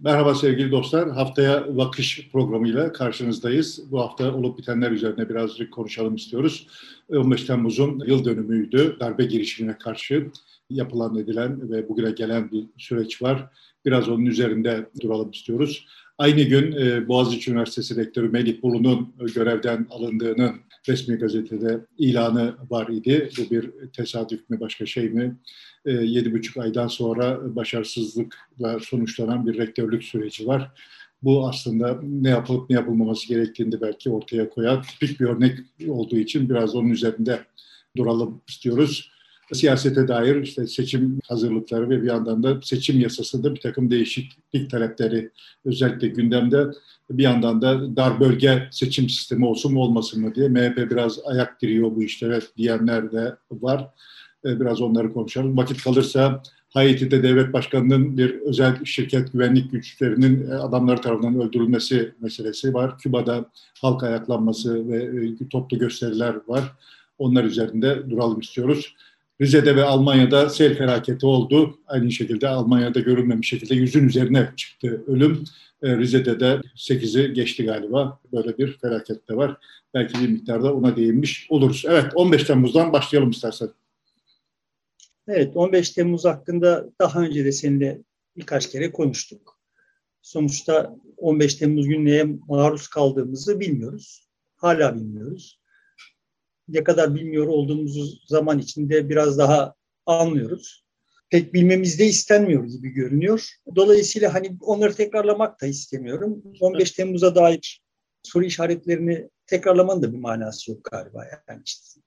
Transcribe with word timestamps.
Merhaba 0.00 0.34
sevgili 0.34 0.70
dostlar. 0.70 1.10
Haftaya 1.10 1.76
Vakış 1.76 2.28
programıyla 2.32 2.92
karşınızdayız. 2.92 3.90
Bu 3.90 4.00
hafta 4.00 4.34
olup 4.34 4.58
bitenler 4.58 4.90
üzerine 4.90 5.28
birazcık 5.28 5.72
konuşalım 5.72 6.14
istiyoruz. 6.14 6.66
15 7.10 7.44
Temmuz'un 7.44 8.02
yıl 8.06 8.24
dönümüydü. 8.24 8.96
Darbe 9.00 9.24
girişimine 9.24 9.78
karşı 9.78 10.30
yapılan 10.70 11.16
edilen 11.16 11.70
ve 11.70 11.88
bugüne 11.88 12.10
gelen 12.10 12.50
bir 12.50 12.64
süreç 12.78 13.22
var. 13.22 13.50
Biraz 13.84 14.08
onun 14.08 14.26
üzerinde 14.26 14.90
duralım 15.00 15.30
istiyoruz. 15.30 15.86
Aynı 16.18 16.42
gün 16.42 16.72
e, 16.72 17.08
Boğaziçi 17.08 17.50
Üniversitesi 17.50 17.96
Rektörü 17.96 18.28
Melih 18.28 18.62
Bulu'nun 18.62 19.14
görevden 19.34 19.86
alındığının 19.90 20.54
resmi 20.88 21.16
gazetede 21.16 21.80
ilanı 21.98 22.54
var 22.70 22.88
idi. 22.88 23.30
Bu 23.38 23.50
bir 23.50 23.70
tesadüf 23.92 24.50
mü 24.50 24.60
başka 24.60 24.86
şey 24.86 25.08
mi? 25.08 25.36
E, 25.86 25.92
yedi 25.92 26.32
buçuk 26.32 26.56
aydan 26.56 26.88
sonra 26.88 27.56
başarısızlıkla 27.56 28.78
sonuçlanan 28.80 29.46
bir 29.46 29.58
rektörlük 29.58 30.04
süreci 30.04 30.46
var. 30.46 30.70
Bu 31.22 31.48
aslında 31.48 32.00
ne 32.02 32.28
yapılıp 32.28 32.70
ne 32.70 32.76
yapılmaması 32.76 33.28
gerektiğini 33.28 33.80
belki 33.80 34.10
ortaya 34.10 34.50
koyan 34.50 34.82
tipik 34.82 35.20
bir 35.20 35.26
örnek 35.26 35.58
olduğu 35.88 36.16
için 36.16 36.48
biraz 36.48 36.74
onun 36.74 36.90
üzerinde 36.90 37.40
duralım 37.96 38.40
istiyoruz 38.48 39.10
siyasete 39.52 40.08
dair 40.08 40.42
işte 40.42 40.66
seçim 40.66 41.20
hazırlıkları 41.28 41.90
ve 41.90 42.02
bir 42.02 42.06
yandan 42.06 42.42
da 42.42 42.60
seçim 42.62 43.00
yasasında 43.00 43.54
bir 43.54 43.60
takım 43.60 43.90
değişiklik 43.90 44.70
talepleri 44.70 45.30
özellikle 45.64 46.08
gündemde 46.08 46.66
bir 47.10 47.22
yandan 47.22 47.62
da 47.62 47.96
dar 47.96 48.20
bölge 48.20 48.68
seçim 48.70 49.08
sistemi 49.08 49.46
olsun 49.46 49.72
mu 49.72 49.80
olmasın 49.80 50.22
mı 50.22 50.34
diye 50.34 50.48
MHP 50.48 50.90
biraz 50.90 51.18
ayak 51.26 51.60
giriyor 51.60 51.96
bu 51.96 52.02
işlere 52.02 52.40
diyenler 52.56 53.12
de 53.12 53.36
var. 53.50 53.90
Ee, 54.44 54.60
biraz 54.60 54.80
onları 54.80 55.12
konuşalım. 55.12 55.56
Vakit 55.56 55.84
kalırsa 55.84 56.42
Haiti'de 56.68 57.22
devlet 57.22 57.52
başkanının 57.52 58.18
bir 58.18 58.40
özel 58.40 58.84
şirket 58.84 59.32
güvenlik 59.32 59.70
güçlerinin 59.70 60.50
e, 60.50 60.54
adamları 60.54 61.00
tarafından 61.00 61.40
öldürülmesi 61.40 62.14
meselesi 62.20 62.74
var. 62.74 62.98
Küba'da 62.98 63.50
halk 63.82 64.02
ayaklanması 64.02 64.88
ve 64.88 65.02
e, 65.04 65.48
toplu 65.48 65.78
gösteriler 65.78 66.36
var. 66.48 66.72
Onlar 67.18 67.44
üzerinde 67.44 68.10
duralım 68.10 68.40
istiyoruz. 68.40 68.94
Rize'de 69.40 69.76
ve 69.76 69.84
Almanya'da 69.84 70.50
sel 70.50 70.78
felaketi 70.78 71.26
oldu. 71.26 71.78
Aynı 71.86 72.12
şekilde 72.12 72.48
Almanya'da 72.48 73.00
görülmemiş 73.00 73.48
şekilde 73.48 73.74
yüzün 73.74 74.08
üzerine 74.08 74.52
çıktı 74.56 75.04
ölüm. 75.06 75.44
Ee, 75.82 75.96
Rize'de 75.96 76.40
de 76.40 76.60
8'i 76.76 77.32
geçti 77.32 77.64
galiba. 77.64 78.20
Böyle 78.32 78.58
bir 78.58 78.78
felaket 78.78 79.28
de 79.28 79.36
var. 79.36 79.56
Belki 79.94 80.20
bir 80.20 80.28
miktarda 80.28 80.74
ona 80.74 80.96
değinmiş 80.96 81.46
oluruz. 81.50 81.84
Evet 81.88 82.12
15 82.14 82.44
Temmuz'dan 82.44 82.92
başlayalım 82.92 83.30
istersen. 83.30 83.68
Evet 85.28 85.56
15 85.56 85.90
Temmuz 85.90 86.24
hakkında 86.24 86.90
daha 87.00 87.20
önce 87.20 87.44
de 87.44 87.52
seninle 87.52 87.98
birkaç 88.36 88.70
kere 88.70 88.92
konuştuk. 88.92 89.58
Sonuçta 90.22 90.96
15 91.16 91.54
Temmuz 91.54 91.86
günü 91.86 92.38
maruz 92.48 92.88
kaldığımızı 92.88 93.60
bilmiyoruz. 93.60 94.28
Hala 94.56 94.94
bilmiyoruz 94.94 95.58
ne 96.68 96.84
kadar 96.84 97.14
bilmiyor 97.14 97.46
olduğumuz 97.46 98.24
zaman 98.26 98.58
içinde 98.58 99.08
biraz 99.08 99.38
daha 99.38 99.74
anlıyoruz. 100.06 100.84
Pek 101.30 101.54
bilmemiz 101.54 101.98
de 101.98 102.06
istenmiyor 102.06 102.64
gibi 102.64 102.88
görünüyor. 102.88 103.48
Dolayısıyla 103.76 104.34
hani 104.34 104.56
onları 104.60 104.94
tekrarlamak 104.94 105.60
da 105.62 105.66
istemiyorum. 105.66 106.42
15 106.60 106.90
Temmuz'a 106.92 107.34
dair 107.34 107.82
soru 108.22 108.44
işaretlerini 108.44 109.28
tekrarlamanın 109.46 110.02
da 110.02 110.12
bir 110.12 110.18
manası 110.18 110.70
yok 110.70 110.84
galiba. 110.84 111.24
Yani 111.48 111.62
işte, 111.64 112.00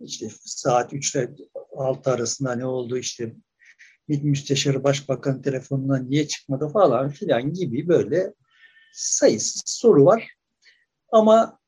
işte 0.00 0.28
saat 0.44 0.92
3 0.92 1.14
ile 1.14 1.30
6 1.76 2.10
arasında 2.10 2.54
ne 2.54 2.66
oldu 2.66 2.98
işte 2.98 3.34
MİT 4.08 4.24
Müsteşarı 4.24 4.84
Başbakan 4.84 5.42
telefonuna 5.42 5.98
niye 5.98 6.28
çıkmadı 6.28 6.68
falan 6.68 7.10
filan 7.10 7.52
gibi 7.52 7.88
böyle 7.88 8.34
sayısız 8.92 9.62
soru 9.66 10.04
var. 10.04 10.30
Ama 11.12 11.58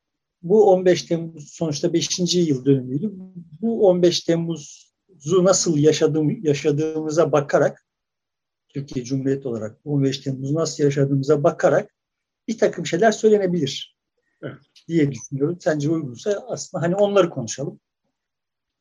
bu 0.49 0.71
15 0.71 1.03
Temmuz 1.03 1.49
sonuçta 1.51 1.93
5. 1.93 2.35
yıl 2.35 2.65
dönümüydü. 2.65 3.13
Bu 3.61 3.89
15 3.89 4.21
Temmuz'u 4.21 5.45
nasıl 5.45 5.79
yaşadığım, 5.79 6.45
yaşadığımıza 6.45 7.33
bakarak 7.33 7.87
Türkiye 8.69 9.05
Cumhuriyeti 9.05 9.49
olarak 9.49 9.79
15 9.85 10.19
Temmuz'u 10.19 10.55
nasıl 10.55 10.85
yaşadığımıza 10.85 11.43
bakarak 11.43 11.95
bir 12.49 12.59
takım 12.59 12.87
şeyler 12.87 13.13
söylenebilir 13.13 13.97
evet. 14.43 14.59
diye 14.89 15.13
düşünüyorum. 15.13 15.59
Sence 15.61 15.91
uygunsa 15.91 16.45
aslında 16.49 16.83
hani 16.83 16.97
onları 16.97 17.31
konuşalım. 17.31 17.81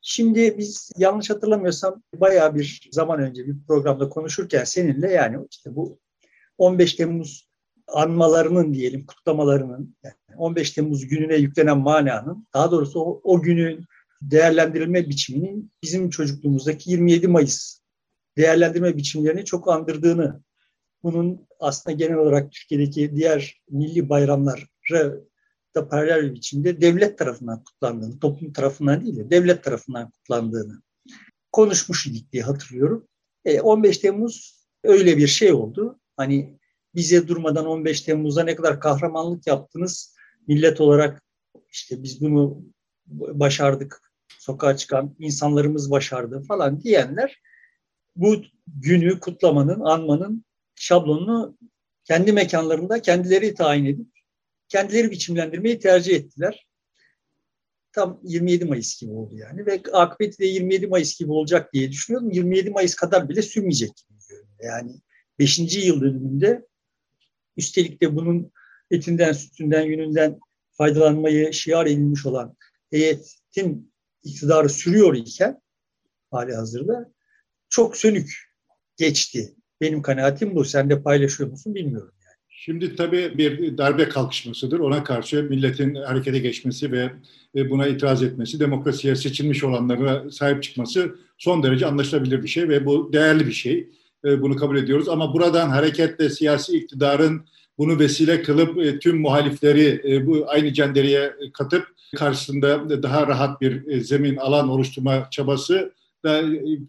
Şimdi 0.01 0.57
biz 0.57 0.91
yanlış 0.97 1.29
hatırlamıyorsam 1.29 2.03
bayağı 2.15 2.55
bir 2.55 2.89
zaman 2.91 3.19
önce 3.19 3.47
bir 3.47 3.55
programda 3.67 4.09
konuşurken 4.09 4.63
seninle 4.63 5.11
yani 5.11 5.47
işte 5.51 5.75
bu 5.75 5.99
15 6.57 6.93
Temmuz 6.93 7.49
anmalarının 7.87 8.73
diyelim 8.73 9.05
kutlamalarının 9.05 9.95
yani 10.03 10.15
15 10.37 10.71
Temmuz 10.71 11.07
gününe 11.07 11.35
yüklenen 11.35 11.77
mananın 11.77 12.47
daha 12.53 12.71
doğrusu 12.71 12.99
o, 12.99 13.21
o 13.23 13.41
günün 13.41 13.85
değerlendirilme 14.21 15.09
biçiminin 15.09 15.71
bizim 15.83 16.09
çocukluğumuzdaki 16.09 16.91
27 16.91 17.27
Mayıs 17.27 17.79
değerlendirme 18.37 18.97
biçimlerini 18.97 19.45
çok 19.45 19.69
andırdığını 19.69 20.41
bunun 21.03 21.47
aslında 21.59 21.97
genel 21.97 22.17
olarak 22.17 22.51
Türkiye'deki 22.51 23.15
diğer 23.15 23.61
milli 23.69 24.09
bayramları 24.09 24.61
da 25.75 25.87
paralel 25.87 26.23
bir 26.23 26.33
biçimde 26.33 26.81
devlet 26.81 27.17
tarafından 27.17 27.63
kutlandığını, 27.63 28.19
toplum 28.19 28.53
tarafından 28.53 29.05
değil 29.05 29.17
de 29.17 29.29
devlet 29.29 29.63
tarafından 29.63 30.11
kutlandığını 30.11 30.81
konuşmuş 31.51 32.07
idik 32.07 32.31
diye 32.31 32.43
hatırlıyorum. 32.43 33.07
E, 33.45 33.61
15 33.61 33.97
Temmuz 33.97 34.65
öyle 34.83 35.17
bir 35.17 35.27
şey 35.27 35.53
oldu. 35.53 35.99
Hani 36.17 36.59
bize 36.95 37.27
durmadan 37.27 37.65
15 37.65 38.01
Temmuz'da 38.01 38.43
ne 38.43 38.55
kadar 38.55 38.79
kahramanlık 38.79 39.47
yaptınız 39.47 40.15
millet 40.47 40.81
olarak 40.81 41.23
işte 41.69 42.03
biz 42.03 42.21
bunu 42.21 42.63
başardık 43.07 44.11
sokağa 44.39 44.77
çıkan 44.77 45.15
insanlarımız 45.19 45.91
başardı 45.91 46.41
falan 46.47 46.81
diyenler 46.81 47.41
bu 48.15 48.41
günü 48.67 49.19
kutlamanın, 49.19 49.79
anmanın 49.79 50.45
şablonunu 50.75 51.57
kendi 52.03 52.31
mekanlarında 52.31 53.01
kendileri 53.01 53.53
tayin 53.53 53.85
edip 53.85 54.07
kendileri 54.69 55.11
biçimlendirmeyi 55.11 55.79
tercih 55.79 56.15
ettiler. 56.15 56.67
Tam 57.91 58.19
27 58.23 58.65
Mayıs 58.65 59.01
gibi 59.01 59.11
oldu 59.11 59.35
yani 59.35 59.65
ve 59.65 59.81
akıbeti 59.93 60.39
de 60.39 60.45
27 60.45 60.87
Mayıs 60.87 61.19
gibi 61.19 61.31
olacak 61.31 61.73
diye 61.73 61.91
düşünüyorum. 61.91 62.31
27 62.31 62.69
Mayıs 62.69 62.95
kadar 62.95 63.29
bile 63.29 63.41
sürmeyecek 63.41 63.91
gibi 63.95 64.19
görünüyor. 64.29 64.59
Yani 64.63 65.01
5. 65.39 65.59
yıl 65.85 66.01
dönümünde 66.01 66.65
Üstelik 67.57 68.01
de 68.01 68.15
bunun 68.15 68.51
etinden, 68.91 69.31
sütünden, 69.31 69.81
yününden 69.81 70.39
faydalanmayı 70.71 71.53
şiar 71.53 71.85
edilmiş 71.85 72.25
olan 72.25 72.55
heyetin 72.91 73.93
iktidarı 74.23 74.69
sürüyor 74.69 75.15
iken 75.15 75.61
hali 76.31 76.55
hazırda 76.55 77.11
çok 77.69 77.97
sönük 77.97 78.55
geçti. 78.97 79.55
Benim 79.81 80.01
kanaatim 80.01 80.55
bu. 80.55 80.65
Sen 80.65 80.89
de 80.89 81.01
paylaşıyor 81.01 81.49
musun 81.49 81.75
bilmiyorum. 81.75 82.11
Yani. 82.25 82.35
Şimdi 82.49 82.95
tabii 82.95 83.37
bir 83.37 83.77
darbe 83.77 84.09
kalkışmasıdır. 84.09 84.79
Ona 84.79 85.03
karşı 85.03 85.43
milletin 85.43 85.95
harekete 85.95 86.39
geçmesi 86.39 86.91
ve 86.91 87.11
buna 87.55 87.87
itiraz 87.87 88.23
etmesi, 88.23 88.59
demokrasiye 88.59 89.15
seçilmiş 89.15 89.63
olanlara 89.63 90.31
sahip 90.31 90.63
çıkması 90.63 91.15
son 91.37 91.63
derece 91.63 91.85
anlaşılabilir 91.85 92.43
bir 92.43 92.47
şey 92.47 92.69
ve 92.69 92.85
bu 92.85 93.13
değerli 93.13 93.47
bir 93.47 93.51
şey. 93.51 93.89
E, 94.25 94.41
bunu 94.41 94.55
kabul 94.55 94.77
ediyoruz. 94.77 95.09
Ama 95.09 95.33
buradan 95.33 95.69
hareketle 95.69 96.29
siyasi 96.29 96.77
iktidarın 96.77 97.45
bunu 97.77 97.99
vesile 97.99 98.41
kılıp 98.41 98.77
e, 98.77 98.99
tüm 98.99 99.21
muhalifleri 99.21 100.01
e, 100.05 100.27
bu 100.27 100.45
aynı 100.47 100.73
cendereye 100.73 101.33
katıp 101.53 101.87
karşısında 102.15 103.03
daha 103.03 103.27
rahat 103.27 103.61
bir 103.61 104.01
zemin 104.01 104.35
alan 104.35 104.69
oluşturma 104.69 105.27
çabası 105.31 105.93
da 106.23 106.41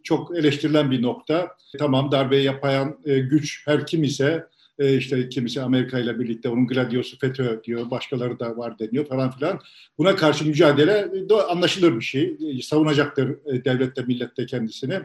çok 0.03 0.39
eleştirilen 0.39 0.91
bir 0.91 1.03
nokta. 1.03 1.49
Tamam 1.79 2.13
darbe 2.13 2.37
yapan 2.37 2.99
güç 3.05 3.63
her 3.67 3.87
kim 3.87 4.05
ise 4.05 4.47
işte 4.79 5.29
kimisi 5.29 5.63
Amerika 5.63 5.99
ile 5.99 6.19
birlikte 6.19 6.49
onun 6.49 6.67
gladyosu 6.67 7.19
FETÖ 7.19 7.61
diyor, 7.65 7.91
başkaları 7.91 8.39
da 8.39 8.57
var 8.57 8.79
deniyor 8.79 9.07
falan 9.07 9.31
filan. 9.31 9.61
Buna 9.99 10.17
karşı 10.17 10.47
mücadele 10.47 11.09
anlaşılır 11.49 11.97
bir 11.97 12.05
şey. 12.05 12.37
Savunacaktır 12.63 13.29
devlette, 13.65 14.03
millette 14.03 14.47
kendisini. 14.47 15.01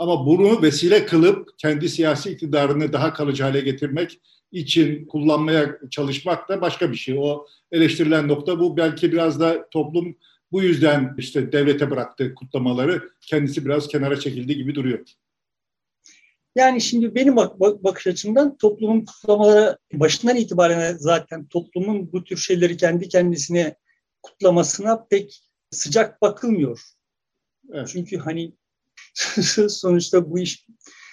Ama 0.00 0.26
bunu 0.26 0.62
vesile 0.62 1.06
kılıp 1.06 1.58
kendi 1.58 1.88
siyasi 1.88 2.30
iktidarını 2.30 2.92
daha 2.92 3.12
kalıcı 3.12 3.42
hale 3.42 3.60
getirmek 3.60 4.20
için 4.52 5.06
kullanmaya 5.06 5.78
çalışmak 5.90 6.48
da 6.48 6.60
başka 6.60 6.90
bir 6.90 6.96
şey. 6.96 7.18
O 7.18 7.46
eleştirilen 7.72 8.28
nokta 8.28 8.60
bu. 8.60 8.76
Belki 8.76 9.12
biraz 9.12 9.40
da 9.40 9.68
toplum 9.70 10.16
bu 10.52 10.62
yüzden 10.62 11.14
işte 11.18 11.52
devlete 11.52 11.90
bıraktı 11.90 12.34
kutlamaları. 12.34 13.10
Kendisi 13.20 13.64
biraz 13.64 13.88
kenara 13.88 14.20
çekildi 14.20 14.56
gibi 14.56 14.74
duruyor. 14.74 15.04
Yani 16.56 16.80
şimdi 16.80 17.14
benim 17.14 17.36
bak, 17.36 17.60
bak, 17.60 17.84
bakış 17.84 18.06
açımdan 18.06 18.56
toplumun 18.56 19.04
kutlamaları 19.04 19.78
başından 19.92 20.36
itibaren 20.36 20.96
zaten 20.96 21.46
toplumun 21.46 22.12
bu 22.12 22.24
tür 22.24 22.36
şeyleri 22.36 22.76
kendi 22.76 23.08
kendisine 23.08 23.76
kutlamasına 24.22 25.06
pek 25.10 25.40
sıcak 25.70 26.22
bakılmıyor. 26.22 26.80
Evet. 27.72 27.88
Çünkü 27.92 28.18
hani 28.18 28.52
sonuçta 29.68 30.30
bu 30.30 30.38
iş 30.38 30.66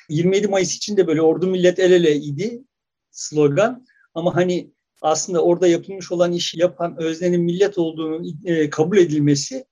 27 0.10 0.48
Mayıs 0.48 0.76
için 0.76 0.98
de 0.98 1.08
böyle 1.08 1.22
ordu 1.22 1.48
millet 1.48 1.80
el 1.80 1.92
ele 1.92 2.16
idi. 2.16 2.64
slogan. 3.12 3.86
Ama 4.14 4.36
hani 4.36 4.72
aslında 5.02 5.44
orada 5.44 5.68
yapılmış 5.68 6.12
olan 6.12 6.32
işi 6.32 6.60
yapan 6.60 6.96
öznenin 6.98 7.42
millet 7.42 7.78
olduğunu 7.78 8.28
e, 8.46 8.70
kabul 8.70 8.98
edilmesi 8.98 9.66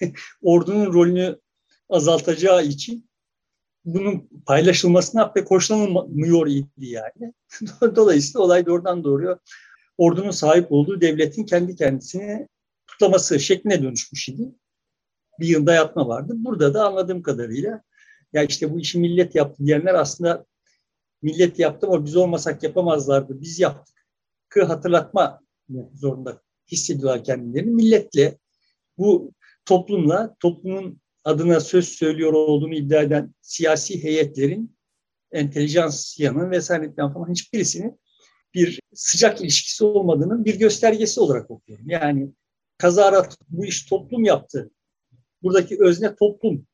ordunun 0.42 0.92
rolünü 0.92 1.40
azaltacağı 1.88 2.64
için 2.64 3.10
bunun 3.84 4.28
paylaşılmasına 4.46 5.32
pek 5.32 5.50
hoşlanılmıyor 5.50 6.46
idi 6.46 6.66
yani. 6.76 7.34
Dolayısıyla 7.96 8.40
olay 8.40 8.66
doğrudan 8.66 9.04
doğruya 9.04 9.38
ordunun 9.98 10.30
sahip 10.30 10.72
olduğu 10.72 11.00
devletin 11.00 11.44
kendi 11.44 11.76
kendisini 11.76 12.48
tutlaması 12.86 13.40
şekline 13.40 13.82
dönüşmüş 13.82 14.28
idi. 14.28 14.48
Bir 15.40 15.48
yılda 15.48 15.74
yatma 15.74 16.08
vardı. 16.08 16.32
Burada 16.36 16.74
da 16.74 16.86
anladığım 16.86 17.22
kadarıyla 17.22 17.82
ya 18.32 18.42
işte 18.42 18.72
bu 18.72 18.80
işi 18.80 18.98
millet 18.98 19.34
yaptı 19.34 19.66
diyenler 19.66 19.94
aslında 19.94 20.46
millet 21.22 21.58
yaptı 21.58 21.86
ama 21.86 22.04
biz 22.04 22.16
olmasak 22.16 22.62
yapamazlardı. 22.62 23.40
Biz 23.40 23.60
yaptık. 23.60 24.06
Kı 24.48 24.64
hatırlatma 24.64 25.40
zorunda 25.94 26.42
hissediyorlar 26.72 27.24
kendilerini. 27.24 27.70
Milletle 27.70 28.38
bu 28.98 29.32
toplumla, 29.64 30.36
toplumun 30.40 31.00
adına 31.24 31.60
söz 31.60 31.88
söylüyor 31.88 32.32
olduğunu 32.32 32.74
iddia 32.74 33.02
eden 33.02 33.34
siyasi 33.40 34.04
heyetlerin, 34.04 34.76
entelijansiyanın 35.32 36.50
vesaire 36.50 36.94
falan 36.96 37.30
hiçbirisinin 37.30 38.00
bir 38.54 38.80
sıcak 38.94 39.40
ilişkisi 39.40 39.84
olmadığının 39.84 40.44
bir 40.44 40.58
göstergesi 40.58 41.20
olarak 41.20 41.50
okuyorum. 41.50 41.88
Yani 41.88 42.30
kazara 42.78 43.28
bu 43.48 43.66
iş 43.66 43.86
toplum 43.86 44.24
yaptı. 44.24 44.70
Buradaki 45.42 45.76
özne 45.80 46.14
toplum 46.14 46.66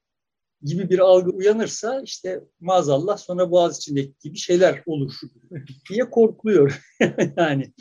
gibi 0.63 0.91
bir 0.91 0.99
algı 0.99 1.31
uyanırsa 1.31 2.03
işte 2.05 2.41
maazallah 2.61 3.17
sonra 3.17 3.51
boğaz 3.51 3.79
içindeki 3.79 4.13
gibi 4.23 4.37
şeyler 4.37 4.83
olur 4.87 5.13
diye 5.91 6.11
korkuluyor. 6.11 6.81
yani 7.37 7.73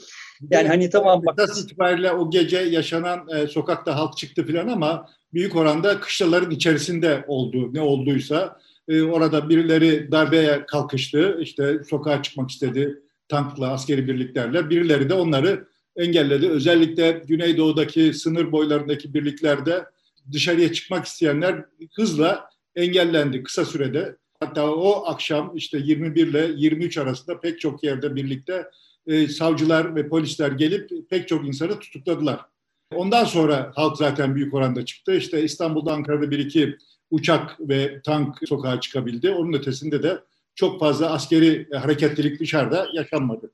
yani 0.52 0.68
hani 0.68 0.90
tamam 0.90 1.22
bak. 1.26 1.40
Esas 1.40 1.64
itibariyle 1.64 2.12
o 2.12 2.30
gece 2.30 2.58
yaşanan 2.58 3.28
e, 3.36 3.48
sokakta 3.48 3.96
halk 3.96 4.18
çıktı 4.18 4.46
filan 4.46 4.68
ama 4.68 5.10
büyük 5.34 5.56
oranda 5.56 6.00
kışlaların 6.00 6.52
içerisinde 6.52 7.26
oldu 7.28 7.74
ne 7.74 7.82
olduysa. 7.82 8.60
E, 8.88 9.02
orada 9.02 9.50
birileri 9.50 10.12
darbeye 10.12 10.66
kalkıştı, 10.66 11.38
işte 11.42 11.80
sokağa 11.90 12.24
çıkmak 12.24 12.50
istedi 12.50 13.02
tankla, 13.28 13.72
askeri 13.72 14.08
birliklerle. 14.08 14.70
Birileri 14.70 15.10
de 15.10 15.14
onları 15.14 15.68
engelledi. 15.96 16.50
Özellikle 16.50 17.12
Güneydoğu'daki 17.12 18.14
sınır 18.14 18.52
boylarındaki 18.52 19.14
birliklerde 19.14 19.86
dışarıya 20.31 20.74
çıkmak 20.74 21.06
isteyenler 21.06 21.66
hızla 21.95 22.50
engellendi 22.75 23.44
kısa 23.44 23.66
sürede. 23.66 24.18
Hatta 24.39 24.72
o 24.72 25.06
akşam 25.06 25.51
işte 25.56 25.77
21 25.77 26.27
ile 26.27 26.51
23 26.56 26.98
arasında 26.98 27.39
pek 27.39 27.60
çok 27.60 27.83
yerde 27.83 28.16
birlikte 28.16 28.66
e, 29.07 29.27
savcılar 29.27 29.95
ve 29.95 30.10
polisler 30.10 30.51
gelip 30.51 31.10
pek 31.10 31.27
çok 31.27 31.48
insanı 31.48 31.80
tutukladılar. 31.80 32.39
Ondan 32.95 33.24
sonra 33.24 33.72
halk 33.75 33.98
zaten 33.98 34.36
büyük 34.36 34.54
oranda 34.54 34.86
çıktı. 34.86 35.16
İşte 35.16 35.44
İstanbul'da, 35.44 35.94
Ankara'da 35.94 36.31
bir 36.31 36.39
iki 36.39 36.77
uçak 37.12 37.57
ve 37.60 38.01
tank 38.01 38.36
sokağa 38.48 38.80
çıkabildi. 38.80 39.31
Onun 39.31 39.54
ötesinde 39.54 40.04
de 40.04 40.19
çok 40.56 40.80
fazla 40.80 41.12
askeri 41.12 41.68
hareketlilik 41.74 42.39
dışarıda 42.39 42.88
yaşanmadı. 42.94 43.51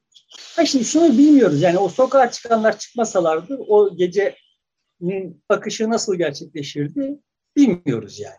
Ha 0.56 0.65
şimdi 0.65 0.85
şunu 0.85 1.18
bilmiyoruz. 1.18 1.62
Yani 1.62 1.77
o 1.77 1.89
sokağa 1.89 2.31
çıkanlar 2.31 2.79
çıkmasalardı 2.79 3.57
o 3.68 3.97
gecenin 3.97 4.33
akışı 5.50 5.89
nasıl 5.89 6.15
gerçekleşirdi 6.15 7.19
bilmiyoruz 7.56 8.19
yani. 8.19 8.36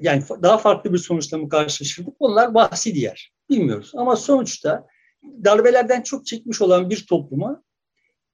Yani 0.00 0.22
daha 0.42 0.58
farklı 0.58 0.92
bir 0.92 0.98
sonuçla 0.98 1.38
mı 1.38 1.48
karşılaşırdık? 1.48 2.14
Onlar 2.18 2.54
bahsi 2.54 2.94
diğer. 2.94 3.32
Bilmiyoruz. 3.50 3.92
Ama 3.94 4.16
sonuçta 4.16 4.86
darbelerden 5.44 6.02
çok 6.02 6.26
çekmiş 6.26 6.62
olan 6.62 6.90
bir 6.90 7.06
topluma 7.06 7.62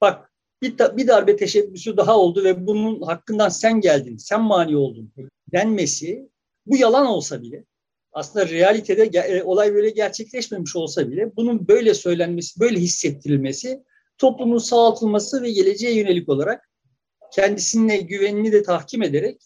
bak 0.00 0.32
bir, 0.62 0.78
bir 0.78 1.08
darbe 1.08 1.36
teşebbüsü 1.36 1.96
daha 1.96 2.18
oldu 2.18 2.44
ve 2.44 2.66
bunun 2.66 3.02
hakkından 3.02 3.48
sen 3.48 3.80
geldin, 3.80 4.16
sen 4.16 4.42
mani 4.42 4.76
oldun 4.76 5.12
denmesi 5.52 6.28
bu 6.66 6.76
yalan 6.76 7.06
olsa 7.06 7.42
bile 7.42 7.64
aslında 8.12 8.48
realitede 8.48 9.18
e, 9.18 9.42
olay 9.42 9.74
böyle 9.74 9.90
gerçekleşmemiş 9.90 10.76
olsa 10.76 11.10
bile 11.10 11.36
bunun 11.36 11.68
böyle 11.68 11.94
söylenmesi, 11.94 12.60
böyle 12.60 12.80
hissettirilmesi 12.80 13.82
toplumun 14.18 14.58
sağaltılması 14.58 15.42
ve 15.42 15.50
geleceğe 15.50 15.94
yönelik 15.94 16.28
olarak 16.28 16.70
kendisine 17.32 17.96
güvenini 17.96 18.52
de 18.52 18.62
tahkim 18.62 19.02
ederek 19.02 19.42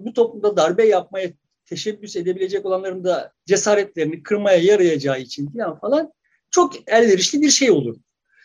bu 0.00 0.12
toplumda 0.12 0.56
darbe 0.56 0.86
yapmaya 0.86 1.30
teşebbüs 1.66 2.16
edebilecek 2.16 2.66
olanların 2.66 3.04
da 3.04 3.32
cesaretlerini 3.46 4.22
kırmaya 4.22 4.58
yarayacağı 4.58 5.20
için 5.20 5.50
falan 5.50 5.80
falan 5.80 6.12
çok 6.50 6.90
elverişli 6.90 7.40
bir 7.40 7.50
şey 7.50 7.70
olur. 7.70 7.96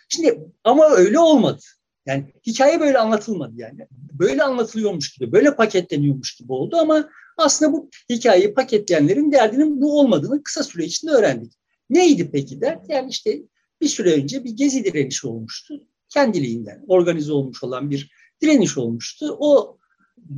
Şimdi 0.09 0.39
ama 0.63 0.89
öyle 0.89 1.19
olmadı. 1.19 1.61
Yani 2.05 2.33
hikaye 2.47 2.79
böyle 2.79 2.97
anlatılmadı 2.97 3.53
yani. 3.55 3.87
Böyle 3.91 4.43
anlatılıyormuş 4.43 5.13
gibi, 5.13 5.31
böyle 5.31 5.55
paketleniyormuş 5.55 6.35
gibi 6.35 6.53
oldu 6.53 6.77
ama 6.77 7.09
aslında 7.37 7.73
bu 7.73 7.89
hikayeyi 8.09 8.53
paketleyenlerin 8.53 9.31
derdinin 9.31 9.81
bu 9.81 9.99
olmadığını 9.99 10.43
kısa 10.43 10.63
süre 10.63 10.85
içinde 10.85 11.11
öğrendik. 11.11 11.53
Neydi 11.89 12.31
peki 12.31 12.61
dert? 12.61 12.89
Yani 12.89 13.09
işte 13.09 13.41
bir 13.81 13.87
süre 13.87 14.13
önce 14.13 14.43
bir 14.43 14.51
gezi 14.51 14.83
direnişi 14.83 15.27
olmuştu. 15.27 15.87
Kendiliğinden 16.09 16.83
organize 16.87 17.33
olmuş 17.33 17.63
olan 17.63 17.91
bir 17.91 18.11
direniş 18.41 18.77
olmuştu. 18.77 19.37
O 19.39 19.77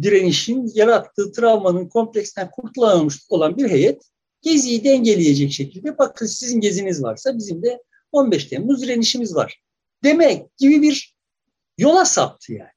direnişin 0.01 0.71
yarattığı 0.73 1.31
travmanın 1.31 1.87
kompleksten 1.87 2.51
kurtulamamış 2.51 3.25
olan 3.29 3.57
bir 3.57 3.69
heyet 3.69 4.01
geziyi 4.41 4.83
dengeleyecek 4.83 5.51
şekilde 5.51 5.97
bakın 5.97 6.25
sizin 6.25 6.61
geziniz 6.61 7.03
varsa 7.03 7.37
bizim 7.37 7.63
de 7.63 7.83
15 8.11 8.45
Temmuz 8.45 8.81
direnişimiz 8.81 9.35
var. 9.35 9.61
Demek 10.03 10.57
gibi 10.57 10.81
bir 10.81 11.15
yola 11.77 12.05
saptı 12.05 12.53
yani. 12.53 12.69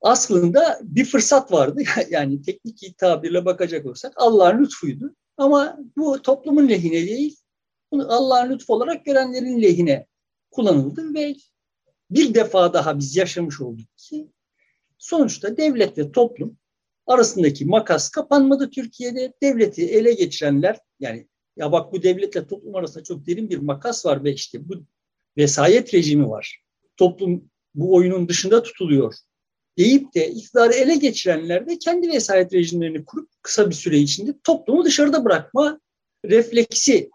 Aslında 0.00 0.80
bir 0.82 1.04
fırsat 1.04 1.52
vardı. 1.52 1.82
Yani 2.10 2.42
teknik 2.42 2.98
tabirle 2.98 3.44
bakacak 3.44 3.86
olsak 3.86 4.12
Allah'ın 4.16 4.62
lütfuydu. 4.62 5.14
Ama 5.36 5.78
bu 5.96 6.22
toplumun 6.22 6.68
lehine 6.68 7.06
değil, 7.06 7.36
bunu 7.92 8.12
Allah'ın 8.12 8.50
lütfu 8.50 8.74
olarak 8.74 9.04
görenlerin 9.04 9.62
lehine 9.62 10.06
kullanıldı 10.50 11.14
ve 11.14 11.34
bir 12.10 12.34
defa 12.34 12.74
daha 12.74 12.98
biz 12.98 13.16
yaşamış 13.16 13.60
olduk 13.60 13.96
ki 13.96 14.28
sonuçta 14.98 15.56
devlet 15.56 15.98
ve 15.98 16.12
toplum 16.12 16.56
arasındaki 17.06 17.64
makas 17.64 18.10
kapanmadı 18.10 18.70
Türkiye'de. 18.70 19.32
Devleti 19.42 19.86
ele 19.86 20.12
geçirenler 20.12 20.78
yani 21.00 21.28
ya 21.56 21.72
bak 21.72 21.92
bu 21.92 22.02
devletle 22.02 22.46
toplum 22.46 22.74
arasında 22.74 23.04
çok 23.04 23.26
derin 23.26 23.50
bir 23.50 23.58
makas 23.58 24.06
var 24.06 24.24
ve 24.24 24.32
işte 24.32 24.68
bu 24.68 24.74
vesayet 25.36 25.94
rejimi 25.94 26.28
var. 26.28 26.62
Toplum 26.96 27.50
bu 27.74 27.94
oyunun 27.94 28.28
dışında 28.28 28.62
tutuluyor 28.62 29.14
deyip 29.78 30.14
de 30.14 30.30
iktidarı 30.30 30.72
ele 30.72 30.96
geçirenler 30.96 31.66
de 31.66 31.78
kendi 31.78 32.08
vesayet 32.08 32.52
rejimlerini 32.52 33.04
kurup 33.04 33.30
kısa 33.42 33.70
bir 33.70 33.74
süre 33.74 33.98
içinde 33.98 34.34
toplumu 34.44 34.84
dışarıda 34.84 35.24
bırakma 35.24 35.80
refleksi 36.24 37.10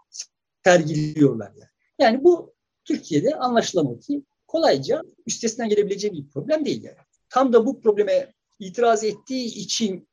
sergiliyorlar. 0.64 1.52
Yani, 1.56 1.70
yani 1.98 2.24
bu 2.24 2.54
Türkiye'de 2.84 3.34
anlaşılamadı 3.34 4.00
ki 4.00 4.22
kolayca 4.46 5.02
üstesinden 5.26 5.68
gelebileceği 5.68 6.12
bir 6.12 6.28
problem 6.28 6.64
değil 6.64 6.84
yani. 6.84 6.96
Tam 7.28 7.52
da 7.52 7.66
bu 7.66 7.80
probleme 7.80 8.32
itiraz 8.58 9.04
ettiği 9.04 9.44
için 9.44 10.08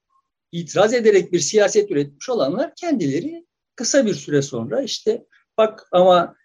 itiraz 0.52 0.94
ederek 0.94 1.34
bir 1.34 1.40
siyaset 1.40 1.92
üretmiş 1.92 2.30
olanlar 2.30 2.76
kendileri 2.76 3.46
kısa 3.76 4.06
bir 4.06 4.14
süre 4.14 4.42
sonra 4.42 4.82
işte 4.82 5.26
bak 5.58 5.88
ama 5.92 6.36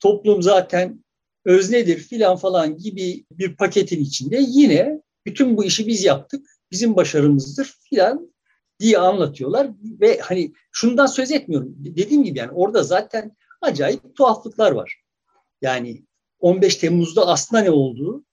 toplum 0.00 0.42
zaten 0.42 1.04
öznedir 1.44 1.98
filan 1.98 2.36
falan 2.36 2.78
gibi 2.78 3.24
bir 3.30 3.56
paketin 3.56 4.00
içinde 4.00 4.44
yine 4.48 5.00
bütün 5.26 5.56
bu 5.56 5.64
işi 5.64 5.86
biz 5.86 6.04
yaptık, 6.04 6.46
bizim 6.70 6.96
başarımızdır 6.96 7.74
filan 7.90 8.32
diye 8.80 8.98
anlatıyorlar 8.98 9.70
ve 10.00 10.18
hani 10.18 10.52
şundan 10.72 11.06
söz 11.06 11.32
etmiyorum. 11.32 11.74
Dediğim 11.78 12.24
gibi 12.24 12.38
yani 12.38 12.50
orada 12.50 12.82
zaten 12.82 13.36
acayip 13.60 14.16
tuhaflıklar 14.16 14.72
var. 14.72 15.02
Yani 15.62 16.05
15 16.40 16.76
Temmuz'da 16.76 17.26
aslında 17.26 17.62
ne 17.62 17.70
olduğu, 17.70 18.24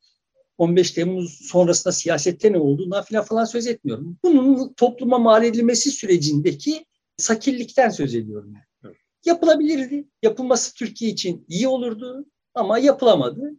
15 0.57 0.91
Temmuz 0.91 1.39
sonrasında 1.51 1.91
siyasette 1.91 2.51
ne 2.51 2.57
olduğuna 2.57 3.01
falan 3.01 3.23
falan 3.23 3.45
söz 3.45 3.67
etmiyorum. 3.67 4.17
Bunun 4.23 4.73
topluma 4.73 5.17
mal 5.17 5.43
edilmesi 5.43 5.91
sürecindeki 5.91 6.85
sakillikten 7.17 7.89
söz 7.89 8.15
ediyorum. 8.15 8.53
Yani. 8.53 8.65
Evet. 8.85 8.97
Yapılabilirdi. 9.25 10.07
Yapılması 10.23 10.73
Türkiye 10.73 11.11
için 11.11 11.45
iyi 11.47 11.67
olurdu 11.67 12.25
ama 12.53 12.79
yapılamadı. 12.79 13.51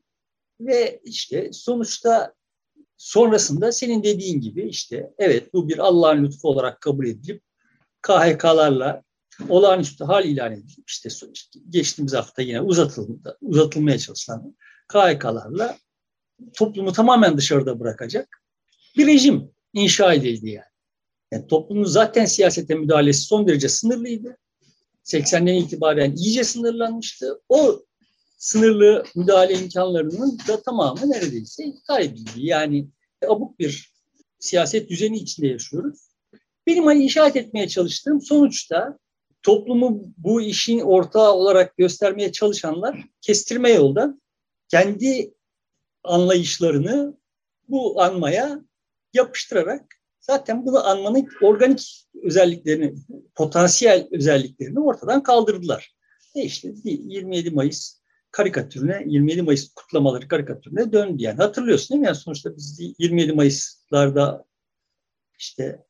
Ve 0.61 1.01
işte 1.05 1.51
sonuçta 1.53 2.35
sonrasında 2.97 3.73
senin 3.73 4.03
dediğin 4.03 4.41
gibi 4.41 4.69
işte 4.69 5.11
evet 5.19 5.55
bu 5.55 5.69
bir 5.69 5.79
Allah'ın 5.79 6.25
lütfu 6.25 6.49
olarak 6.49 6.81
kabul 6.81 7.07
edilip 7.07 7.43
KHK'larla 8.03 9.04
olağanüstü 9.49 10.05
hal 10.05 10.25
ilan 10.25 10.53
edilip 10.53 10.91
işte 10.91 11.09
geçtiğimiz 11.69 12.15
hafta 12.15 12.43
yine 12.43 12.61
uzatıldı, 12.61 13.39
uzatılmaya 13.41 13.99
çalışılan 13.99 14.57
KHK'larla 14.89 15.79
toplumu 16.55 16.93
tamamen 16.93 17.37
dışarıda 17.37 17.81
bırakacak 17.81 18.43
bir 18.97 19.07
rejim 19.07 19.51
inşa 19.73 20.15
edildi 20.15 20.51
yani. 20.51 20.67
yani 21.33 21.47
toplumun 21.47 21.85
zaten 21.85 22.25
siyasete 22.25 22.75
müdahalesi 22.75 23.21
son 23.21 23.49
derece 23.49 23.69
sınırlıydı. 23.69 24.37
80'den 25.05 25.55
itibaren 25.55 26.17
iyice 26.17 26.45
sınırlanmıştı. 26.45 27.41
O 27.49 27.85
sınırlı 28.39 29.05
müdahale 29.15 29.59
imkanlarının 29.59 30.39
da 30.49 30.63
tamamı 30.63 31.11
neredeyse 31.11 31.65
kaybedildi. 31.87 32.31
Yani 32.37 32.89
abuk 33.29 33.59
bir 33.59 33.95
siyaset 34.39 34.91
düzeni 34.91 35.19
içinde 35.19 35.47
yaşıyoruz. 35.47 36.09
Benim 36.67 36.85
hani 36.87 37.05
işaret 37.05 37.37
etmeye 37.37 37.69
çalıştığım 37.69 38.21
sonuçta 38.23 38.99
toplumu 39.45 40.03
bu 40.19 40.41
işin 40.41 40.81
ortağı 40.81 41.33
olarak 41.33 41.77
göstermeye 41.77 42.33
çalışanlar 42.33 43.05
kestirme 43.21 43.71
yoldan 43.71 44.23
kendi 44.69 45.35
anlayışlarını 46.05 47.17
bu 47.69 48.03
anmaya 48.03 48.61
yapıştırarak 49.13 49.85
zaten 50.21 50.67
bunu 50.67 50.87
anmanın 50.87 51.29
organik 51.43 52.07
özelliklerini, 52.23 52.95
potansiyel 53.35 54.09
özelliklerini 54.13 54.81
ortadan 54.81 55.23
kaldırdılar. 55.23 55.95
E 56.35 56.43
işte 56.43 56.75
27 56.85 57.51
Mayıs 57.51 58.01
karikatürüne, 58.31 59.05
27 59.07 59.43
Mayıs 59.43 59.75
kutlamaları 59.75 60.29
karikatürüne 60.29 60.93
döndü. 60.93 61.23
Yani 61.23 61.37
hatırlıyorsun 61.37 61.89
değil 61.89 62.01
mi? 62.01 62.07
Yani 62.07 62.17
sonuçta 62.17 62.57
biz 62.57 62.81
27 62.99 63.33
Mayıs'larda 63.33 64.45
işte 65.39 65.84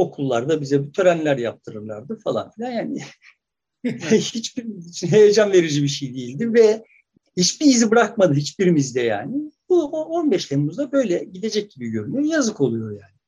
okullarda 0.00 0.60
bize 0.60 0.86
bir 0.86 0.92
törenler 0.92 1.38
yaptırırlardı 1.38 2.18
falan 2.24 2.50
filan. 2.50 2.70
Yani 2.70 2.98
hiçbir 4.10 4.64
heyecan 5.10 5.52
verici 5.52 5.82
bir 5.82 5.88
şey 5.88 6.14
değildi 6.14 6.54
ve 6.54 6.84
hiçbir 7.36 7.66
izi 7.66 7.90
bırakmadı 7.90 8.34
hiçbirimizde 8.34 9.00
yani. 9.00 9.36
Bu 9.68 9.84
15 9.86 10.46
Temmuz'da 10.46 10.92
böyle 10.92 11.24
gidecek 11.24 11.70
gibi 11.70 11.88
görünüyor. 11.88 12.24
Yazık 12.24 12.60
oluyor 12.60 12.90
yani. 12.90 13.20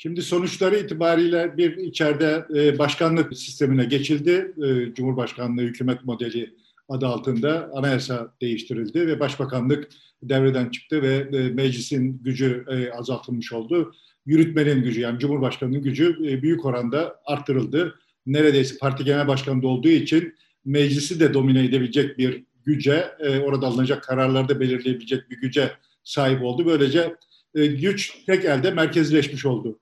Şimdi 0.00 0.22
sonuçları 0.22 0.78
itibariyle 0.78 1.56
bir 1.56 1.76
içeride 1.76 2.46
e, 2.54 2.78
başkanlık 2.78 3.38
sistemine 3.38 3.84
geçildi. 3.84 4.54
E, 4.64 4.94
Cumhurbaşkanlığı 4.94 5.62
hükümet 5.62 6.04
modeli 6.04 6.54
adı 6.88 7.06
altında 7.06 7.70
anayasa 7.74 8.34
değiştirildi 8.40 9.06
ve 9.06 9.20
başbakanlık 9.20 9.88
devreden 10.22 10.70
çıktı 10.70 11.02
ve 11.02 11.14
e, 11.32 11.48
meclisin 11.48 12.22
gücü 12.22 12.64
azaltılmış 12.96 13.52
oldu. 13.52 13.92
Yürütmenin 14.28 14.82
gücü 14.82 15.00
yani 15.00 15.18
Cumhurbaşkanı'nın 15.18 15.82
gücü 15.82 16.18
büyük 16.42 16.64
oranda 16.64 17.20
arttırıldı. 17.26 17.98
Neredeyse 18.26 18.78
parti 18.78 19.04
genel 19.04 19.28
başkanı 19.28 19.68
olduğu 19.68 19.88
için 19.88 20.34
meclisi 20.64 21.20
de 21.20 21.34
domine 21.34 21.64
edebilecek 21.64 22.18
bir 22.18 22.44
güce, 22.64 23.08
orada 23.42 23.66
alınacak 23.66 24.02
kararları 24.02 24.48
da 24.48 24.60
belirleyebilecek 24.60 25.30
bir 25.30 25.40
güce 25.40 25.72
sahip 26.04 26.42
oldu. 26.42 26.66
Böylece 26.66 27.14
güç 27.54 28.24
tek 28.26 28.44
elde 28.44 28.70
merkezleşmiş 28.70 29.46
oldu. 29.46 29.78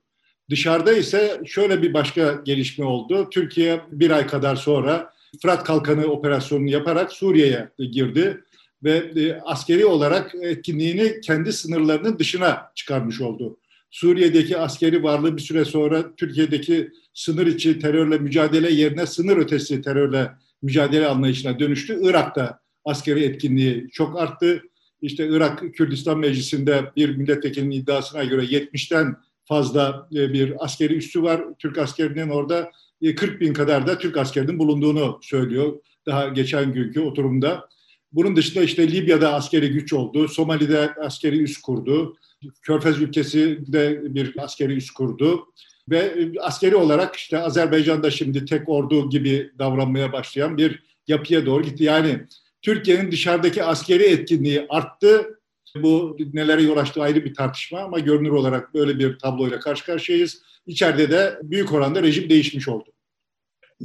Dışarıda 0.49 0.93
ise 0.93 1.41
şöyle 1.45 1.81
bir 1.81 1.93
başka 1.93 2.41
gelişme 2.45 2.85
oldu. 2.85 3.29
Türkiye 3.31 3.81
bir 3.91 4.11
ay 4.11 4.27
kadar 4.27 4.55
sonra 4.55 5.13
Fırat 5.41 5.63
Kalkanı 5.63 6.05
operasyonunu 6.05 6.69
yaparak 6.69 7.11
Suriye'ye 7.11 7.69
girdi 7.91 8.43
ve 8.83 9.11
e, 9.15 9.33
askeri 9.33 9.85
olarak 9.85 10.35
etkinliğini 10.41 11.21
kendi 11.21 11.53
sınırlarının 11.53 12.19
dışına 12.19 12.71
çıkarmış 12.75 13.21
oldu. 13.21 13.57
Suriye'deki 13.91 14.57
askeri 14.57 15.03
varlığı 15.03 15.37
bir 15.37 15.41
süre 15.41 15.65
sonra 15.65 16.15
Türkiye'deki 16.15 16.91
sınır 17.13 17.47
içi 17.47 17.79
terörle 17.79 18.17
mücadele 18.17 18.71
yerine 18.71 19.05
sınır 19.05 19.37
ötesi 19.37 19.81
terörle 19.81 20.31
mücadele 20.61 21.07
anlayışına 21.07 21.59
dönüştü. 21.59 21.99
Irak'ta 22.03 22.59
askeri 22.85 23.23
etkinliği 23.23 23.87
çok 23.91 24.19
arttı. 24.19 24.63
İşte 25.01 25.27
Irak 25.27 25.63
Kürdistan 25.73 26.19
Meclisi'nde 26.19 26.91
bir 26.95 27.15
milletvekilinin 27.15 27.71
iddiasına 27.71 28.23
göre 28.23 28.43
70'ten 28.43 29.15
fazla 29.45 30.09
e, 30.15 30.33
bir 30.33 30.65
askeri 30.65 30.95
üssü 30.95 31.23
var. 31.23 31.43
Türk 31.59 31.77
askerinin 31.77 32.29
orada 32.29 32.71
40 33.15 33.23
e, 33.23 33.39
bin 33.39 33.53
kadar 33.53 33.87
da 33.87 33.97
Türk 33.97 34.17
askerinin 34.17 34.59
bulunduğunu 34.59 35.19
söylüyor. 35.21 35.79
Daha 36.05 36.27
geçen 36.27 36.73
günkü 36.73 36.99
oturumda. 36.99 37.69
Bunun 38.11 38.35
dışında 38.35 38.63
işte 38.63 38.91
Libya'da 38.91 39.33
askeri 39.33 39.69
güç 39.69 39.93
oldu. 39.93 40.27
Somali'de 40.27 40.93
askeri 40.93 41.41
üs 41.41 41.57
kurdu. 41.57 42.17
Körfez 42.61 42.99
ülkesi 42.99 43.59
de 43.67 44.15
bir 44.15 44.43
askeri 44.43 44.73
üs 44.73 44.91
kurdu. 44.91 45.53
Ve 45.89 45.97
e, 45.97 46.39
askeri 46.39 46.75
olarak 46.75 47.15
işte 47.15 47.39
Azerbaycan'da 47.39 48.11
şimdi 48.11 48.45
tek 48.45 48.69
ordu 48.69 49.09
gibi 49.09 49.51
davranmaya 49.59 50.13
başlayan 50.13 50.57
bir 50.57 50.83
yapıya 51.07 51.45
doğru 51.45 51.63
gitti. 51.63 51.83
Yani 51.83 52.25
Türkiye'nin 52.61 53.11
dışarıdaki 53.11 53.63
askeri 53.63 54.03
etkinliği 54.03 54.65
arttı 54.69 55.39
bu 55.75 56.17
nelere 56.33 56.61
yol 56.61 56.77
açtığı 56.77 57.01
ayrı 57.01 57.25
bir 57.25 57.33
tartışma 57.33 57.79
ama 57.79 57.99
görünür 57.99 58.29
olarak 58.29 58.73
böyle 58.73 58.99
bir 58.99 59.19
tabloyla 59.19 59.59
karşı 59.59 59.85
karşıyayız. 59.85 60.41
İçeride 60.65 61.11
de 61.11 61.39
büyük 61.43 61.73
oranda 61.73 62.03
rejim 62.03 62.29
değişmiş 62.29 62.67
oldu. 62.67 62.89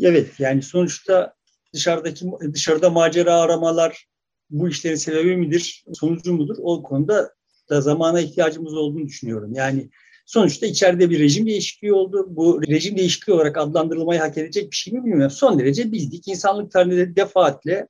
Evet 0.03 0.41
yani 0.41 0.63
sonuçta 0.63 1.35
dışarıdaki 1.75 2.27
dışarıda 2.53 2.91
macera 2.91 3.41
aramalar 3.41 4.07
bu 4.51 4.69
işlerin 4.69 4.97
sebebi 4.97 5.37
midir, 5.37 5.85
sonucu 5.93 6.33
mudur? 6.33 6.57
O 6.59 6.83
konuda 6.83 7.35
da 7.73 7.81
zamana 7.81 8.21
ihtiyacımız 8.21 8.75
olduğunu 8.75 9.07
düşünüyorum. 9.07 9.55
Yani 9.55 9.91
sonuçta 10.27 10.67
içeride 10.67 11.11
bir 11.11 11.19
rejim 11.19 11.47
değişikliği 11.47 11.93
oldu. 11.93 12.27
Bu 12.29 12.63
rejim 12.63 12.97
değişikliği 12.97 13.33
olarak 13.33 13.59
adlandırılmayı 13.59 14.21
hak 14.21 14.39
edecek 14.39 14.71
bir 14.71 14.77
şey 14.77 14.93
mi 14.93 15.05
bilmiyorum. 15.05 15.31
Son 15.31 15.59
derece 15.59 15.93
bildik. 15.93 16.29
İnsanlık 16.29 16.73
tarihinde 16.73 17.17
defaatle 17.17 17.89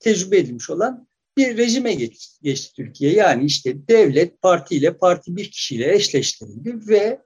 tecrübe 0.00 0.38
edilmiş 0.38 0.70
olan 0.70 1.08
bir 1.36 1.56
rejime 1.56 1.94
geçti, 1.94 2.42
geçti 2.42 2.72
Türkiye. 2.76 3.12
Yani 3.12 3.44
işte 3.44 3.88
devlet 3.88 4.42
partiyle, 4.42 4.96
parti 4.96 5.36
bir 5.36 5.50
kişiyle 5.50 5.94
eşleştirildi 5.94 6.88
ve 6.88 7.22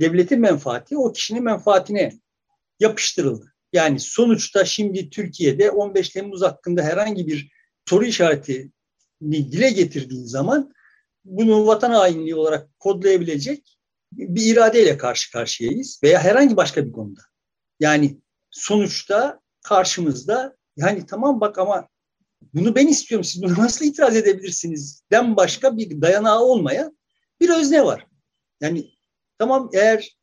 devletin 0.00 0.40
menfaati 0.40 0.98
o 0.98 1.12
kişinin 1.12 1.44
menfaatine 1.44 2.12
yapıştırıldı. 2.80 3.54
Yani 3.72 4.00
sonuçta 4.00 4.64
şimdi 4.64 5.10
Türkiye'de 5.10 5.70
15 5.70 6.08
Temmuz 6.08 6.42
hakkında 6.42 6.82
herhangi 6.82 7.26
bir 7.26 7.50
soru 7.88 8.04
işareti 8.04 8.70
dile 9.22 9.70
getirdiğin 9.70 10.24
zaman 10.24 10.74
bunu 11.24 11.66
vatan 11.66 11.90
hainliği 11.90 12.34
olarak 12.34 12.78
kodlayabilecek 12.78 13.78
bir 14.12 14.46
iradeyle 14.46 14.98
karşı 14.98 15.32
karşıyayız 15.32 16.00
veya 16.02 16.20
herhangi 16.20 16.56
başka 16.56 16.86
bir 16.86 16.92
konuda. 16.92 17.20
Yani 17.80 18.20
sonuçta 18.50 19.40
karşımızda 19.62 20.56
yani 20.76 21.06
tamam 21.06 21.40
bak 21.40 21.58
ama 21.58 21.88
bunu 22.54 22.74
ben 22.74 22.86
istiyorum 22.86 23.24
siz 23.24 23.42
bunu 23.42 23.58
nasıl 23.58 23.84
itiraz 23.84 24.16
edebilirsiniz 24.16 25.02
den 25.10 25.36
başka 25.36 25.76
bir 25.76 26.00
dayanağı 26.00 26.40
olmayan 26.40 26.98
bir 27.40 27.48
özne 27.48 27.84
var. 27.84 28.06
Yani 28.60 28.90
tamam 29.38 29.70
eğer 29.72 30.16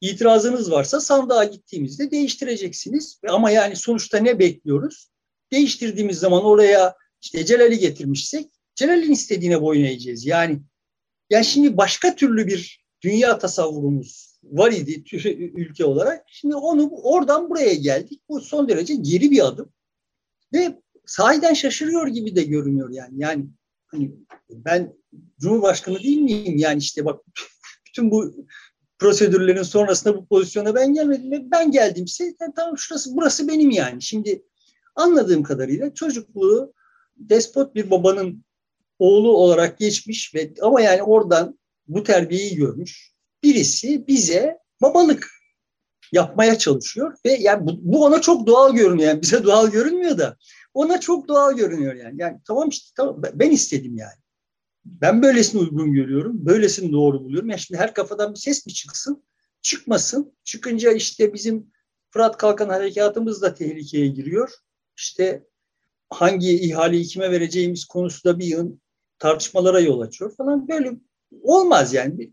itirazınız 0.00 0.70
varsa 0.70 1.00
sandığa 1.00 1.44
gittiğimizde 1.44 2.10
değiştireceksiniz. 2.10 3.20
Ama 3.28 3.50
yani 3.50 3.76
sonuçta 3.76 4.18
ne 4.18 4.38
bekliyoruz? 4.38 5.10
Değiştirdiğimiz 5.52 6.18
zaman 6.18 6.44
oraya 6.44 6.94
işte 7.22 7.44
Celal'i 7.44 7.78
getirmişsek 7.78 8.50
Celal'in 8.76 9.12
istediğine 9.12 9.62
boyun 9.62 9.84
eğeceğiz. 9.84 10.26
Yani 10.26 10.60
yani 11.30 11.44
şimdi 11.44 11.76
başka 11.76 12.16
türlü 12.16 12.46
bir 12.46 12.86
dünya 13.02 13.38
tasavvurumuz 13.38 14.38
var 14.42 14.72
idi 14.72 15.04
ülke 15.56 15.84
olarak. 15.84 16.24
Şimdi 16.26 16.54
onu 16.54 16.90
oradan 16.90 17.50
buraya 17.50 17.74
geldik. 17.74 18.22
Bu 18.28 18.40
son 18.40 18.68
derece 18.68 18.94
geri 18.94 19.30
bir 19.30 19.46
adım. 19.46 19.72
Ve 20.52 20.80
sahiden 21.06 21.54
şaşırıyor 21.54 22.06
gibi 22.06 22.36
de 22.36 22.42
görünüyor 22.42 22.90
yani. 22.90 23.14
Yani 23.16 23.46
hani 23.86 24.14
ben 24.50 24.94
Cumhurbaşkanı 25.40 25.98
değil 25.98 26.18
miyim? 26.18 26.58
Yani 26.58 26.78
işte 26.78 27.04
bak 27.04 27.20
bütün 27.86 28.10
bu 28.10 28.46
prosedürlerin 28.98 29.62
sonrasında 29.62 30.16
bu 30.16 30.26
pozisyona 30.26 30.74
ben 30.74 30.94
gelmedim. 30.94 31.50
Ben 31.50 31.70
geldimse 31.70 32.24
yani 32.24 32.52
tamam 32.56 32.78
şurası 32.78 33.16
burası 33.16 33.48
benim 33.48 33.70
yani. 33.70 34.02
Şimdi 34.02 34.42
anladığım 34.94 35.42
kadarıyla 35.42 35.94
çocukluğu 35.94 36.74
despot 37.16 37.74
bir 37.74 37.90
babanın 37.90 38.44
oğlu 38.98 39.36
olarak 39.36 39.78
geçmiş 39.78 40.34
ve 40.34 40.52
ama 40.62 40.80
yani 40.80 41.02
oradan 41.02 41.58
bu 41.88 42.02
terbiyeyi 42.02 42.56
görmüş 42.56 43.12
birisi 43.42 44.06
bize 44.06 44.58
babalık 44.82 45.30
yapmaya 46.12 46.58
çalışıyor 46.58 47.14
ve 47.24 47.32
yani 47.32 47.66
bu, 47.66 47.78
bu 47.80 48.04
ona 48.04 48.20
çok 48.20 48.46
doğal 48.46 48.74
görünüyor. 48.74 49.08
Yani 49.08 49.22
bize 49.22 49.44
doğal 49.44 49.70
görünmüyor 49.70 50.18
da 50.18 50.36
ona 50.74 51.00
çok 51.00 51.28
doğal 51.28 51.56
görünüyor 51.56 51.94
yani. 51.94 52.14
Yani 52.22 52.38
tamam 52.46 52.68
işte 52.68 52.90
tamam 52.96 53.22
ben 53.34 53.50
istedim 53.50 53.96
yani. 53.96 54.18
Ben 54.84 55.22
böylesini 55.22 55.60
uygun 55.60 55.92
görüyorum. 55.92 56.46
Böylesini 56.46 56.92
doğru 56.92 57.24
buluyorum. 57.24 57.50
Yani 57.50 57.60
şimdi 57.60 57.80
her 57.80 57.94
kafadan 57.94 58.34
bir 58.34 58.38
ses 58.38 58.66
mi 58.66 58.72
çıksın? 58.72 59.22
Çıkmasın. 59.62 60.32
Çıkınca 60.44 60.92
işte 60.92 61.34
bizim 61.34 61.70
Fırat 62.10 62.36
Kalkan 62.36 62.68
harekatımız 62.68 63.42
da 63.42 63.54
tehlikeye 63.54 64.06
giriyor. 64.06 64.50
İşte 64.96 65.46
hangi 66.10 66.52
ihaleyi 66.60 67.04
kime 67.04 67.30
vereceğimiz 67.30 67.84
konusunda 67.84 68.38
bir 68.38 68.44
yığın 68.44 68.80
tartışmalara 69.18 69.80
yol 69.80 70.00
açıyor 70.00 70.36
falan. 70.36 70.68
Böyle 70.68 70.92
olmaz 71.42 71.94
yani. 71.94 72.32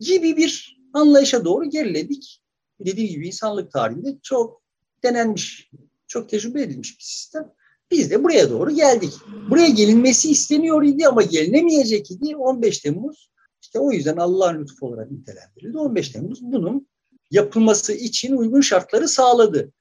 Gibi 0.00 0.36
bir 0.36 0.80
anlayışa 0.92 1.44
doğru 1.44 1.70
geriledik. 1.70 2.40
Dediğim 2.80 3.10
gibi 3.10 3.26
insanlık 3.26 3.72
tarihinde 3.72 4.18
çok 4.22 4.62
denenmiş, 5.02 5.70
çok 6.06 6.28
tecrübe 6.28 6.62
edilmiş 6.62 6.98
bir 6.98 7.04
sistem. 7.04 7.52
Biz 7.90 8.10
de 8.10 8.24
buraya 8.24 8.50
doğru 8.50 8.70
geldik. 8.70 9.12
Buraya 9.50 9.68
gelinmesi 9.68 10.30
isteniyor 10.30 10.82
idi 10.82 11.08
ama 11.08 11.22
gelinemeyecek 11.22 12.10
idi. 12.10 12.36
15 12.36 12.78
Temmuz 12.78 13.30
işte 13.62 13.78
o 13.78 13.92
yüzden 13.92 14.16
Allah'ın 14.16 14.62
lütfu 14.62 14.86
olarak 14.86 15.10
nitelendirildi. 15.10 15.78
15 15.78 16.08
Temmuz 16.08 16.42
bunun 16.42 16.88
yapılması 17.30 17.92
için 17.92 18.36
uygun 18.36 18.60
şartları 18.60 19.08
sağladı. 19.08 19.72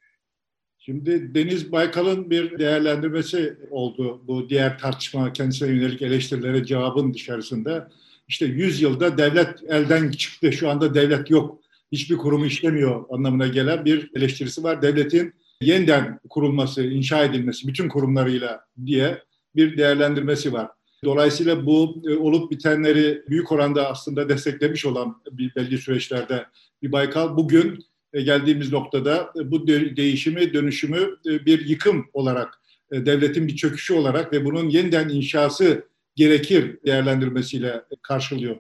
Şimdi 0.86 1.36
Deniz 1.36 1.72
Baykal'ın 1.72 2.30
bir 2.30 2.60
değerlendirmesi 2.60 3.58
oldu 3.72 4.22
bu 4.28 4.50
diğer 4.50 4.80
tartışma 4.80 5.34
kendisine 5.34 5.70
yönelik 5.70 6.02
eleştirilere 6.02 6.66
cevabın 6.66 7.14
dışarısında. 7.14 7.90
İşte 8.28 8.46
100 8.46 8.82
yılda 8.82 9.18
devlet 9.18 9.64
elden 9.68 10.12
çıktı, 10.12 10.54
şu 10.54 10.70
anda 10.70 10.94
devlet 10.94 11.30
yok, 11.30 11.60
hiçbir 11.92 12.18
kurumu 12.18 12.46
işlemiyor 12.46 13.06
anlamına 13.10 13.48
gelen 13.48 13.86
bir 13.86 14.12
eleştirisi 14.16 14.64
var. 14.64 14.82
Devletin 14.82 15.34
yeniden 15.62 16.20
kurulması, 16.30 16.84
inşa 16.84 17.24
edilmesi 17.24 17.68
bütün 17.68 17.90
kurumlarıyla 17.90 18.66
diye 18.86 19.24
bir 19.56 19.78
değerlendirmesi 19.78 20.54
var. 20.54 20.68
Dolayısıyla 21.04 21.66
bu 21.66 22.04
e, 22.08 22.16
olup 22.16 22.52
bitenleri 22.52 23.24
büyük 23.30 23.52
oranda 23.52 23.90
aslında 23.90 24.30
desteklemiş 24.30 24.86
olan 24.86 25.22
bir 25.32 25.56
belli 25.56 25.78
süreçlerde 25.78 26.46
bir 26.82 26.92
Baykal 26.92 27.38
bugün 27.38 27.86
geldiğimiz 28.22 28.72
noktada 28.72 29.34
e, 29.40 29.52
bu 29.52 29.68
değişimi, 29.68 30.54
dönüşümü 30.54 31.18
bir 31.26 31.66
yıkım 31.66 32.10
olarak, 32.14 32.62
devletin 32.92 33.48
bir 33.48 33.56
çöküşü 33.56 33.94
olarak 33.94 34.34
ve 34.34 34.46
bunun 34.46 34.70
yeniden 34.70 35.10
inşası 35.10 35.88
gerekir 36.16 36.80
değerlendirmesiyle 36.86 37.84
karşılıyor. 38.02 38.60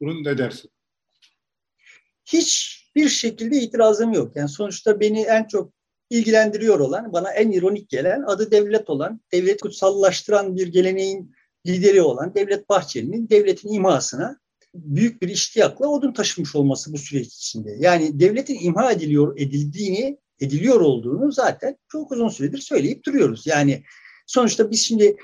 Bunun 0.00 0.24
ne 0.24 0.38
dersin? 0.38 0.70
Hiçbir 2.24 3.08
şekilde 3.08 3.56
itirazım 3.56 4.12
yok. 4.12 4.36
Yani 4.36 4.48
sonuçta 4.48 5.00
beni 5.00 5.22
en 5.22 5.44
çok 5.44 5.72
ilgilendiriyor 6.10 6.80
olan, 6.80 7.12
bana 7.12 7.32
en 7.32 7.50
ironik 7.50 7.88
gelen, 7.88 8.22
adı 8.22 8.50
devlet 8.50 8.90
olan, 8.90 9.20
devlet 9.32 9.60
kutsallaştıran 9.60 10.56
bir 10.56 10.66
geleneğin 10.66 11.34
lideri 11.66 12.02
olan 12.02 12.34
Devlet 12.34 12.68
Bahçeli'nin 12.68 13.28
devletin 13.28 13.72
imhasına 13.72 14.40
büyük 14.74 15.22
bir 15.22 15.28
iştiyakla 15.28 15.88
odun 15.88 16.12
taşımış 16.12 16.54
olması 16.54 16.92
bu 16.92 16.98
süreç 16.98 17.26
içinde. 17.26 17.76
Yani 17.78 18.20
devletin 18.20 18.58
imha 18.60 18.92
ediliyor 18.92 19.38
edildiğini, 19.38 20.18
ediliyor 20.40 20.80
olduğunu 20.80 21.32
zaten 21.32 21.76
çok 21.88 22.12
uzun 22.12 22.28
süredir 22.28 22.58
söyleyip 22.58 23.04
duruyoruz. 23.04 23.46
Yani 23.46 23.82
sonuçta 24.26 24.70
biz 24.70 24.80
şimdi 24.80 25.16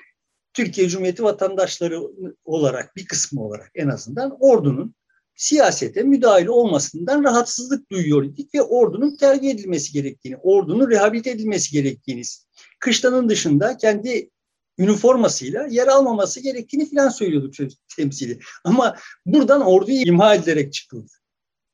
Türkiye 0.54 0.88
Cumhuriyeti 0.88 1.22
vatandaşları 1.22 2.00
olarak 2.44 2.96
bir 2.96 3.06
kısmı 3.06 3.44
olarak 3.44 3.70
en 3.74 3.88
azından 3.88 4.36
ordunun 4.40 4.94
siyasete 5.34 6.02
müdahil 6.02 6.46
olmasından 6.46 7.24
rahatsızlık 7.24 7.90
duyuyor 7.90 8.24
idik 8.24 8.54
ve 8.54 8.62
ordunun 8.62 9.16
terbiye 9.16 9.52
edilmesi 9.52 9.92
gerektiğini, 9.92 10.36
ordunun 10.36 10.90
rehabilite 10.90 11.30
edilmesi 11.30 11.72
gerektiğini, 11.72 12.22
kışlanın 12.80 13.28
dışında 13.28 13.76
kendi 13.76 14.30
üniformasıyla 14.80 15.66
yer 15.66 15.86
almaması 15.86 16.40
gerektiğini 16.40 16.88
filan 16.90 17.08
söylüyorduk 17.08 17.54
temsili. 17.96 18.38
Ama 18.64 18.96
buradan 19.26 19.60
orduyu 19.60 20.00
imha 20.06 20.34
edilerek 20.34 20.72
çıkıldı. 20.72 21.12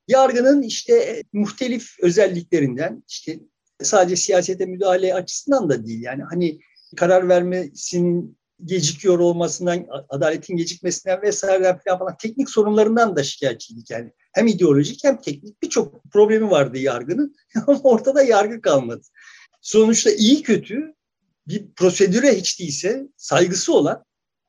Yargının 0.09 0.63
işte 0.63 1.23
muhtelif 1.33 1.97
özelliklerinden 2.03 3.05
işte 3.09 3.41
sadece 3.83 4.17
siyasete 4.17 4.67
müdahale 4.67 5.15
açısından 5.15 5.71
da 5.71 5.87
değil 5.87 6.03
yani 6.03 6.23
hani 6.23 6.61
karar 6.97 7.29
vermesinin 7.29 8.39
gecikiyor 8.65 9.19
olmasından, 9.19 9.87
adaletin 10.09 10.57
gecikmesinden 10.57 11.23
vesaire 11.23 11.79
falan 11.99 12.17
teknik 12.17 12.51
sorunlarından 12.51 13.17
da 13.17 13.23
şikayetçiydik 13.23 13.91
yani. 13.91 14.13
Hem 14.33 14.47
ideolojik 14.47 15.05
hem 15.05 15.21
teknik 15.21 15.63
birçok 15.63 16.05
problemi 16.13 16.51
vardı 16.51 16.79
yargının 16.79 17.35
ama 17.67 17.81
ortada 17.83 18.23
yargı 18.23 18.61
kalmadı. 18.61 19.03
Sonuçta 19.61 20.11
iyi 20.11 20.43
kötü 20.43 20.96
bir 21.49 21.73
prosedüre 21.77 22.37
hiç 22.37 22.61
değilse 22.61 23.09
saygısı 23.17 23.75
olan, 23.75 24.05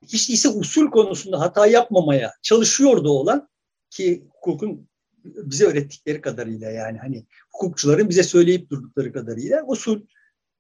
hiç 0.07 0.29
değilse 0.29 0.49
usul 0.49 0.91
konusunda 0.91 1.39
hata 1.39 1.67
yapmamaya 1.67 2.33
çalışıyordu 2.41 3.09
olan 3.09 3.49
ki 3.89 4.27
hukukun 4.29 4.87
bize 5.23 5.65
öğrettikleri 5.65 6.21
kadarıyla 6.21 6.71
yani 6.71 6.97
hani 6.97 7.25
hukukçuların 7.51 8.09
bize 8.09 8.23
söyleyip 8.23 8.69
durdukları 8.69 9.13
kadarıyla 9.13 9.63
usul 9.67 10.01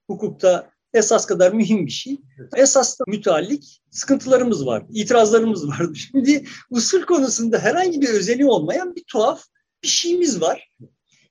hukukta 0.07 0.71
esas 0.93 1.25
kadar 1.25 1.53
mühim 1.53 1.85
bir 1.85 1.91
şey. 1.91 2.21
Esas 2.55 2.99
da 2.99 3.03
müteallik 3.07 3.81
sıkıntılarımız 3.91 4.65
var, 4.65 4.85
itirazlarımız 4.89 5.67
vardı. 5.67 5.95
Şimdi 6.11 6.45
usul 6.69 7.01
konusunda 7.01 7.59
herhangi 7.59 8.01
bir 8.01 8.09
özeli 8.09 8.45
olmayan 8.45 8.95
bir 8.95 9.03
tuhaf 9.03 9.43
bir 9.83 9.87
şeyimiz 9.87 10.41
var. 10.41 10.71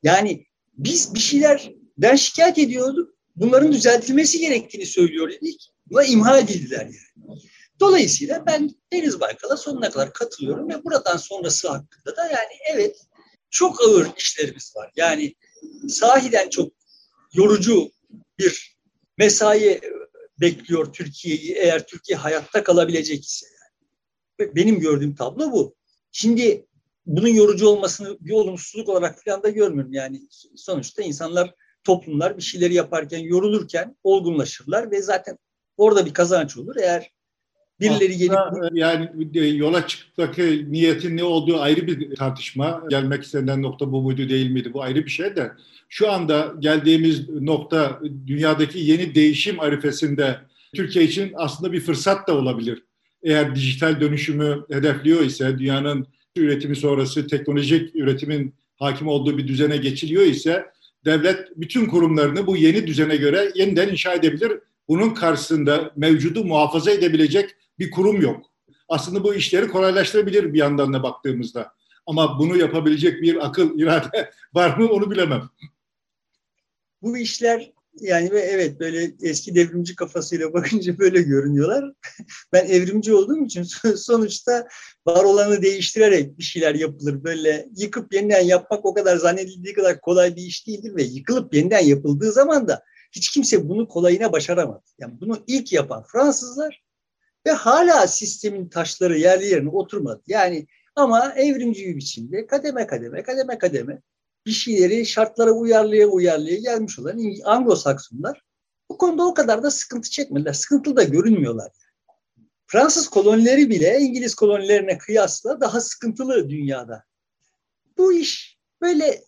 Yani 0.02 0.46
biz 0.74 1.14
bir 1.14 1.20
şeylerden 1.20 2.16
şikayet 2.16 2.58
ediyorduk 2.58 3.15
bunların 3.36 3.72
düzeltilmesi 3.72 4.38
gerektiğini 4.38 4.86
söylüyor 4.86 5.30
idik. 5.30 5.72
Buna 5.86 6.04
imha 6.04 6.38
edildiler 6.38 6.80
yani. 6.80 7.40
Dolayısıyla 7.80 8.46
ben 8.46 8.70
Deniz 8.92 9.20
Baykal'a 9.20 9.56
sonuna 9.56 9.90
kadar 9.90 10.12
katılıyorum 10.12 10.68
ve 10.68 10.84
buradan 10.84 11.16
sonrası 11.16 11.68
hakkında 11.68 12.16
da 12.16 12.24
yani 12.24 12.52
evet 12.72 12.96
çok 13.50 13.80
ağır 13.82 14.08
işlerimiz 14.18 14.76
var. 14.76 14.92
Yani 14.96 15.34
sahiden 15.88 16.48
çok 16.48 16.72
yorucu 17.32 17.90
bir 18.38 18.76
mesai 19.18 19.80
bekliyor 20.40 20.92
Türkiye'yi 20.92 21.52
eğer 21.52 21.86
Türkiye 21.86 22.18
hayatta 22.18 22.64
kalabilecek 22.64 23.24
ise. 23.24 23.46
Yani. 24.40 24.56
Benim 24.56 24.80
gördüğüm 24.80 25.14
tablo 25.14 25.52
bu. 25.52 25.74
Şimdi 26.12 26.66
bunun 27.06 27.28
yorucu 27.28 27.68
olmasını 27.68 28.16
bir 28.20 28.32
olumsuzluk 28.32 28.88
olarak 28.88 29.24
falan 29.24 29.42
da 29.42 29.48
görmüyorum. 29.48 29.92
Yani 29.92 30.22
sonuçta 30.56 31.02
insanlar 31.02 31.54
toplumlar 31.86 32.36
bir 32.36 32.42
şeyleri 32.42 32.74
yaparken, 32.74 33.18
yorulurken 33.18 33.96
olgunlaşırlar 34.04 34.90
ve 34.90 35.02
zaten 35.02 35.38
orada 35.76 36.06
bir 36.06 36.14
kazanç 36.14 36.56
olur. 36.56 36.76
Eğer 36.80 37.10
birileri 37.80 38.16
gelip... 38.16 38.32
Yani 38.72 39.10
yola 39.56 39.86
çıktaki 39.86 40.66
niyetin 40.68 41.16
ne 41.16 41.24
olduğu 41.24 41.60
ayrı 41.60 41.86
bir 41.86 42.16
tartışma. 42.16 42.82
Gelmek 42.90 43.22
istenen 43.22 43.62
nokta 43.62 43.92
bu 43.92 44.02
muydu 44.02 44.28
değil 44.28 44.50
miydi 44.50 44.72
bu 44.72 44.82
ayrı 44.82 45.04
bir 45.04 45.10
şey 45.10 45.36
de. 45.36 45.52
Şu 45.88 46.12
anda 46.12 46.54
geldiğimiz 46.58 47.28
nokta 47.28 48.00
dünyadaki 48.26 48.78
yeni 48.78 49.14
değişim 49.14 49.60
arifesinde 49.60 50.38
Türkiye 50.74 51.04
için 51.04 51.32
aslında 51.34 51.72
bir 51.72 51.80
fırsat 51.80 52.28
da 52.28 52.36
olabilir. 52.36 52.82
Eğer 53.22 53.54
dijital 53.54 54.00
dönüşümü 54.00 54.64
hedefliyor 54.70 55.22
ise 55.22 55.58
dünyanın 55.58 56.06
üretimi 56.36 56.76
sonrası 56.76 57.26
teknolojik 57.26 57.96
üretimin 57.96 58.54
hakim 58.76 59.08
olduğu 59.08 59.38
bir 59.38 59.48
düzene 59.48 59.76
geçiliyor 59.76 60.22
ise 60.22 60.66
devlet 61.06 61.48
bütün 61.56 61.86
kurumlarını 61.86 62.46
bu 62.46 62.56
yeni 62.56 62.86
düzene 62.86 63.16
göre 63.16 63.52
yeniden 63.54 63.88
inşa 63.88 64.14
edebilir. 64.14 64.52
Bunun 64.88 65.10
karşısında 65.10 65.92
mevcudu 65.96 66.44
muhafaza 66.44 66.90
edebilecek 66.90 67.56
bir 67.78 67.90
kurum 67.90 68.20
yok. 68.20 68.46
Aslında 68.88 69.24
bu 69.24 69.34
işleri 69.34 69.68
kolaylaştırabilir 69.68 70.54
bir 70.54 70.58
yandan 70.58 70.92
da 70.92 71.02
baktığımızda. 71.02 71.72
Ama 72.06 72.38
bunu 72.38 72.56
yapabilecek 72.56 73.22
bir 73.22 73.46
akıl, 73.46 73.78
irade 73.78 74.30
var 74.54 74.76
mı 74.76 74.88
onu 74.88 75.10
bilemem. 75.10 75.50
Bu 77.02 77.18
işler 77.18 77.72
yani 78.00 78.30
ve 78.30 78.40
evet 78.40 78.80
böyle 78.80 79.12
eski 79.22 79.54
devrimci 79.54 79.96
kafasıyla 79.96 80.52
bakınca 80.52 80.98
böyle 80.98 81.22
görünüyorlar. 81.22 81.92
ben 82.52 82.66
evrimci 82.66 83.14
olduğum 83.14 83.44
için 83.44 83.62
sonuçta 83.96 84.68
var 85.06 85.24
olanı 85.24 85.62
değiştirerek 85.62 86.38
bir 86.38 86.42
şeyler 86.42 86.74
yapılır. 86.74 87.24
Böyle 87.24 87.68
yıkıp 87.76 88.14
yeniden 88.14 88.40
yapmak 88.40 88.86
o 88.86 88.94
kadar 88.94 89.16
zannedildiği 89.16 89.74
kadar 89.74 90.00
kolay 90.00 90.36
bir 90.36 90.42
iş 90.42 90.66
değildir 90.66 90.96
ve 90.96 91.02
yıkılıp 91.02 91.54
yeniden 91.54 91.84
yapıldığı 91.84 92.32
zaman 92.32 92.68
da 92.68 92.82
hiç 93.12 93.30
kimse 93.30 93.68
bunu 93.68 93.88
kolayına 93.88 94.32
başaramaz. 94.32 94.82
Yani 94.98 95.20
bunu 95.20 95.44
ilk 95.46 95.72
yapan 95.72 96.04
Fransızlar 96.12 96.82
ve 97.46 97.50
hala 97.50 98.06
sistemin 98.06 98.68
taşları 98.68 99.18
yerli 99.18 99.46
yerine 99.46 99.68
oturmadı. 99.68 100.22
Yani 100.26 100.66
ama 100.96 101.32
evrimci 101.36 101.86
bir 101.86 101.96
biçimde 101.96 102.46
kademe 102.46 102.86
kademe 102.86 103.22
kademe 103.22 103.58
kademe 103.58 104.02
bir 104.46 104.52
şeyleri 104.52 105.06
şartlara 105.06 105.50
uyarlaya 105.50 106.06
uyarlaya 106.06 106.56
gelmiş 106.56 106.98
olan 106.98 107.18
Anglo-Saksonlar 107.44 108.40
bu 108.90 108.98
konuda 108.98 109.26
o 109.26 109.34
kadar 109.34 109.62
da 109.62 109.70
sıkıntı 109.70 110.10
çekmediler. 110.10 110.52
Sıkıntılı 110.52 110.96
da 110.96 111.02
görünmüyorlar. 111.02 111.72
Fransız 112.66 113.08
kolonileri 113.08 113.70
bile 113.70 113.98
İngiliz 114.00 114.34
kolonilerine 114.34 114.98
kıyasla 114.98 115.60
daha 115.60 115.80
sıkıntılı 115.80 116.48
dünyada. 116.48 117.04
Bu 117.98 118.12
iş 118.12 118.58
böyle 118.80 119.24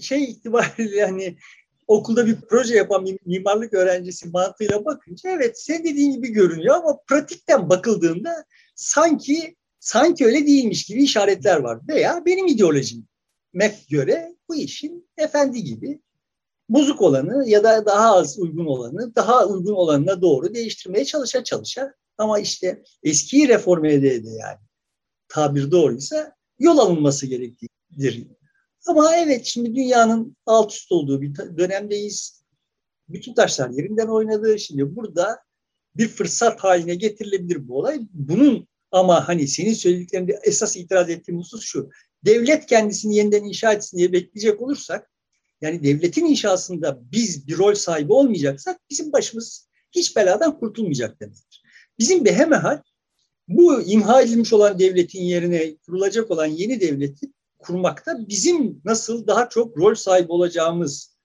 şey 0.00 0.24
itibariyle 0.24 0.96
yani 0.96 1.36
okulda 1.86 2.26
bir 2.26 2.40
proje 2.40 2.74
yapan 2.74 3.06
bir 3.06 3.18
mimarlık 3.26 3.74
öğrencisi 3.74 4.28
mantığıyla 4.28 4.84
bakınca 4.84 5.30
evet 5.30 5.62
sen 5.62 5.84
dediğin 5.84 6.12
gibi 6.12 6.28
görünüyor 6.28 6.76
ama 6.76 7.00
pratikten 7.06 7.68
bakıldığında 7.68 8.44
sanki 8.74 9.56
sanki 9.80 10.26
öyle 10.26 10.46
değilmiş 10.46 10.84
gibi 10.84 11.02
işaretler 11.02 11.56
var. 11.56 11.78
Veya 11.88 12.22
benim 12.26 12.46
ideolojim 12.46 13.09
Mac 13.54 13.74
göre 13.90 14.36
bu 14.48 14.54
işin 14.54 15.10
efendi 15.16 15.64
gibi 15.64 16.00
bozuk 16.68 17.02
olanı 17.02 17.48
ya 17.48 17.64
da 17.64 17.86
daha 17.86 18.16
az 18.16 18.38
uygun 18.38 18.66
olanı 18.66 19.14
daha 19.14 19.46
uygun 19.46 19.74
olanına 19.74 20.22
doğru 20.22 20.54
değiştirmeye 20.54 21.04
çalışa 21.04 21.44
çalışa 21.44 21.94
ama 22.18 22.38
işte 22.38 22.82
eskiyi 23.02 23.48
reforme 23.48 23.92
ede 23.92 24.14
ede 24.14 24.30
yani 24.30 24.58
tabir 25.28 25.70
doğruysa 25.70 26.36
yol 26.58 26.78
alınması 26.78 27.26
gerektiğidir. 27.26 28.26
Ama 28.86 29.16
evet 29.16 29.44
şimdi 29.44 29.74
dünyanın 29.74 30.36
alt 30.46 30.72
üst 30.72 30.92
olduğu 30.92 31.22
bir 31.22 31.34
dönemdeyiz. 31.36 32.42
Bütün 33.08 33.34
taşlar 33.34 33.70
yerinden 33.70 34.06
oynadı. 34.06 34.58
Şimdi 34.58 34.96
burada 34.96 35.38
bir 35.96 36.08
fırsat 36.08 36.60
haline 36.60 36.94
getirilebilir 36.94 37.68
bu 37.68 37.78
olay. 37.78 38.00
Bunun 38.12 38.68
ama 38.90 39.28
hani 39.28 39.48
senin 39.48 39.72
söylediklerinde 39.72 40.40
esas 40.44 40.76
itiraz 40.76 41.10
ettiğim 41.10 41.38
husus 41.38 41.62
şu 41.62 41.90
devlet 42.24 42.66
kendisini 42.66 43.16
yeniden 43.16 43.44
inşa 43.44 43.72
etsin 43.72 43.98
diye 43.98 44.12
bekleyecek 44.12 44.62
olursak 44.62 45.10
Yani 45.60 45.82
devletin 45.84 46.24
inşasında 46.24 47.00
biz 47.12 47.48
bir 47.48 47.58
rol 47.58 47.74
sahibi 47.74 48.12
olmayacaksak 48.12 48.80
bizim 48.90 49.12
başımız 49.12 49.68
hiç 49.92 50.16
beladan 50.16 50.58
kurtulmayacak 50.58 51.20
demektir. 51.20 51.62
Bizim 51.98 52.24
behemehal 52.24 52.82
bu 53.48 53.82
imha 53.82 54.22
edilmiş 54.22 54.52
olan 54.52 54.78
devletin 54.78 55.22
yerine 55.22 55.76
kurulacak 55.76 56.30
olan 56.30 56.46
yeni 56.46 56.80
devleti 56.80 57.26
kurmakta 57.58 58.28
bizim 58.28 58.82
nasıl 58.84 59.26
daha 59.26 59.48
çok 59.48 59.78
rol 59.78 59.94
sahibi 59.94 60.32
olacağımız 60.32 61.16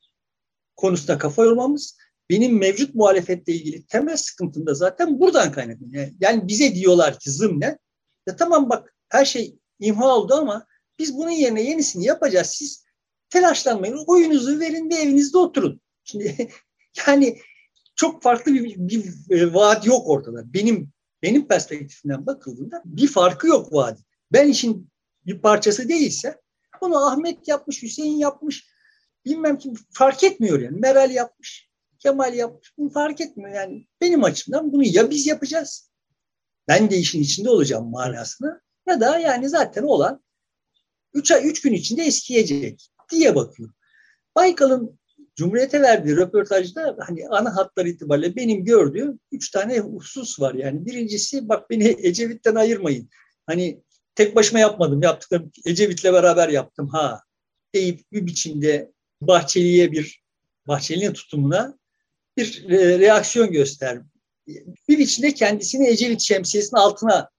konusunda 0.75 1.17
kafa 1.17 1.43
yormamız 1.43 1.97
benim 2.29 2.57
mevcut 2.57 2.95
muhalefetle 2.95 3.53
ilgili 3.53 3.85
temel 3.85 4.17
sıkıntım 4.17 4.65
da 4.65 4.73
zaten 4.73 5.19
buradan 5.19 5.51
kaynaklanıyor. 5.51 6.07
Yani 6.19 6.47
bize 6.47 6.75
diyorlar 6.75 7.19
ki 7.19 7.31
zımnen 7.31 7.77
ya 8.27 8.35
tamam 8.35 8.69
bak 8.69 8.95
her 9.09 9.25
şey 9.25 9.55
imha 9.79 10.15
oldu 10.15 10.33
ama 10.33 10.65
biz 10.99 11.17
bunun 11.17 11.29
yerine 11.29 11.61
yenisini 11.61 12.05
yapacağız. 12.05 12.47
Siz 12.47 12.85
telaşlanmayın. 13.29 14.03
Oyunuzu 14.07 14.59
verin 14.59 14.89
ve 14.89 14.95
evinizde 14.95 15.37
oturun. 15.37 15.81
Şimdi 16.03 16.49
yani 17.07 17.39
çok 17.95 18.23
farklı 18.23 18.53
bir, 18.53 18.75
bir, 18.77 19.43
vaat 19.53 19.85
yok 19.85 20.09
ortada. 20.09 20.53
Benim 20.53 20.89
benim 21.21 21.47
perspektifimden 21.47 22.25
bakıldığında 22.25 22.81
bir 22.85 23.07
farkı 23.07 23.47
yok 23.47 23.73
vaadi. 23.73 24.01
Ben 24.31 24.47
işin 24.47 24.89
bir 25.25 25.41
parçası 25.41 25.89
değilse 25.89 26.41
bunu 26.81 27.07
Ahmet 27.07 27.47
yapmış, 27.47 27.83
Hüseyin 27.83 28.17
yapmış, 28.17 28.67
bilmem 29.25 29.57
kim 29.57 29.73
fark 29.91 30.23
etmiyor 30.23 30.59
yani. 30.59 30.79
Meral 30.79 31.11
yapmış, 31.11 31.69
Kemal 31.99 32.33
yapmış. 32.33 32.77
Bunu 32.77 32.89
fark 32.89 33.21
etmiyor 33.21 33.55
yani. 33.55 33.87
Benim 34.01 34.23
açımdan 34.23 34.73
bunu 34.73 34.83
ya 34.83 35.09
biz 35.09 35.27
yapacağız. 35.27 35.91
Ben 36.67 36.89
de 36.89 36.97
işin 36.97 37.21
içinde 37.21 37.49
olacağım 37.49 37.91
manasına 37.91 38.61
ya 38.87 39.01
da 39.01 39.19
yani 39.19 39.49
zaten 39.49 39.83
olan 39.83 40.23
3 41.15 41.31
ay 41.31 41.47
3 41.47 41.61
gün 41.61 41.73
içinde 41.73 42.03
eskiyecek 42.03 42.89
diye 43.11 43.35
bakıyor. 43.35 43.69
Baykal'ın 44.35 44.99
Cumhuriyet'e 45.35 45.81
verdiği 45.81 46.15
röportajda 46.15 46.97
hani 46.99 47.27
ana 47.29 47.55
hatlar 47.55 47.85
itibariyle 47.85 48.35
benim 48.35 48.65
gördüğüm 48.65 49.19
üç 49.31 49.51
tane 49.51 49.79
husus 49.79 50.39
var 50.39 50.53
yani. 50.53 50.85
Birincisi 50.85 51.49
bak 51.49 51.69
beni 51.69 51.95
Ecevit'ten 51.99 52.55
ayırmayın. 52.55 53.09
Hani 53.45 53.81
tek 54.15 54.35
başıma 54.35 54.59
yapmadım. 54.59 55.01
Yaptıklarım 55.01 55.51
Ecevit'le 55.65 56.03
beraber 56.03 56.49
yaptım 56.49 56.87
ha 56.87 57.21
deyip 57.73 58.11
bir 58.11 58.25
biçimde 58.25 58.91
Bahçeli'ye 59.21 59.91
bir 59.91 60.23
Bahçeli'nin 60.67 61.13
tutumuna 61.13 61.77
bir 62.37 62.69
e, 62.69 62.99
reaksiyon 62.99 63.51
göster. 63.51 64.01
Bir 64.89 64.99
biçimde 64.99 65.33
kendisini 65.33 65.87
Ecevit 65.87 66.21
şemsiyesinin 66.21 66.79
altına 66.79 67.29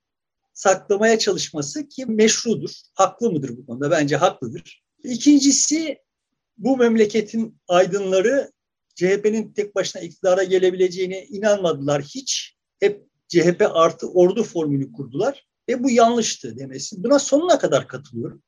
saklamaya 0.57 1.19
çalışması 1.19 1.87
ki 1.87 2.05
meşrudur. 2.05 2.71
Haklı 2.93 3.31
mıdır 3.31 3.57
bu 3.57 3.65
konuda? 3.65 3.91
Bence 3.91 4.15
haklıdır. 4.15 4.83
İkincisi 5.03 5.97
bu 6.57 6.77
memleketin 6.77 7.57
aydınları 7.67 8.51
CHP'nin 8.95 9.53
tek 9.53 9.75
başına 9.75 10.01
iktidara 10.01 10.43
gelebileceğine 10.43 11.25
inanmadılar 11.25 12.01
hiç. 12.01 12.57
Hep 12.79 13.07
CHP 13.27 13.61
artı 13.73 14.07
ordu 14.07 14.43
formülü 14.43 14.91
kurdular 14.91 15.47
ve 15.69 15.83
bu 15.83 15.89
yanlıştı 15.89 16.57
demesi. 16.57 17.03
Buna 17.03 17.19
sonuna 17.19 17.59
kadar 17.59 17.87
katılıyorum. 17.87 18.43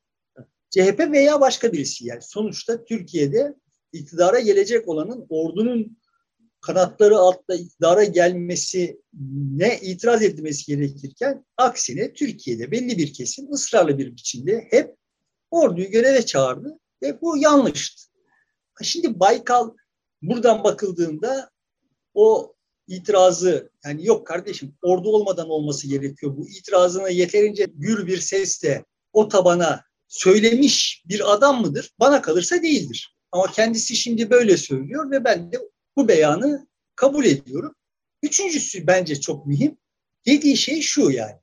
CHP 0.70 0.98
veya 0.98 1.40
başka 1.40 1.72
birisi 1.72 2.06
yani 2.06 2.22
sonuçta 2.22 2.84
Türkiye'de 2.84 3.54
iktidara 3.92 4.40
gelecek 4.40 4.88
olanın 4.88 5.26
ordunun 5.28 5.98
kanatları 6.60 7.18
altta 7.18 7.54
iktidara 7.54 8.04
gelmesi 8.04 9.00
ne 9.56 9.78
itiraz 9.80 10.22
edilmesi 10.22 10.66
gerekirken 10.66 11.44
aksine 11.56 12.12
Türkiye'de 12.12 12.70
belli 12.70 12.98
bir 12.98 13.12
kesim 13.12 13.52
ısrarlı 13.52 13.98
bir 13.98 14.12
biçimde 14.12 14.66
hep 14.70 14.96
orduyu 15.50 15.90
göreve 15.90 16.26
çağırdı 16.26 16.78
ve 17.02 17.20
bu 17.20 17.36
yanlıştı. 17.36 18.10
Şimdi 18.82 19.20
Baykal 19.20 19.70
buradan 20.22 20.64
bakıldığında 20.64 21.50
o 22.14 22.54
itirazı 22.88 23.70
yani 23.84 24.06
yok 24.06 24.26
kardeşim 24.26 24.74
ordu 24.82 25.08
olmadan 25.08 25.48
olması 25.48 25.88
gerekiyor. 25.88 26.36
Bu 26.36 26.48
itirazını 26.48 27.10
yeterince 27.10 27.66
gür 27.74 28.06
bir 28.06 28.18
sesle 28.18 28.84
o 29.12 29.28
tabana 29.28 29.84
söylemiş 30.08 31.02
bir 31.08 31.32
adam 31.32 31.60
mıdır? 31.60 31.90
Bana 32.00 32.22
kalırsa 32.22 32.62
değildir. 32.62 33.16
Ama 33.32 33.52
kendisi 33.52 33.96
şimdi 33.96 34.30
böyle 34.30 34.56
söylüyor 34.56 35.10
ve 35.10 35.24
ben 35.24 35.52
de 35.52 35.58
bu 36.00 36.08
beyanı 36.08 36.68
kabul 36.96 37.24
ediyorum. 37.24 37.74
Üçüncüsü 38.22 38.86
bence 38.86 39.20
çok 39.20 39.46
mühim. 39.46 39.78
Dediği 40.26 40.56
şey 40.56 40.80
şu 40.80 41.10
yani. 41.10 41.36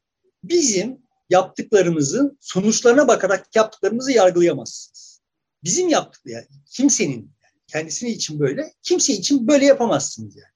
Bizim 0.44 1.02
yaptıklarımızın 1.30 2.38
sonuçlarına 2.42 3.08
bakarak 3.08 3.56
yaptıklarımızı 3.56 4.12
yargılayamazsınız. 4.12 5.22
Bizim 5.64 5.90
yaptık 5.90 6.22
yani 6.26 6.46
kimsenin 6.72 7.32
kendisini 7.68 8.10
için 8.10 8.40
böyle, 8.40 8.74
kimse 8.84 9.14
için 9.14 9.48
böyle 9.48 9.66
yapamazsınız 9.66 10.36
yani. 10.36 10.54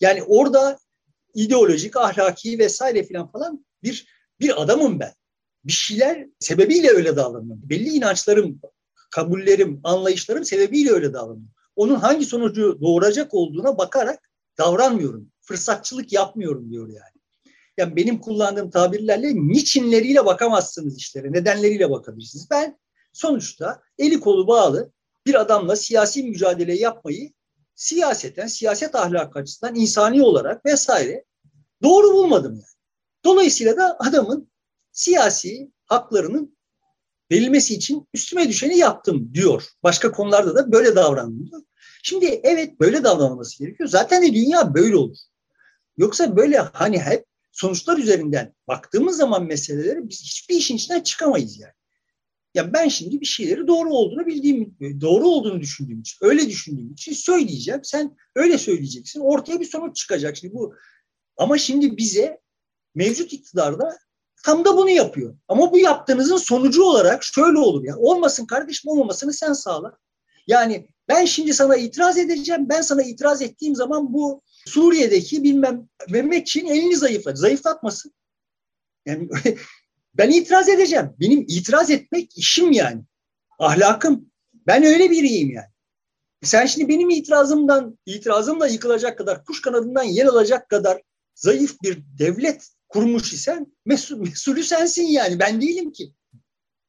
Yani 0.00 0.22
orada 0.22 0.78
ideolojik, 1.34 1.96
ahlaki 1.96 2.58
vesaire 2.58 3.04
filan 3.04 3.32
falan 3.32 3.66
bir 3.82 4.06
bir 4.40 4.62
adamım 4.62 5.00
ben. 5.00 5.12
Bir 5.64 5.72
şeyler 5.72 6.26
sebebiyle 6.40 6.90
öyle 6.90 7.16
davranıyorum. 7.16 7.62
Belli 7.70 7.88
inançlarım, 7.88 8.60
kabullerim, 9.10 9.80
anlayışlarım 9.84 10.44
sebebiyle 10.44 10.90
öyle 10.90 11.12
davranıyorum. 11.12 11.53
Onun 11.76 11.94
hangi 11.94 12.26
sonucu 12.26 12.78
doğuracak 12.80 13.34
olduğuna 13.34 13.78
bakarak 13.78 14.30
davranmıyorum. 14.58 15.32
Fırsatçılık 15.40 16.12
yapmıyorum 16.12 16.70
diyor 16.70 16.88
yani. 16.88 17.14
Yani 17.78 17.96
benim 17.96 18.20
kullandığım 18.20 18.70
tabirlerle 18.70 19.34
niçinleriyle 19.34 20.24
bakamazsınız 20.24 20.96
işlere, 20.96 21.32
nedenleriyle 21.32 21.90
bakabilirsiniz. 21.90 22.50
Ben 22.50 22.78
sonuçta 23.12 23.82
eli 23.98 24.20
kolu 24.20 24.46
bağlı 24.46 24.92
bir 25.26 25.40
adamla 25.40 25.76
siyasi 25.76 26.22
mücadele 26.22 26.74
yapmayı 26.74 27.32
siyaseten, 27.74 28.46
siyaset 28.46 28.94
ahlakı 28.94 29.38
açısından 29.38 29.74
insani 29.74 30.22
olarak 30.22 30.66
vesaire 30.66 31.24
doğru 31.82 32.12
bulmadım 32.12 32.52
yani. 32.52 32.64
Dolayısıyla 33.24 33.76
da 33.76 33.96
adamın 33.98 34.50
siyasi 34.92 35.72
haklarının 35.86 36.56
verilmesi 37.30 37.74
için 37.74 38.08
üstüme 38.14 38.48
düşeni 38.48 38.78
yaptım 38.78 39.30
diyor. 39.34 39.64
Başka 39.82 40.12
konularda 40.12 40.54
da 40.54 40.72
böyle 40.72 40.96
davrandım 40.96 41.50
diyor. 41.50 41.62
Şimdi 42.02 42.40
evet 42.42 42.80
böyle 42.80 43.04
davranılması 43.04 43.58
gerekiyor. 43.58 43.88
Zaten 43.88 44.22
de 44.22 44.34
dünya 44.34 44.74
böyle 44.74 44.96
olur. 44.96 45.16
Yoksa 45.96 46.36
böyle 46.36 46.58
hani 46.58 46.98
hep 46.98 47.24
sonuçlar 47.52 47.98
üzerinden 47.98 48.54
baktığımız 48.68 49.16
zaman 49.16 49.44
meseleleri 49.44 50.08
biz 50.08 50.22
hiçbir 50.22 50.54
işin 50.54 50.76
içinden 50.76 51.00
çıkamayız 51.00 51.60
yani. 51.60 51.72
Ya 52.54 52.72
ben 52.72 52.88
şimdi 52.88 53.20
bir 53.20 53.26
şeyleri 53.26 53.66
doğru 53.66 53.90
olduğunu 53.90 54.26
bildiğim, 54.26 54.76
doğru 55.00 55.28
olduğunu 55.28 55.60
düşündüğüm 55.60 56.00
için, 56.00 56.18
öyle 56.20 56.48
düşündüğüm 56.48 56.92
için 56.92 57.12
söyleyeceğim. 57.12 57.80
Sen 57.84 58.16
öyle 58.36 58.58
söyleyeceksin. 58.58 59.20
Ortaya 59.20 59.60
bir 59.60 59.64
sonuç 59.64 59.96
çıkacak. 59.96 60.36
Şimdi 60.36 60.54
bu 60.54 60.74
ama 61.36 61.58
şimdi 61.58 61.96
bize 61.96 62.40
mevcut 62.94 63.32
iktidarda 63.32 63.98
tam 64.44 64.64
da 64.64 64.76
bunu 64.76 64.90
yapıyor. 64.90 65.36
Ama 65.48 65.72
bu 65.72 65.78
yaptığınızın 65.78 66.36
sonucu 66.36 66.82
olarak 66.82 67.24
şöyle 67.24 67.58
olur 67.58 67.84
ya. 67.84 67.96
Olmasın 67.96 68.46
kardeşim 68.46 68.90
olmamasını 68.90 69.32
sen 69.32 69.52
sağla. 69.52 69.98
Yani 70.46 70.88
ben 71.08 71.24
şimdi 71.24 71.54
sana 71.54 71.76
itiraz 71.76 72.18
edeceğim. 72.18 72.68
Ben 72.68 72.82
sana 72.82 73.02
itiraz 73.02 73.42
ettiğim 73.42 73.74
zaman 73.74 74.12
bu 74.12 74.42
Suriye'deki 74.66 75.42
bilmem 75.42 75.88
Mehmetçiğin 76.08 76.66
elini 76.66 76.96
zayıflat. 76.96 77.38
Zayıflatmasın. 77.38 78.12
Yani 79.06 79.28
ben 80.14 80.30
itiraz 80.30 80.68
edeceğim. 80.68 81.10
Benim 81.20 81.44
itiraz 81.48 81.90
etmek 81.90 82.38
işim 82.38 82.72
yani. 82.72 83.02
Ahlakım. 83.58 84.30
Ben 84.66 84.84
öyle 84.84 85.10
biriyim 85.10 85.50
yani. 85.50 85.68
Sen 86.42 86.66
şimdi 86.66 86.88
benim 86.88 87.10
itirazımdan, 87.10 87.98
itirazımla 88.06 88.66
yıkılacak 88.66 89.18
kadar, 89.18 89.44
kuş 89.44 89.62
kanadından 89.62 90.02
yer 90.02 90.26
alacak 90.26 90.68
kadar 90.68 91.02
zayıf 91.34 91.82
bir 91.82 92.02
devlet 92.18 92.68
kurmuş 92.88 93.32
isen 93.32 93.72
mesul, 93.84 94.18
mesulü 94.20 94.62
sensin 94.62 95.06
yani. 95.06 95.38
Ben 95.38 95.60
değilim 95.60 95.92
ki. 95.92 96.12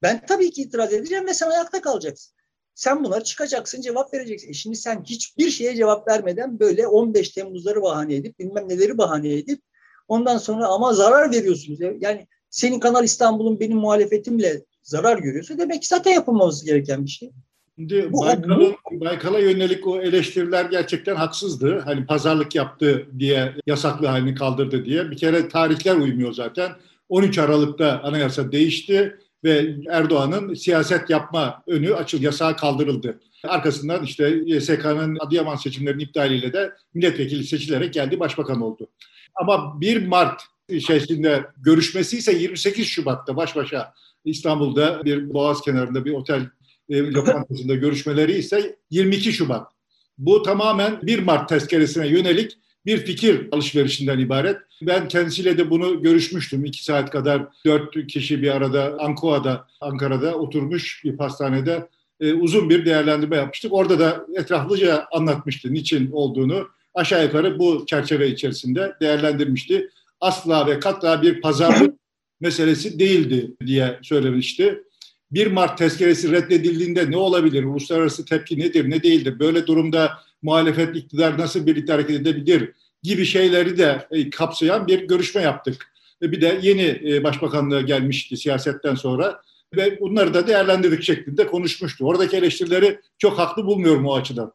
Ben 0.02 0.26
tabii 0.26 0.52
ki 0.52 0.62
itiraz 0.62 0.94
edeceğim 0.94 1.28
ve 1.28 1.34
sen 1.34 1.50
ayakta 1.50 1.82
kalacaksın. 1.82 2.36
Sen 2.76 3.04
buna 3.04 3.22
çıkacaksın, 3.22 3.82
cevap 3.82 4.14
vereceksin. 4.14 4.50
E 4.50 4.54
şimdi 4.54 4.76
sen 4.76 5.04
hiçbir 5.04 5.52
şeye 5.52 5.76
cevap 5.76 6.08
vermeden 6.08 6.60
böyle 6.60 6.88
15 6.88 7.30
Temmuzları 7.30 7.82
bahane 7.82 8.16
edip, 8.16 8.40
bilmem 8.40 8.70
neleri 8.70 8.98
bahane 8.98 9.34
edip 9.34 9.62
ondan 10.08 10.38
sonra 10.38 10.68
ama 10.68 10.94
zarar 10.94 11.32
veriyorsunuz. 11.32 11.80
Yani 12.00 12.28
senin 12.50 12.80
Kanal 12.80 13.04
İstanbul'un 13.04 13.60
benim 13.60 13.78
muhalefetimle 13.78 14.66
zarar 14.84 15.18
görüyorsa 15.18 15.58
demek 15.58 15.82
ki 15.82 15.88
zaten 15.88 16.12
yapılmaması 16.12 16.66
gereken 16.66 17.06
bir 17.06 17.10
şey. 17.10 17.32
Şimdi 17.78 18.10
Baykal'a, 18.14 18.76
Baykal'a 18.92 19.40
yönelik 19.40 19.88
o 19.88 20.02
eleştiriler 20.02 20.66
gerçekten 20.66 21.16
haksızdı. 21.16 21.80
Hani 21.80 22.06
pazarlık 22.06 22.56
yaptı 22.56 23.08
diye, 23.20 23.54
yasaklı 23.68 24.08
halini 24.08 24.36
kaldırdı 24.36 24.86
diye. 24.86 25.12
Bir 25.12 25.18
kere 25.18 25.48
tarihler 25.48 25.96
uymuyor 25.96 26.34
zaten. 26.34 26.72
13 27.10 27.38
Aralık'ta 27.38 28.02
anayasa 28.04 28.52
değişti 28.52 29.20
ve 29.44 29.76
Erdoğan'ın 29.90 30.54
siyaset 30.54 31.10
yapma 31.10 31.64
önü 31.68 31.96
açıl, 31.96 32.22
yasağı 32.22 32.58
kaldırıldı. 32.58 33.20
Arkasından 33.44 34.04
işte 34.04 34.42
YSK'nın 34.46 35.18
Adıyaman 35.20 35.56
seçimlerinin 35.56 36.04
iptaliyle 36.04 36.54
de 36.54 36.74
milletvekili 36.94 37.44
seçilerek 37.44 37.94
geldi 37.94 38.20
başbakan 38.20 38.62
oldu. 38.62 38.88
Ama 39.36 39.82
1 39.82 40.08
Mart 40.08 40.42
içerisinde 40.70 41.46
görüşmesi 41.58 42.18
ise 42.18 42.34
28 42.34 42.88
Şubat'ta 42.88 43.36
baş 43.36 43.56
başa 43.56 43.94
İstanbul'da 44.26 45.06
bir 45.06 45.34
boğaz 45.34 45.62
kenarında 45.62 46.06
bir 46.06 46.12
otel 46.12 46.42
e, 46.90 47.02
lokantasında 47.12 47.76
görüşmeleri 47.76 48.38
ise 48.38 48.76
22 48.90 49.34
Şubat. 49.34 49.72
Bu 50.18 50.44
tamamen 50.44 51.00
1 51.02 51.20
Mart 51.20 51.50
tezkeresine 51.50 52.08
yönelik 52.08 52.58
bir 52.86 52.98
fikir 52.98 53.48
alışverişinden 53.52 54.20
ibaret. 54.20 54.58
Ben 54.82 55.08
kendisiyle 55.08 55.58
de 55.58 55.70
bunu 55.70 56.02
görüşmüştüm. 56.02 56.66
iki 56.66 56.84
saat 56.84 57.12
kadar 57.12 57.48
dört 57.66 58.08
kişi 58.08 58.42
bir 58.42 58.56
arada 58.56 58.98
Ankoa'da, 59.00 59.68
Ankara'da 59.82 60.36
oturmuş 60.36 61.02
bir 61.04 61.18
pastanede 61.18 61.88
e, 62.20 62.34
uzun 62.34 62.70
bir 62.70 62.86
değerlendirme 62.86 63.36
yapmıştık. 63.36 63.74
Orada 63.74 64.00
da 64.00 64.26
etraflıca 64.36 65.06
anlatmıştı 65.12 65.74
niçin 65.74 66.12
olduğunu. 66.12 66.68
Aşağı 66.94 67.24
yukarı 67.24 67.60
bu 67.60 67.86
çerçeve 67.86 68.30
içerisinde 68.30 68.96
değerlendirmişti. 69.02 69.90
Asla 70.22 70.68
ve 70.68 70.80
katla 70.80 71.22
bir 71.22 71.42
pazarlık 71.42 71.96
meselesi 72.42 73.00
değildi 73.00 73.52
diye 73.66 74.00
söylemişti. 74.02 74.84
1 75.32 75.48
Mart 75.48 75.78
tezkeresi 75.78 76.32
reddedildiğinde 76.32 77.12
ne 77.12 77.18
olabilir? 77.18 77.64
Uluslararası 77.64 78.26
tepki 78.26 78.60
nedir, 78.60 78.90
ne 78.90 79.04
değildir? 79.04 79.40
Böyle 79.40 79.68
durumda 79.68 80.12
muhalefet, 80.42 80.96
iktidar 80.96 81.38
nasıl 81.38 81.66
birlikte 81.66 81.94
hareket 81.94 82.22
edebilir 82.22 82.72
gibi 83.04 83.26
şeyleri 83.26 83.78
de 83.78 84.08
e, 84.12 84.30
kapsayan 84.30 84.88
bir 84.88 85.08
görüşme 85.08 85.42
yaptık. 85.42 85.94
Bir 86.22 86.42
de 86.42 86.60
yeni 86.62 87.02
e, 87.06 87.24
başbakanlığa 87.24 87.82
gelmişti 87.82 88.38
siyasetten 88.38 88.96
sonra 88.96 89.42
ve 89.76 90.00
bunları 90.00 90.34
da 90.34 90.48
değerlendirdik 90.48 91.04
şeklinde 91.04 91.48
konuşmuştu. 91.48 92.06
Oradaki 92.06 92.38
eleştirileri 92.38 93.00
çok 93.18 93.40
haklı 93.40 93.66
bulmuyorum 93.66 94.06
o 94.06 94.16
açıdan. 94.16 94.54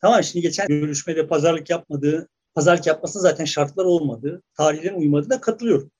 Tamam 0.00 0.24
şimdi 0.24 0.42
geçen 0.42 0.66
görüşmede 0.68 1.26
pazarlık 1.26 1.70
yapmadığı, 1.70 2.28
pazarlık 2.54 2.86
yapmasının 2.86 3.22
zaten 3.22 3.44
şartlar 3.44 3.84
olmadığı, 3.84 4.42
tarihlerin 4.56 5.00
uymadığına 5.00 5.40
katılıyorum. 5.40 5.90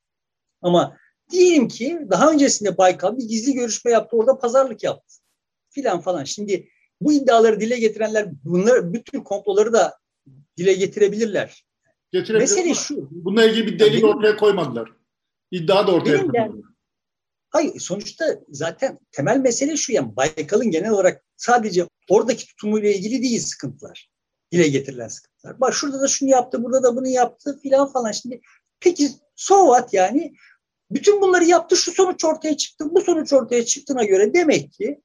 Ama 0.63 0.97
diyelim 1.31 1.69
ki 1.69 1.99
daha 2.11 2.31
öncesinde 2.31 2.79
Baykal 2.79 3.17
bir 3.19 3.25
gizli 3.25 3.53
görüşme 3.53 3.91
yaptı, 3.91 4.17
orada 4.17 4.39
pazarlık 4.39 4.83
yaptı 4.83 5.17
filan 5.71 6.01
falan. 6.01 6.25
Şimdi 6.25 6.69
bu 7.01 7.13
iddiaları 7.13 7.61
dile 7.61 7.79
getirenler 7.79 8.29
bunlar 8.45 8.93
bütün 8.93 9.21
komploları 9.21 9.73
da 9.73 9.99
dile 10.57 10.73
getirebilirler. 10.73 11.65
Mesele 12.13 12.75
şu. 12.75 13.09
Bununla 13.11 13.45
ilgili 13.45 13.67
bir 13.67 13.79
delil 13.79 14.05
ortaya 14.05 14.37
koymadılar. 14.37 14.93
İddia 15.51 15.87
da 15.87 15.93
ortaya 15.93 16.17
koymadılar. 16.19 16.67
Hayır 17.51 17.81
sonuçta 17.81 18.25
zaten 18.49 18.99
temel 19.13 19.37
mesele 19.37 19.77
şu 19.77 19.93
yani 19.93 20.17
Baykal'ın 20.17 20.71
genel 20.71 20.91
olarak 20.91 21.25
sadece 21.37 21.87
oradaki 22.09 22.47
tutumuyla 22.47 22.91
ilgili 22.91 23.23
değil 23.23 23.41
sıkıntılar. 23.41 24.11
Dile 24.53 24.69
getirilen 24.69 25.09
sıkıntılar. 25.09 25.61
Bak 25.61 25.75
şurada 25.75 26.01
da 26.01 26.09
şunu 26.09 26.29
yaptı, 26.29 26.65
burada 26.65 26.83
da 26.83 26.97
bunu 26.97 27.09
yaptı 27.09 27.59
filan 27.63 27.93
falan. 27.93 28.13
Şimdi 28.13 28.41
peki 28.81 29.11
so 29.37 29.67
what 29.67 29.95
yani 29.95 30.35
bütün 30.91 31.21
bunları 31.21 31.45
yaptı 31.45 31.77
şu 31.77 31.93
sonuç 31.93 32.25
ortaya 32.25 32.57
çıktı. 32.57 32.85
Bu 32.91 33.01
sonuç 33.01 33.33
ortaya 33.33 33.65
çıktığına 33.65 34.05
göre 34.05 34.35
demek 34.35 34.73
ki 34.73 35.01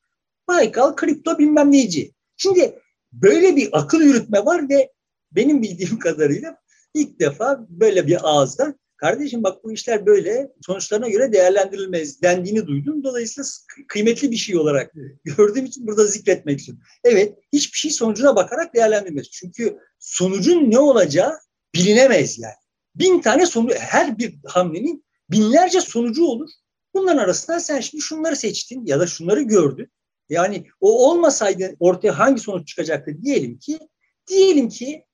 Baykal 0.47 0.95
kripto 0.95 1.37
bilmem 1.37 1.71
neyci. 1.71 2.13
Şimdi 2.37 2.79
böyle 3.11 3.55
bir 3.55 3.69
akıl 3.71 4.01
yürütme 4.01 4.45
var 4.45 4.69
ve 4.69 4.91
benim 5.31 5.61
bildiğim 5.61 5.99
kadarıyla 5.99 6.57
ilk 6.93 7.19
defa 7.19 7.65
böyle 7.69 8.07
bir 8.07 8.29
ağızda 8.29 8.75
kardeşim 8.97 9.43
bak 9.43 9.63
bu 9.63 9.71
işler 9.71 10.05
böyle 10.05 10.51
sonuçlarına 10.65 11.09
göre 11.09 11.33
değerlendirilmez 11.33 12.21
dendiğini 12.21 12.67
duydum. 12.67 13.03
Dolayısıyla 13.03 13.49
kıymetli 13.87 14.31
bir 14.31 14.35
şey 14.35 14.57
olarak 14.57 14.91
gördüğüm 15.23 15.65
için 15.65 15.87
burada 15.87 16.05
zikretmek 16.05 16.59
istiyorum. 16.59 16.83
Evet 17.03 17.37
hiçbir 17.53 17.77
şey 17.77 17.91
sonucuna 17.91 18.35
bakarak 18.35 18.75
değerlendirmez. 18.75 19.29
Çünkü 19.31 19.77
sonucun 19.99 20.71
ne 20.71 20.79
olacağı 20.79 21.33
bilinemez 21.75 22.39
yani. 22.39 22.53
Bin 22.95 23.21
tane 23.21 23.45
sonucu 23.45 23.75
her 23.75 24.17
bir 24.17 24.35
hamlenin 24.45 25.05
binlerce 25.31 25.81
sonucu 25.81 26.25
olur. 26.25 26.49
Bunların 26.93 27.17
arasında 27.17 27.59
sen 27.59 27.79
şimdi 27.79 28.01
şunları 28.01 28.35
seçtin 28.35 28.85
ya 28.85 28.99
da 28.99 29.07
şunları 29.07 29.41
gördün. 29.41 29.91
Yani 30.29 30.67
o 30.81 31.09
olmasaydı 31.09 31.75
ortaya 31.79 32.19
hangi 32.19 32.41
sonuç 32.41 32.67
çıkacaktı 32.67 33.21
diyelim 33.21 33.59
ki 33.59 33.79
diyelim 34.27 34.69
ki 34.69 35.05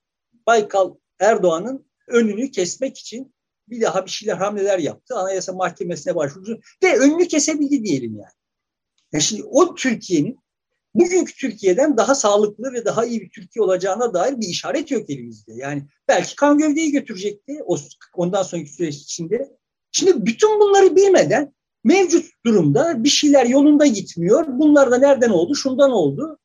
Baykal 0.46 0.94
Erdoğan'ın 1.20 1.86
önünü 2.08 2.50
kesmek 2.50 2.98
için 2.98 3.34
bir 3.68 3.80
daha 3.80 4.06
bir 4.06 4.10
şeyler 4.10 4.36
hamleler 4.36 4.78
yaptı. 4.78 5.14
Anayasa 5.16 5.52
Mahkemesi'ne 5.52 6.14
başvurdu 6.14 6.60
ve 6.82 6.98
önünü 6.98 7.28
kesebildi 7.28 7.84
diyelim 7.84 8.16
yani. 8.16 8.32
yani 9.12 9.22
şimdi 9.22 9.42
o 9.44 9.74
Türkiye'nin 9.74 10.38
bugünkü 10.94 11.34
Türkiye'den 11.34 11.96
daha 11.96 12.14
sağlıklı 12.14 12.72
ve 12.72 12.84
daha 12.84 13.04
iyi 13.04 13.20
bir 13.20 13.30
Türkiye 13.30 13.62
olacağına 13.62 14.14
dair 14.14 14.40
bir 14.40 14.48
işaret 14.48 14.90
yok 14.90 15.10
elimizde. 15.10 15.52
Yani 15.54 15.86
belki 16.08 16.36
kan 16.36 16.58
gövdeyi 16.58 16.92
götürecekti 16.92 17.58
o, 17.66 17.76
ondan 18.14 18.42
sonraki 18.42 18.72
süreç 18.72 18.96
içinde. 18.96 19.57
Şimdi 19.92 20.26
bütün 20.26 20.60
bunları 20.60 20.96
bilmeden 20.96 21.54
mevcut 21.84 22.26
durumda 22.46 23.04
bir 23.04 23.08
şeyler 23.08 23.46
yolunda 23.46 23.86
gitmiyor. 23.86 24.44
Bunlar 24.48 24.90
da 24.90 24.98
nereden 24.98 25.30
oldu? 25.30 25.54
Şundan 25.54 25.90
oldu. 25.90 26.38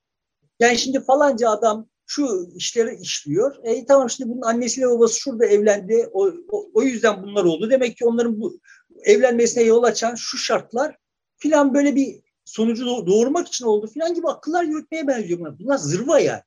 Yani 0.59 0.77
şimdi 0.77 1.03
falanca 1.03 1.49
adam 1.49 1.87
şu 2.05 2.49
işleri 2.55 2.95
işliyor. 3.01 3.55
E 3.63 3.85
tamam 3.85 4.09
şimdi 4.09 4.29
bunun 4.29 4.41
annesiyle 4.41 4.87
babası 4.87 5.19
şurada 5.19 5.45
evlendi. 5.45 6.09
O, 6.13 6.31
o, 6.51 6.69
o 6.73 6.83
yüzden 6.83 7.23
bunlar 7.23 7.43
oldu. 7.43 7.69
Demek 7.69 7.97
ki 7.97 8.05
onların 8.05 8.39
bu 8.39 8.59
evlenmesine 9.03 9.63
yol 9.63 9.83
açan 9.83 10.15
şu 10.15 10.37
şartlar 10.37 10.97
filan 11.37 11.73
böyle 11.73 11.95
bir 11.95 12.19
sonucu 12.45 12.85
doğurmak 12.85 13.47
için 13.47 13.65
oldu 13.65 13.87
filan 13.87 14.13
gibi 14.13 14.27
akıllar 14.27 14.63
yürütmeye 14.63 15.07
benziyor 15.07 15.39
bunlar. 15.39 15.59
Bunlar 15.59 15.77
zırva 15.77 16.19
yani. 16.19 16.41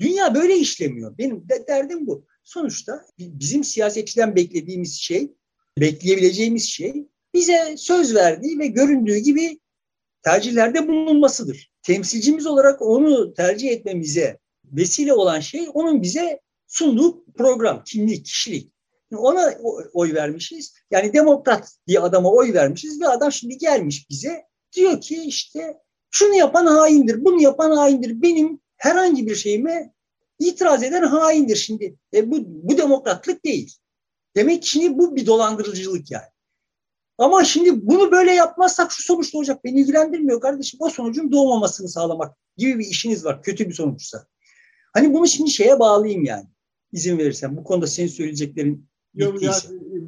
Dünya 0.00 0.34
böyle 0.34 0.56
işlemiyor. 0.56 1.18
Benim 1.18 1.48
de 1.48 1.66
derdim 1.68 2.06
bu. 2.06 2.24
Sonuçta 2.44 3.04
bizim 3.18 3.64
siyasetçiden 3.64 4.36
beklediğimiz 4.36 4.94
şey, 4.94 5.32
bekleyebileceğimiz 5.78 6.68
şey 6.68 7.06
bize 7.34 7.74
söz 7.76 8.14
verdiği 8.14 8.58
ve 8.58 8.66
göründüğü 8.66 9.16
gibi 9.16 9.60
tercihlerde 10.22 10.88
bulunmasıdır. 10.88 11.72
Temsilcimiz 11.82 12.46
olarak 12.46 12.82
onu 12.82 13.34
tercih 13.34 13.70
etmemize 13.70 14.38
vesile 14.64 15.12
olan 15.14 15.40
şey 15.40 15.68
onun 15.74 16.02
bize 16.02 16.40
sunduğu 16.66 17.24
program, 17.34 17.84
kimlik, 17.84 18.26
kişilik. 18.26 18.72
Ona 19.16 19.54
oy 19.92 20.14
vermişiz. 20.14 20.74
Yani 20.90 21.12
demokrat 21.12 21.72
diye 21.86 22.00
adama 22.00 22.32
oy 22.32 22.52
vermişiz 22.52 23.00
ve 23.00 23.08
adam 23.08 23.32
şimdi 23.32 23.58
gelmiş 23.58 24.10
bize 24.10 24.42
diyor 24.72 25.00
ki 25.00 25.22
işte 25.22 25.78
şunu 26.10 26.34
yapan 26.34 26.66
haindir, 26.66 27.24
bunu 27.24 27.42
yapan 27.42 27.70
haindir. 27.70 28.22
Benim 28.22 28.60
herhangi 28.76 29.26
bir 29.26 29.34
şeyime 29.34 29.92
itiraz 30.38 30.82
eden 30.82 31.02
haindir 31.02 31.56
şimdi. 31.56 31.96
E 32.14 32.30
bu, 32.30 32.36
bu 32.46 32.78
demokratlık 32.78 33.44
değil. 33.44 33.76
Demek 34.36 34.62
ki 34.62 34.68
şimdi 34.68 34.98
bu 34.98 35.16
bir 35.16 35.26
dolandırıcılık 35.26 36.10
yani. 36.10 36.24
Ama 37.18 37.44
şimdi 37.44 37.86
bunu 37.86 38.12
böyle 38.12 38.32
yapmazsak 38.32 38.92
şu 38.92 39.02
sonuç 39.02 39.34
olacak. 39.34 39.64
Beni 39.64 39.80
ilgilendirmiyor 39.80 40.40
kardeşim. 40.40 40.80
O 40.82 40.90
sonucun 40.90 41.32
doğmamasını 41.32 41.88
sağlamak 41.88 42.36
gibi 42.56 42.78
bir 42.78 42.86
işiniz 42.86 43.24
var. 43.24 43.42
Kötü 43.42 43.68
bir 43.68 43.74
sonuçsa. 43.74 44.26
Hani 44.94 45.14
bunu 45.14 45.26
şimdi 45.26 45.50
şeye 45.50 45.78
bağlayayım 45.78 46.24
yani. 46.24 46.46
İzin 46.92 47.18
verirsen. 47.18 47.56
Bu 47.56 47.64
konuda 47.64 47.86
senin 47.86 48.08
söyleyeceklerin 48.08 48.92
Yok 49.14 49.42
ya, 49.42 49.54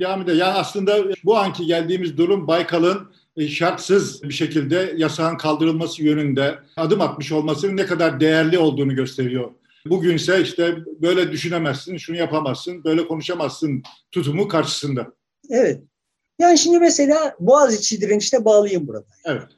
devam 0.01 0.23
edelim. 0.23 0.39
Yani 0.39 0.53
aslında 0.53 1.05
bu 1.25 1.37
anki 1.37 1.67
geldiğimiz 1.67 2.17
durum 2.17 2.47
Baykal'ın 2.47 3.13
e, 3.37 3.49
şartsız 3.49 4.23
bir 4.23 4.35
şekilde 4.35 4.95
yasağın 4.97 5.37
kaldırılması 5.37 6.03
yönünde 6.03 6.59
adım 6.77 7.01
atmış 7.01 7.33
olmasının 7.33 7.77
ne 7.77 7.87
kadar 7.87 8.21
değerli 8.21 8.59
olduğunu 8.59 8.95
gösteriyor. 8.95 9.51
Bugünse 9.87 10.43
işte 10.43 10.77
böyle 11.03 11.33
düşünemezsin, 11.33 11.97
şunu 11.97 12.17
yapamazsın, 12.17 12.85
böyle 12.85 13.07
konuşamazsın 13.07 13.83
tutumu 14.11 14.49
karşısında. 14.49 15.13
Evet. 15.51 15.83
Yani 16.39 16.59
şimdi 16.59 16.79
mesela 16.79 17.37
Boğaziçi 17.41 18.01
direnişine 18.01 18.45
bağlayayım 18.45 18.89
burada. 18.89 19.07
Evet. 19.25 19.49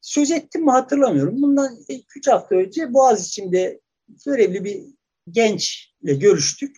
Söz 0.00 0.30
ettim 0.30 0.64
mi 0.64 0.70
hatırlamıyorum. 0.70 1.42
Bundan 1.42 1.78
3 2.16 2.28
hafta 2.28 2.54
önce 2.54 2.94
Boğaziçi'nde 2.94 3.80
görevli 4.26 4.64
bir 4.64 4.80
gençle 5.30 6.14
görüştük. 6.14 6.76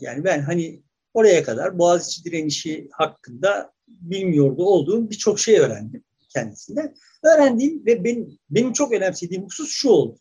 Yani 0.00 0.24
ben 0.24 0.42
hani 0.42 0.82
oraya 1.14 1.42
kadar 1.42 1.78
Boğaziçi 1.78 2.24
direnişi 2.24 2.88
hakkında 2.92 3.72
bilmiyordu 3.88 4.64
olduğum 4.64 5.10
birçok 5.10 5.40
şey 5.40 5.58
öğrendim 5.58 6.04
kendisinden. 6.28 6.94
Öğrendiğim 7.22 7.86
ve 7.86 8.04
benim, 8.04 8.38
benim 8.50 8.72
çok 8.72 8.92
önemsediğim 8.92 9.44
husus 9.44 9.70
şu 9.70 9.88
oldu. 9.88 10.18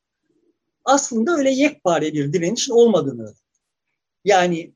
Aslında 0.86 1.38
öyle 1.38 1.50
yekpare 1.50 2.14
bir 2.14 2.34
direnişin 2.34 2.74
olmadığını. 2.74 3.34
Yani 4.26 4.74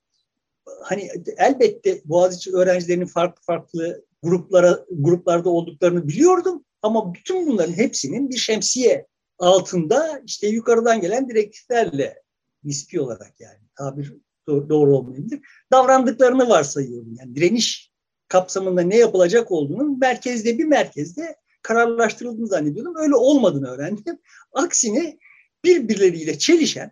hani 0.84 1.10
elbette 1.38 2.02
Boğaziçi 2.06 2.52
öğrencilerinin 2.52 3.06
farklı 3.06 3.44
farklı 3.44 4.06
gruplara 4.24 4.86
gruplarda 4.92 5.50
olduklarını 5.50 6.08
biliyordum 6.08 6.66
ama 6.82 7.14
bütün 7.14 7.48
bunların 7.48 7.74
hepsinin 7.74 8.30
bir 8.30 8.38
şemsiye 8.38 9.08
altında 9.40 10.22
işte 10.26 10.48
yukarıdan 10.48 11.02
gelen 11.02 11.30
direktiflerle 11.30 12.22
nispi 12.64 13.02
olarak 13.02 13.34
yani 13.40 13.60
tabir 13.76 14.14
doğru 14.48 14.98
olmayabilir. 14.98 15.40
Davrandıklarını 15.72 16.50
varsayıyorum. 16.50 17.16
Yani 17.20 17.36
direniş 17.36 17.92
kapsamında 18.28 18.82
ne 18.82 18.98
yapılacak 18.98 19.52
olduğunun 19.52 20.00
merkezde 20.00 20.58
bir 20.58 20.66
merkezde 20.66 21.36
kararlaştırıldığını 21.62 22.48
zannediyordum. 22.48 22.94
Öyle 22.98 23.16
olmadığını 23.16 23.68
öğrendim. 23.68 24.20
Aksine 24.54 25.18
birbirleriyle 25.66 26.38
çelişen, 26.40 26.92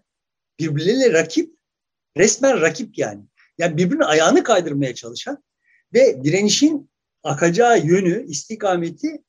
birbirleriyle 0.60 1.13
rakip, 1.13 1.56
resmen 2.17 2.62
rakip 2.62 2.97
yani. 2.97 3.23
Yani 3.58 3.77
birbirinin 3.77 4.03
ayağını 4.03 4.43
kaydırmaya 4.43 4.95
çalışan 4.95 5.43
ve 5.93 6.23
direnişin 6.23 6.89
akacağı 7.23 7.86
yönü, 7.86 8.25
istikameti 8.27 9.23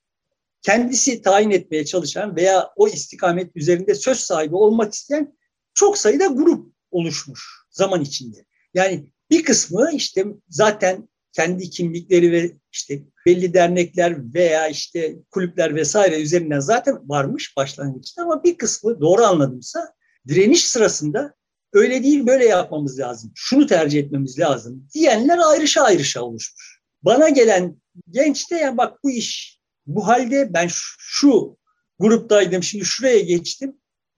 kendisi 0.63 1.23
tayin 1.23 1.51
etmeye 1.51 1.85
çalışan 1.85 2.37
veya 2.37 2.71
o 2.77 2.89
istikamet 2.89 3.57
üzerinde 3.57 3.95
söz 3.95 4.19
sahibi 4.19 4.55
olmak 4.55 4.95
isteyen 4.95 5.37
çok 5.75 5.99
sayıda 5.99 6.27
grup 6.27 6.73
oluşmuş 6.91 7.65
zaman 7.71 8.03
içinde. 8.03 8.45
Yani 8.75 9.13
bir 9.31 9.45
kısmı 9.45 9.91
işte 9.95 10.25
zaten 10.49 11.09
kendi 11.39 11.71
kimlikleri 11.71 12.33
ve 12.33 12.53
işte 12.73 13.03
belli 13.27 13.55
dernekler 13.55 14.35
veya 14.35 14.69
işte 14.69 15.17
kulüpler 15.31 15.75
vesaire 15.75 16.21
üzerinden 16.21 16.61
zaten 16.61 17.09
varmış 17.09 17.57
başlangıçta 17.57 18.23
ama 18.23 18.45
bir 18.45 18.59
kısmı 18.59 19.01
doğru 19.01 19.23
anladımsa 19.23 19.95
direniş 20.29 20.69
sırasında 20.69 21.35
öyle 21.73 22.03
değil 22.03 22.27
böyle 22.27 22.45
yapmamız 22.45 22.99
lazım. 22.99 23.33
Şunu 23.35 23.67
tercih 23.67 24.01
etmemiz 24.01 24.39
lazım 24.39 24.89
diyenler 24.95 25.39
ayrışa 25.39 25.83
ayrışa 25.83 26.23
oluşmuş. 26.23 26.81
Bana 27.03 27.29
gelen 27.29 27.77
genç 28.11 28.51
de 28.51 28.55
yani 28.55 28.77
bak 28.77 29.05
bu 29.05 29.11
iş 29.11 29.59
bu 29.87 30.07
halde 30.07 30.55
ben 30.55 30.69
şu 30.99 31.57
gruptaydım 31.99 32.63
şimdi 32.63 32.85
şuraya 32.85 33.21
geçtim 33.21 33.77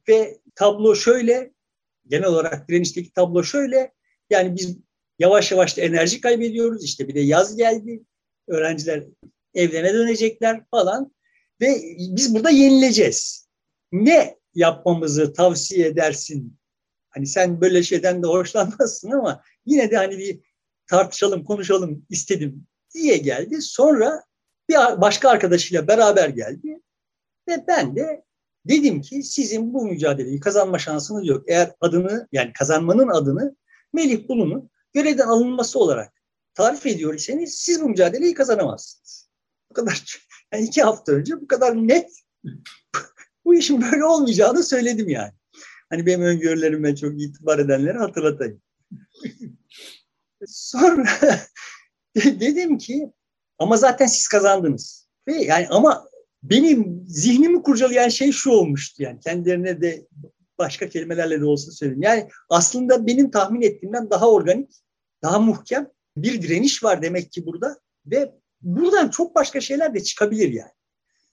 ve 0.08 0.38
tablo 0.54 0.94
şöyle 0.94 1.52
genel 2.06 2.26
olarak 2.26 2.68
direnişteki 2.68 3.12
tablo 3.12 3.44
şöyle 3.44 3.92
yani 4.30 4.56
biz 4.56 4.78
yavaş 5.20 5.52
yavaş 5.52 5.76
da 5.76 5.80
enerji 5.80 6.20
kaybediyoruz 6.20 6.84
işte 6.84 7.08
bir 7.08 7.14
de 7.14 7.20
yaz 7.20 7.56
geldi 7.56 8.02
öğrenciler 8.48 9.04
evlerine 9.54 9.94
dönecekler 9.94 10.64
falan 10.70 11.12
ve 11.60 11.82
biz 11.98 12.34
burada 12.34 12.50
yenileceğiz. 12.50 13.48
Ne 13.92 14.36
yapmamızı 14.54 15.32
tavsiye 15.32 15.86
edersin? 15.86 16.56
Hani 17.10 17.26
sen 17.26 17.60
böyle 17.60 17.82
şeyden 17.82 18.22
de 18.22 18.26
hoşlanmazsın 18.26 19.10
ama 19.10 19.42
yine 19.66 19.90
de 19.90 19.96
hani 19.96 20.18
bir 20.18 20.40
tartışalım, 20.86 21.44
konuşalım 21.44 22.06
istedim 22.10 22.66
diye 22.94 23.16
geldi. 23.16 23.62
Sonra 23.62 24.22
bir 24.68 24.76
başka 25.00 25.28
arkadaşıyla 25.28 25.88
beraber 25.88 26.28
geldi 26.28 26.80
ve 27.48 27.64
ben 27.68 27.96
de 27.96 28.24
dedim 28.68 29.00
ki 29.00 29.22
sizin 29.22 29.74
bu 29.74 29.86
mücadeleyi 29.86 30.40
kazanma 30.40 30.78
şansınız 30.78 31.26
yok. 31.26 31.44
Eğer 31.48 31.72
adını 31.80 32.28
yani 32.32 32.52
kazanmanın 32.52 33.08
adını 33.08 33.56
Melih 33.92 34.28
Bulu'nun 34.28 34.70
görevden 34.92 35.28
alınması 35.28 35.78
olarak 35.78 36.12
tarif 36.54 36.86
ediyor 36.86 37.14
iseniz 37.14 37.54
siz 37.54 37.80
bu 37.82 37.88
mücadeleyi 37.88 38.34
kazanamazsınız. 38.34 39.30
Bu 39.70 39.74
kadar 39.74 40.26
yani 40.52 40.64
iki 40.64 40.82
hafta 40.82 41.12
önce 41.12 41.40
bu 41.40 41.46
kadar 41.46 41.76
net 41.76 42.10
bu 43.44 43.54
işin 43.54 43.82
böyle 43.82 44.04
olmayacağını 44.04 44.62
söyledim 44.62 45.08
yani. 45.08 45.32
Hani 45.90 46.06
benim 46.06 46.22
öngörülerime 46.22 46.96
çok 46.96 47.22
itibar 47.22 47.58
edenleri 47.58 47.98
hatırlatayım. 47.98 48.62
Sonra 50.46 51.08
dedim 52.16 52.78
ki 52.78 53.12
ama 53.58 53.76
zaten 53.76 54.06
siz 54.06 54.28
kazandınız. 54.28 55.08
Ve 55.28 55.32
yani 55.32 55.68
ama 55.68 56.08
benim 56.42 57.04
zihnimi 57.06 57.62
kurcalayan 57.62 58.08
şey 58.08 58.32
şu 58.32 58.50
olmuştu 58.50 59.02
yani 59.02 59.20
kendilerine 59.20 59.80
de 59.80 60.06
başka 60.60 60.88
kelimelerle 60.88 61.40
de 61.40 61.44
olsa 61.44 61.72
söyleyeyim. 61.72 62.02
Yani 62.02 62.28
aslında 62.48 63.06
benim 63.06 63.30
tahmin 63.30 63.62
ettiğimden 63.62 64.10
daha 64.10 64.30
organik, 64.30 64.70
daha 65.22 65.38
muhkem 65.38 65.90
bir 66.16 66.42
direniş 66.42 66.84
var 66.84 67.02
demek 67.02 67.32
ki 67.32 67.46
burada 67.46 67.80
ve 68.06 68.34
buradan 68.60 69.08
çok 69.08 69.34
başka 69.34 69.60
şeyler 69.60 69.94
de 69.94 70.02
çıkabilir 70.02 70.52
yani. 70.52 70.70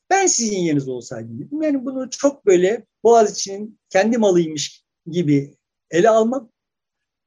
Ben 0.10 0.28
sizin 0.28 0.58
yerinizde 0.58 0.92
olsaydım 0.92 1.62
yani 1.62 1.86
bunu 1.86 2.10
çok 2.10 2.46
böyle 2.46 2.86
Boğaziçi'nin 3.04 3.80
kendi 3.90 4.18
malıymış 4.18 4.84
gibi 5.08 5.56
ele 5.92 6.10
almam. 6.10 6.52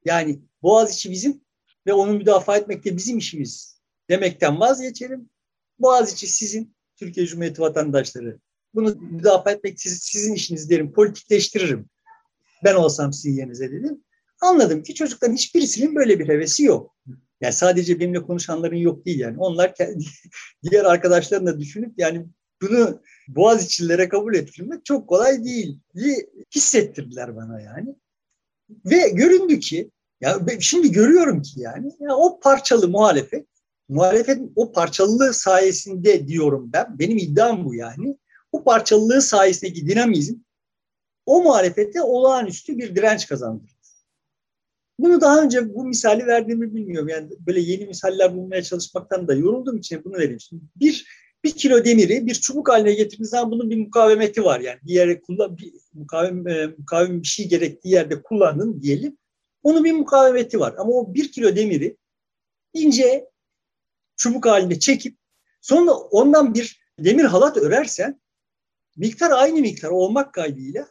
Yani 0.05 0.41
Boğaziçi 0.63 1.11
bizim 1.11 1.41
ve 1.87 1.93
onu 1.93 2.13
müdafaa 2.13 2.57
etmek 2.57 2.85
de 2.85 2.97
bizim 2.97 3.19
işimiz 3.19 3.81
demekten 4.11 4.61
vazgeçerim. 4.61 5.31
Boğaziçi 5.79 6.27
sizin, 6.27 6.75
Türkiye 6.97 7.27
Cumhuriyeti 7.27 7.63
vatandaşları. 7.63 8.39
Bunu 8.75 8.97
müdafaa 9.01 9.51
etmek 9.51 9.81
sizin 9.81 10.35
işiniz 10.35 10.71
derim, 10.71 10.93
politikleştiririm. 10.93 11.89
Ben 12.65 12.75
olsam 12.75 13.13
sizin 13.13 13.37
yerinize 13.37 13.73
dedim. 13.73 14.05
Anladım 14.41 14.83
ki 14.83 14.95
çocukların 14.95 15.35
hiçbirisinin 15.35 15.95
böyle 15.95 16.19
bir 16.19 16.29
hevesi 16.29 16.65
yok. 16.65 16.97
Yani 17.41 17.53
sadece 17.53 18.01
benimle 18.01 18.23
konuşanların 18.23 18.77
yok 18.77 19.07
değil 19.07 19.19
yani. 19.19 19.39
Onlar 19.39 19.75
kendi, 19.75 20.05
diğer 20.71 20.85
arkadaşlarını 20.85 21.47
da 21.47 21.61
düşünüp 21.61 21.93
yani 21.99 22.27
bunu 22.63 23.03
Boğaziçi'lilere 23.29 24.09
kabul 24.09 24.35
ettirmek 24.35 24.85
çok 24.85 25.09
kolay 25.09 25.45
değil 25.45 25.79
diye 25.95 26.31
hissettirdiler 26.55 27.37
bana 27.37 27.61
yani. 27.61 27.95
Ve 28.85 29.09
göründü 29.09 29.61
ki 29.61 29.91
ya 30.21 30.41
şimdi 30.61 30.93
görüyorum 30.93 31.43
ki 31.43 31.61
yani 31.61 31.93
ya 32.01 32.17
o 32.17 32.41
parçalı 32.41 32.89
muhalefet 32.89 33.47
muhalefetin 33.89 34.53
o 34.57 34.73
parçalılığı 34.73 35.35
sayesinde 35.35 36.29
diyorum 36.29 36.71
ben. 36.73 36.99
Benim 36.99 37.19
iddiam 37.19 37.65
bu 37.65 37.75
yani. 37.75 38.17
O 38.53 38.65
parçalılığı 38.65 39.23
sayesindeki 39.23 39.87
dinamizm 39.87 40.35
o 41.27 41.43
muhalefete 41.43 42.03
olağanüstü 42.03 42.79
bir 42.79 42.97
direnç 42.97 43.27
kazandırdı. 43.27 43.73
Bunu 44.99 45.21
daha 45.21 45.43
önce 45.43 45.75
bu 45.75 45.85
misali 45.85 46.27
verdiğimi 46.27 46.75
bilmiyorum. 46.75 47.09
Yani 47.09 47.31
böyle 47.47 47.61
yeni 47.61 47.87
misaller 47.87 48.37
bulmaya 48.37 48.63
çalışmaktan 48.63 49.29
da 49.29 49.35
yorulduğum 49.35 49.77
için 49.77 50.05
bunu 50.05 50.15
vereyim. 50.15 50.41
Şimdi 50.41 50.63
bir 50.77 51.07
bir 51.45 51.51
kilo 51.51 51.85
demiri 51.85 52.27
bir 52.27 52.35
çubuk 52.35 52.69
haline 52.69 52.95
getirdiğiniz 52.95 53.31
zaman 53.31 53.51
bunun 53.51 53.71
bir 53.71 53.77
mukavemeti 53.77 54.45
var. 54.45 54.61
Yani 54.61 54.79
bir 54.83 54.93
yere 54.93 55.21
kullan, 55.21 55.59
bir 55.59 55.73
mukavem, 55.95 56.49
e, 56.49 56.67
mukavem 56.67 57.23
bir 57.23 57.27
şey 57.27 57.49
gerektiği 57.49 57.89
yerde 57.89 58.23
kullanın 58.23 58.83
diyelim. 58.83 59.19
Onun 59.63 59.85
bir 59.85 59.93
mukavemeti 59.93 60.61
var. 60.61 60.75
Ama 60.79 60.93
o 60.93 61.15
bir 61.15 61.33
kilo 61.33 61.57
demiri 61.57 61.97
ince 62.75 63.29
çubuk 64.17 64.47
halinde 64.47 64.79
çekip 64.79 65.19
sonra 65.61 65.93
ondan 65.93 66.55
bir 66.55 66.81
demir 66.99 67.25
halat 67.25 67.57
örersen 67.57 68.21
miktar 69.01 69.31
aynı 69.31 69.61
miktar 69.61 69.89
olmak 69.89 70.35
kaydıyla 70.35 70.89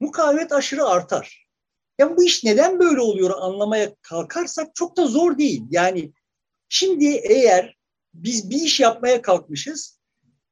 mukavemet 0.00 0.52
aşırı 0.52 0.84
artar. 0.84 1.46
Yani 1.98 2.16
bu 2.16 2.24
iş 2.24 2.44
neden 2.44 2.78
böyle 2.80 3.00
oluyor 3.00 3.30
anlamaya 3.40 3.94
kalkarsak 4.02 4.74
çok 4.74 4.96
da 4.96 5.06
zor 5.06 5.38
değil. 5.38 5.62
Yani 5.70 6.12
şimdi 6.68 7.06
eğer 7.06 7.76
biz 8.14 8.50
bir 8.50 8.60
iş 8.60 8.80
yapmaya 8.80 9.22
kalkmışız, 9.22 10.00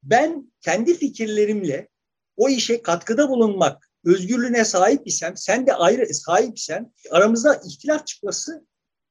ben 0.02 0.52
kendi 0.60 0.94
fikirlerimle 0.94 1.88
o 2.36 2.48
işe 2.48 2.82
katkıda 2.82 3.28
bulunmak 3.28 3.90
özgürlüğüne 4.04 4.64
sahip 4.64 5.06
isem, 5.06 5.36
sen 5.36 5.66
de 5.66 5.74
ayrı 5.74 6.14
sahipsen 6.14 6.92
aramızda 7.10 7.62
ihtilaf 7.66 8.06
çıkması 8.06 8.66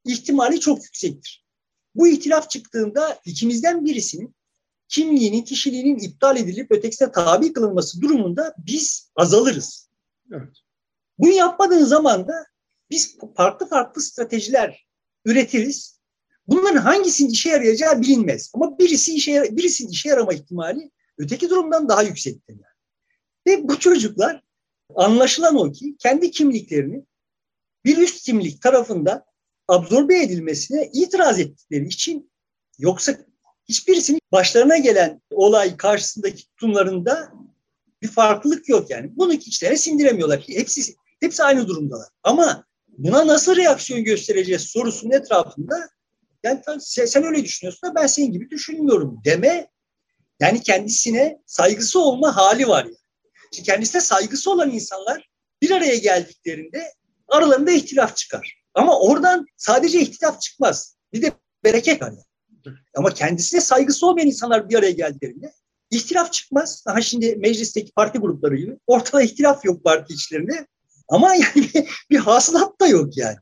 ihtimali 0.05 0.59
çok 0.59 0.83
yüksektir. 0.83 1.45
Bu 1.95 2.07
ihtilaf 2.07 2.49
çıktığında 2.49 3.19
ikimizden 3.25 3.85
birisinin 3.85 4.35
kimliğinin, 4.89 5.43
kişiliğinin 5.43 5.99
iptal 5.99 6.37
edilip 6.37 6.71
ötekisine 6.71 7.11
tabi 7.11 7.53
kılınması 7.53 8.01
durumunda 8.01 8.55
biz 8.57 9.11
azalırız. 9.15 9.89
Evet. 10.33 10.57
Bunu 11.17 11.31
yapmadığın 11.31 11.83
zaman 11.83 12.27
da 12.27 12.45
biz 12.89 13.17
farklı 13.37 13.67
farklı 13.67 14.01
stratejiler 14.01 14.87
üretiriz. 15.25 15.99
Bunların 16.47 16.81
hangisinin 16.81 17.29
işe 17.29 17.49
yarayacağı 17.49 18.01
bilinmez. 18.01 18.51
Ama 18.53 18.79
birisi 18.79 19.15
işe 19.15 19.57
birisinin 19.57 19.89
işe 19.89 20.09
yarama 20.09 20.33
ihtimali 20.33 20.91
öteki 21.17 21.49
durumdan 21.49 21.89
daha 21.89 22.03
yüksektir 22.03 22.53
yani. 22.53 22.63
Ve 23.47 23.67
bu 23.67 23.79
çocuklar 23.79 24.43
anlaşılan 24.95 25.55
o 25.57 25.71
ki 25.71 25.95
kendi 25.99 26.31
kimliklerini 26.31 27.05
bir 27.85 27.97
üst 27.97 28.25
kimlik 28.25 28.61
tarafından 28.61 29.23
absorbe 29.67 30.21
edilmesine 30.21 30.89
itiraz 30.93 31.39
ettikleri 31.39 31.85
için 31.87 32.31
yoksa 32.77 33.17
hiçbirisinin 33.69 34.21
başlarına 34.31 34.77
gelen 34.77 35.21
olay 35.31 35.77
karşısındaki 35.77 36.47
tutumlarında 36.47 37.31
bir 38.01 38.07
farklılık 38.07 38.69
yok 38.69 38.89
yani. 38.89 39.11
Bunu 39.15 39.33
içlerine 39.33 39.77
sindiremiyorlar. 39.77 40.43
Hepsi 40.47 40.95
hepsi 41.19 41.43
aynı 41.43 41.67
durumdalar. 41.67 42.07
Ama 42.23 42.65
buna 42.87 43.27
nasıl 43.27 43.55
reaksiyon 43.55 44.03
göstereceğiz 44.03 44.61
sorusunun 44.61 45.11
etrafında 45.11 45.89
yani 46.43 46.61
sen, 46.79 47.05
sen 47.05 47.23
öyle 47.23 47.43
düşünüyorsun 47.43 47.89
da 47.89 47.95
ben 47.95 48.07
senin 48.07 48.31
gibi 48.31 48.49
düşünmüyorum 48.49 49.21
deme 49.25 49.67
yani 50.39 50.63
kendisine 50.63 51.39
saygısı 51.45 51.99
olma 51.99 52.35
hali 52.35 52.67
var 52.67 52.83
yani. 52.85 52.95
Şimdi 53.53 53.65
kendisine 53.65 54.01
saygısı 54.01 54.51
olan 54.51 54.69
insanlar 54.69 55.29
bir 55.61 55.71
araya 55.71 55.95
geldiklerinde 55.95 56.93
aralarında 57.27 57.71
ihtilaf 57.71 58.17
çıkar. 58.17 58.59
Ama 58.73 58.99
oradan 58.99 59.45
sadece 59.57 59.99
ihtilaf 59.99 60.41
çıkmaz. 60.41 60.97
Bir 61.13 61.21
de 61.21 61.31
bereket 61.63 62.01
var. 62.01 62.13
Ama 62.95 63.13
kendisine 63.13 63.61
saygısı 63.61 64.07
olmayan 64.07 64.27
insanlar 64.27 64.69
bir 64.69 64.75
araya 64.75 64.91
geldiklerinde 64.91 65.53
ihtilaf 65.91 66.33
çıkmaz. 66.33 66.83
Daha 66.87 67.01
şimdi 67.01 67.35
meclisteki 67.35 67.91
parti 67.91 68.19
grupları 68.19 68.55
gibi 68.55 68.77
ortada 68.87 69.21
ihtilaf 69.21 69.65
yok 69.65 69.83
parti 69.83 70.13
içlerinde. 70.13 70.67
Ama 71.09 71.35
yani 71.35 71.87
bir 72.09 72.17
hasılat 72.17 72.81
da 72.81 72.87
yok 72.87 73.17
yani. 73.17 73.37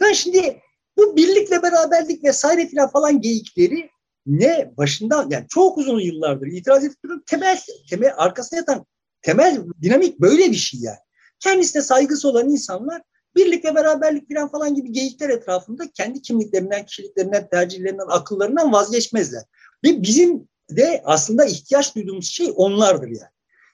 Ben 0.00 0.12
şimdi 0.12 0.60
bu 0.96 1.16
birlikle 1.16 1.62
beraberlik 1.62 2.24
vesaire 2.24 2.68
filan 2.68 2.90
falan 2.90 3.20
geyikleri 3.20 3.90
ne 4.26 4.72
başından 4.76 5.30
yani 5.30 5.46
çok 5.48 5.78
uzun 5.78 6.00
yıllardır 6.00 6.46
itiraz 6.46 6.84
edip 6.84 7.26
temel, 7.26 7.60
temel 7.90 8.12
arkasına 8.16 8.58
yatan 8.58 8.86
temel 9.22 9.64
dinamik 9.82 10.20
böyle 10.20 10.50
bir 10.50 10.56
şey 10.56 10.80
yani. 10.80 10.98
Kendisine 11.40 11.82
saygısı 11.82 12.28
olan 12.28 12.48
insanlar 12.48 13.02
birlik 13.36 13.64
ve 13.64 13.74
beraberlik 13.74 14.34
falan 14.34 14.48
falan 14.48 14.74
gibi 14.74 14.92
geyikler 14.92 15.28
etrafında 15.28 15.90
kendi 15.94 16.22
kimliklerinden, 16.22 16.86
kişiliklerinden, 16.86 17.48
tercihlerinden, 17.48 18.06
akıllarından 18.08 18.72
vazgeçmezler. 18.72 19.42
Ve 19.84 20.02
bizim 20.02 20.48
de 20.70 21.02
aslında 21.04 21.44
ihtiyaç 21.44 21.96
duyduğumuz 21.96 22.30
şey 22.30 22.52
onlardır 22.56 23.08
yani. 23.08 23.32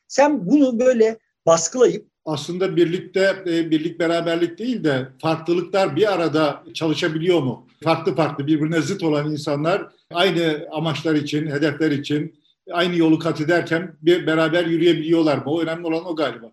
Sen 0.08 0.46
bunu 0.46 0.78
böyle 0.80 1.18
baskılayıp 1.46 2.10
aslında 2.24 2.76
birlikte 2.76 3.42
e, 3.46 3.70
birlik 3.70 3.98
beraberlik 4.00 4.58
değil 4.58 4.84
de 4.84 5.08
farklılıklar 5.22 5.96
bir 5.96 6.12
arada 6.12 6.64
çalışabiliyor 6.74 7.42
mu? 7.42 7.66
Farklı 7.84 8.14
farklı 8.14 8.46
birbirine 8.46 8.80
zıt 8.80 9.02
olan 9.02 9.30
insanlar 9.30 9.88
aynı 10.12 10.66
amaçlar 10.70 11.14
için, 11.14 11.46
hedefler 11.46 11.90
için 11.90 12.40
aynı 12.72 12.96
yolu 12.96 13.18
kat 13.18 13.40
ederken 13.40 13.96
bir 14.02 14.26
beraber 14.26 14.66
yürüyebiliyorlar 14.66 15.38
mı? 15.38 15.44
O 15.46 15.60
önemli 15.60 15.86
olan 15.86 16.06
o 16.06 16.16
galiba. 16.16 16.52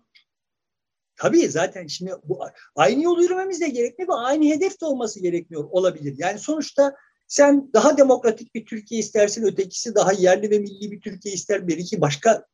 Tabii 1.18 1.48
zaten 1.48 1.86
şimdi 1.86 2.12
bu 2.24 2.40
aynı 2.76 3.02
yolu 3.02 3.22
yürümemiz 3.22 3.60
de 3.60 3.68
gerekmiyor 3.68 4.12
ve 4.12 4.14
aynı 4.14 4.44
hedef 4.44 4.80
de 4.80 4.86
olması 4.86 5.20
gerekmiyor 5.20 5.64
olabilir. 5.70 6.14
Yani 6.18 6.38
sonuçta 6.38 6.94
sen 7.28 7.70
daha 7.72 7.96
demokratik 7.96 8.54
bir 8.54 8.66
Türkiye 8.66 9.00
istersin, 9.00 9.42
ötekisi 9.42 9.94
daha 9.94 10.12
yerli 10.12 10.50
ve 10.50 10.58
milli 10.58 10.90
bir 10.90 11.00
Türkiye 11.00 11.34
ister, 11.34 11.68
bir 11.68 11.78
iki 11.78 12.00
başka. 12.00 12.46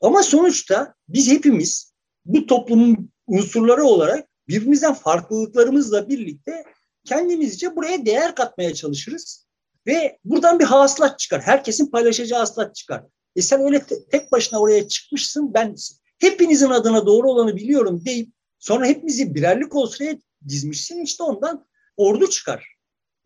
Ama 0.00 0.22
sonuçta 0.22 0.94
biz 1.08 1.30
hepimiz 1.30 1.92
bu 2.24 2.46
toplumun 2.46 3.10
unsurları 3.26 3.84
olarak 3.84 4.28
birbirimizden 4.48 4.94
farklılıklarımızla 4.94 6.08
birlikte 6.08 6.64
kendimizce 7.04 7.76
buraya 7.76 8.06
değer 8.06 8.34
katmaya 8.34 8.74
çalışırız. 8.74 9.46
Ve 9.86 10.18
buradan 10.24 10.58
bir 10.58 10.64
hasılat 10.64 11.18
çıkar. 11.18 11.40
Herkesin 11.40 11.86
paylaşacağı 11.86 12.38
hasılat 12.38 12.74
çıkar. 12.74 13.04
E 13.36 13.42
sen 13.42 13.60
öyle 13.60 13.82
te- 13.82 14.04
tek 14.04 14.32
başına 14.32 14.60
oraya 14.60 14.88
çıkmışsın. 14.88 15.54
Ben 15.54 15.74
hepinizin 16.22 16.70
adına 16.70 17.06
doğru 17.06 17.30
olanı 17.30 17.56
biliyorum 17.56 18.04
deyip 18.04 18.32
sonra 18.58 18.86
hepimizi 18.86 19.34
birerlik 19.34 19.74
olsaya 19.74 20.18
dizmişsin. 20.48 21.02
işte 21.02 21.22
ondan 21.22 21.66
ordu 21.96 22.30
çıkar. 22.30 22.76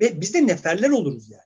Ve 0.01 0.21
biz 0.21 0.35
de 0.35 0.47
neferler 0.47 0.91
oluruz 0.91 1.31
yani. 1.31 1.43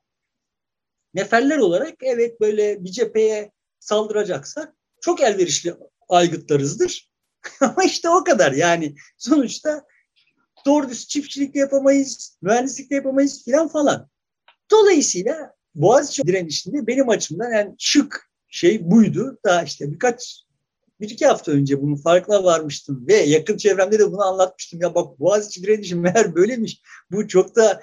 Neferler 1.15 1.59
olarak 1.59 1.95
evet 2.03 2.41
böyle 2.41 2.85
bir 2.85 2.91
cepheye 2.91 3.53
saldıracaksak 3.81 4.75
çok 5.01 5.21
elverişli 5.21 5.75
aygıtlarızdır. 6.09 7.11
Ama 7.61 7.85
işte 7.85 8.09
o 8.09 8.25
kadar 8.25 8.53
yani 8.53 8.95
sonuçta 9.19 9.85
doğru 10.67 10.89
düz 10.89 11.09
çiftçilik 11.09 11.57
yapamayız, 11.57 12.39
mühendislik 12.43 12.91
yapamayız 12.91 13.45
filan 13.45 13.69
falan. 13.69 14.09
Dolayısıyla 14.71 15.55
Boğaziçi 15.75 16.23
direnişinde 16.23 16.87
benim 16.87 17.09
açımdan 17.09 17.53
yani 17.53 17.75
şık 17.79 18.31
şey 18.49 18.91
buydu. 18.91 19.39
Daha 19.45 19.63
işte 19.63 19.93
birkaç 19.93 20.50
bir 21.01 21.11
iki 21.11 21.27
hafta 21.27 21.53
önce 21.53 21.83
bunun 21.83 21.97
farkına 21.97 22.45
varmıştım 22.45 23.07
ve 23.09 23.15
yakın 23.15 23.57
çevremde 23.57 23.99
de 23.99 24.13
bunu 24.13 24.23
anlatmıştım. 24.23 24.81
Ya 24.81 24.95
bak 24.95 25.21
Boğaziçi 25.21 25.63
direnişi 25.63 25.95
meğer 25.97 26.35
böylemiş. 26.35 26.81
Bu 27.11 27.29
çok 27.29 27.57
da 27.57 27.81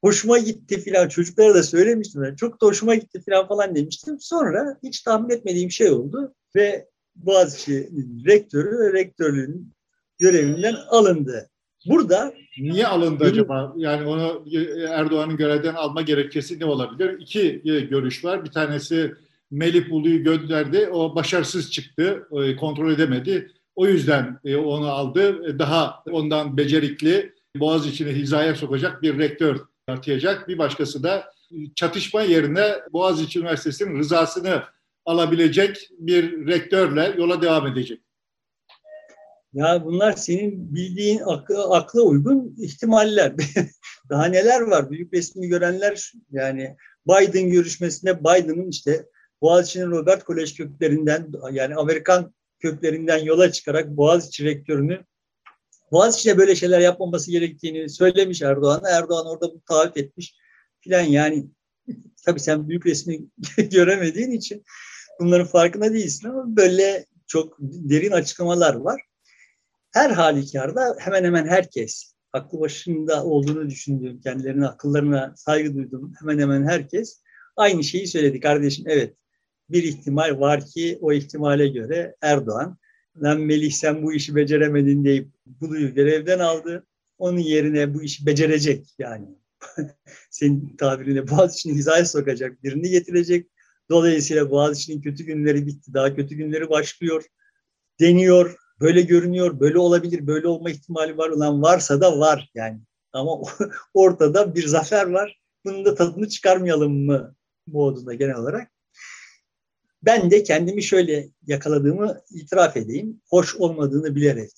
hoşuma 0.00 0.38
gitti 0.38 0.80
filan. 0.80 1.08
Çocuklara 1.08 1.54
da 1.54 1.62
söylemiştim. 1.62 2.24
Yani 2.24 2.36
çok 2.36 2.62
da 2.62 2.66
hoşuma 2.66 2.94
gitti 2.94 3.22
filan 3.24 3.48
falan 3.48 3.74
demiştim. 3.74 4.16
Sonra 4.20 4.78
hiç 4.82 5.02
tahmin 5.02 5.30
etmediğim 5.30 5.70
şey 5.70 5.90
oldu 5.90 6.34
ve 6.56 6.88
Boğaziçi 7.16 7.90
rektörü 8.26 8.78
ve 8.78 8.92
rektörlüğün 8.92 9.72
görevinden 10.18 10.74
alındı. 10.88 11.50
Burada 11.86 12.34
Niye 12.58 12.86
alındı 12.86 13.24
acaba? 13.24 13.74
Yani 13.76 14.08
onu 14.08 14.44
Erdoğan'ın 14.88 15.36
görevden 15.36 15.74
alma 15.74 16.02
gerekçesi 16.02 16.60
ne 16.60 16.64
olabilir? 16.64 17.20
İki 17.20 17.60
görüş 17.90 18.24
var. 18.24 18.44
Bir 18.44 18.50
tanesi 18.50 19.14
Melih 19.50 19.90
Bulu'yu 19.90 20.24
gönderdi. 20.24 20.88
O 20.92 21.14
başarısız 21.14 21.72
çıktı. 21.72 22.28
Kontrol 22.60 22.92
edemedi. 22.92 23.50
O 23.76 23.86
yüzden 23.86 24.40
e, 24.44 24.56
onu 24.56 24.90
aldı. 24.90 25.58
Daha 25.58 26.04
ondan 26.10 26.56
becerikli, 26.56 27.32
Boğaz 27.56 27.86
içine 27.86 28.10
hizaya 28.10 28.54
sokacak 28.54 29.02
bir 29.02 29.18
rektör 29.18 29.56
atayacak. 29.88 30.48
Bir 30.48 30.58
başkası 30.58 31.02
da 31.02 31.32
çatışma 31.74 32.22
yerine 32.22 32.74
Boğaziçi 32.92 33.38
Üniversitesi'nin 33.38 33.98
rızasını 33.98 34.62
alabilecek 35.04 35.88
bir 35.98 36.46
rektörle 36.46 37.14
yola 37.18 37.42
devam 37.42 37.66
edecek. 37.66 38.00
Ya 39.52 39.84
bunlar 39.84 40.12
senin 40.12 40.74
bildiğin 40.74 41.20
akla, 41.26 41.76
akla 41.76 42.02
uygun 42.02 42.56
ihtimaller. 42.58 43.32
Daha 44.10 44.24
neler 44.24 44.60
var? 44.60 44.90
Büyük 44.90 45.14
resmi 45.14 45.48
görenler 45.48 46.12
yani 46.30 46.76
Biden 47.08 47.50
görüşmesinde 47.50 48.20
Biden'ın 48.20 48.68
işte 48.68 49.06
Boğaziçi'nin 49.42 49.90
Robert 49.90 50.24
Kolej 50.24 50.56
köklerinden 50.56 51.32
yani 51.52 51.74
Amerikan 51.74 52.34
köklerinden 52.58 53.18
yola 53.18 53.52
çıkarak 53.52 53.88
Boğaziçi 53.88 54.44
rektörünü 54.44 55.04
Boğaziçi'ne 55.92 56.38
böyle 56.38 56.56
şeyler 56.56 56.80
yapmaması 56.80 57.30
gerektiğini 57.30 57.88
söylemiş 57.90 58.42
Erdoğan. 58.42 58.82
Erdoğan 58.90 59.26
orada 59.26 59.54
bu 59.54 59.60
taahhüt 59.68 59.96
etmiş 59.96 60.36
filan 60.80 61.02
yani 61.02 61.46
tabii 62.26 62.40
sen 62.40 62.68
büyük 62.68 62.86
resmi 62.86 63.20
göremediğin 63.70 64.30
için 64.30 64.64
bunların 65.20 65.46
farkında 65.46 65.92
değilsin 65.92 66.28
ama 66.28 66.56
böyle 66.56 67.06
çok 67.26 67.56
derin 67.60 68.12
açıklamalar 68.12 68.74
var. 68.74 69.00
Her 69.92 70.10
halükarda 70.10 70.96
hemen 70.98 71.24
hemen 71.24 71.46
herkes, 71.46 72.14
aklı 72.32 72.60
başında 72.60 73.24
olduğunu 73.24 73.70
düşündüğüm, 73.70 74.20
kendilerine 74.20 74.66
akıllarına 74.66 75.34
saygı 75.36 75.74
duyduğum 75.74 76.12
hemen 76.20 76.38
hemen 76.38 76.68
herkes 76.68 77.22
aynı 77.56 77.84
şeyi 77.84 78.06
söyledi. 78.06 78.40
Kardeşim 78.40 78.84
evet 78.88 79.16
bir 79.72 79.82
ihtimal 79.82 80.40
var 80.40 80.66
ki 80.66 80.98
o 81.00 81.12
ihtimale 81.12 81.68
göre 81.68 82.16
Erdoğan 82.22 82.78
lan 83.22 83.40
Melih 83.40 83.72
sen 83.72 84.02
bu 84.02 84.12
işi 84.12 84.34
beceremedin 84.34 85.04
deyip 85.04 85.28
Bulu'yu 85.46 85.94
görevden 85.94 86.38
aldı. 86.38 86.86
Onun 87.18 87.38
yerine 87.38 87.94
bu 87.94 88.02
işi 88.02 88.26
becerecek 88.26 88.94
yani. 88.98 89.28
Senin 90.30 90.76
tabirine 90.76 91.28
Boğaziçi'ni 91.28 91.74
hizaya 91.74 92.06
sokacak 92.06 92.64
birini 92.64 92.90
getirecek. 92.90 93.50
Dolayısıyla 93.90 94.50
Boğaziçi'nin 94.50 95.02
kötü 95.02 95.24
günleri 95.24 95.66
bitti. 95.66 95.94
Daha 95.94 96.14
kötü 96.16 96.34
günleri 96.34 96.70
başlıyor. 96.70 97.24
Deniyor. 98.00 98.56
Böyle 98.80 99.02
görünüyor. 99.02 99.60
Böyle 99.60 99.78
olabilir. 99.78 100.26
Böyle 100.26 100.48
olma 100.48 100.70
ihtimali 100.70 101.18
var. 101.18 101.30
Ulan 101.30 101.62
varsa 101.62 102.00
da 102.00 102.18
var 102.18 102.50
yani. 102.54 102.80
Ama 103.12 103.38
ortada 103.94 104.54
bir 104.54 104.66
zafer 104.66 105.06
var. 105.06 105.40
Bunun 105.64 105.84
da 105.84 105.94
tadını 105.94 106.28
çıkarmayalım 106.28 107.06
mı 107.06 107.34
modunda 107.66 108.14
genel 108.14 108.36
olarak. 108.36 108.70
Ben 110.02 110.30
de 110.30 110.42
kendimi 110.42 110.82
şöyle 110.82 111.28
yakaladığımı 111.46 112.20
itiraf 112.30 112.76
edeyim. 112.76 113.20
Hoş 113.28 113.56
olmadığını 113.56 114.14
bilerek. 114.16 114.50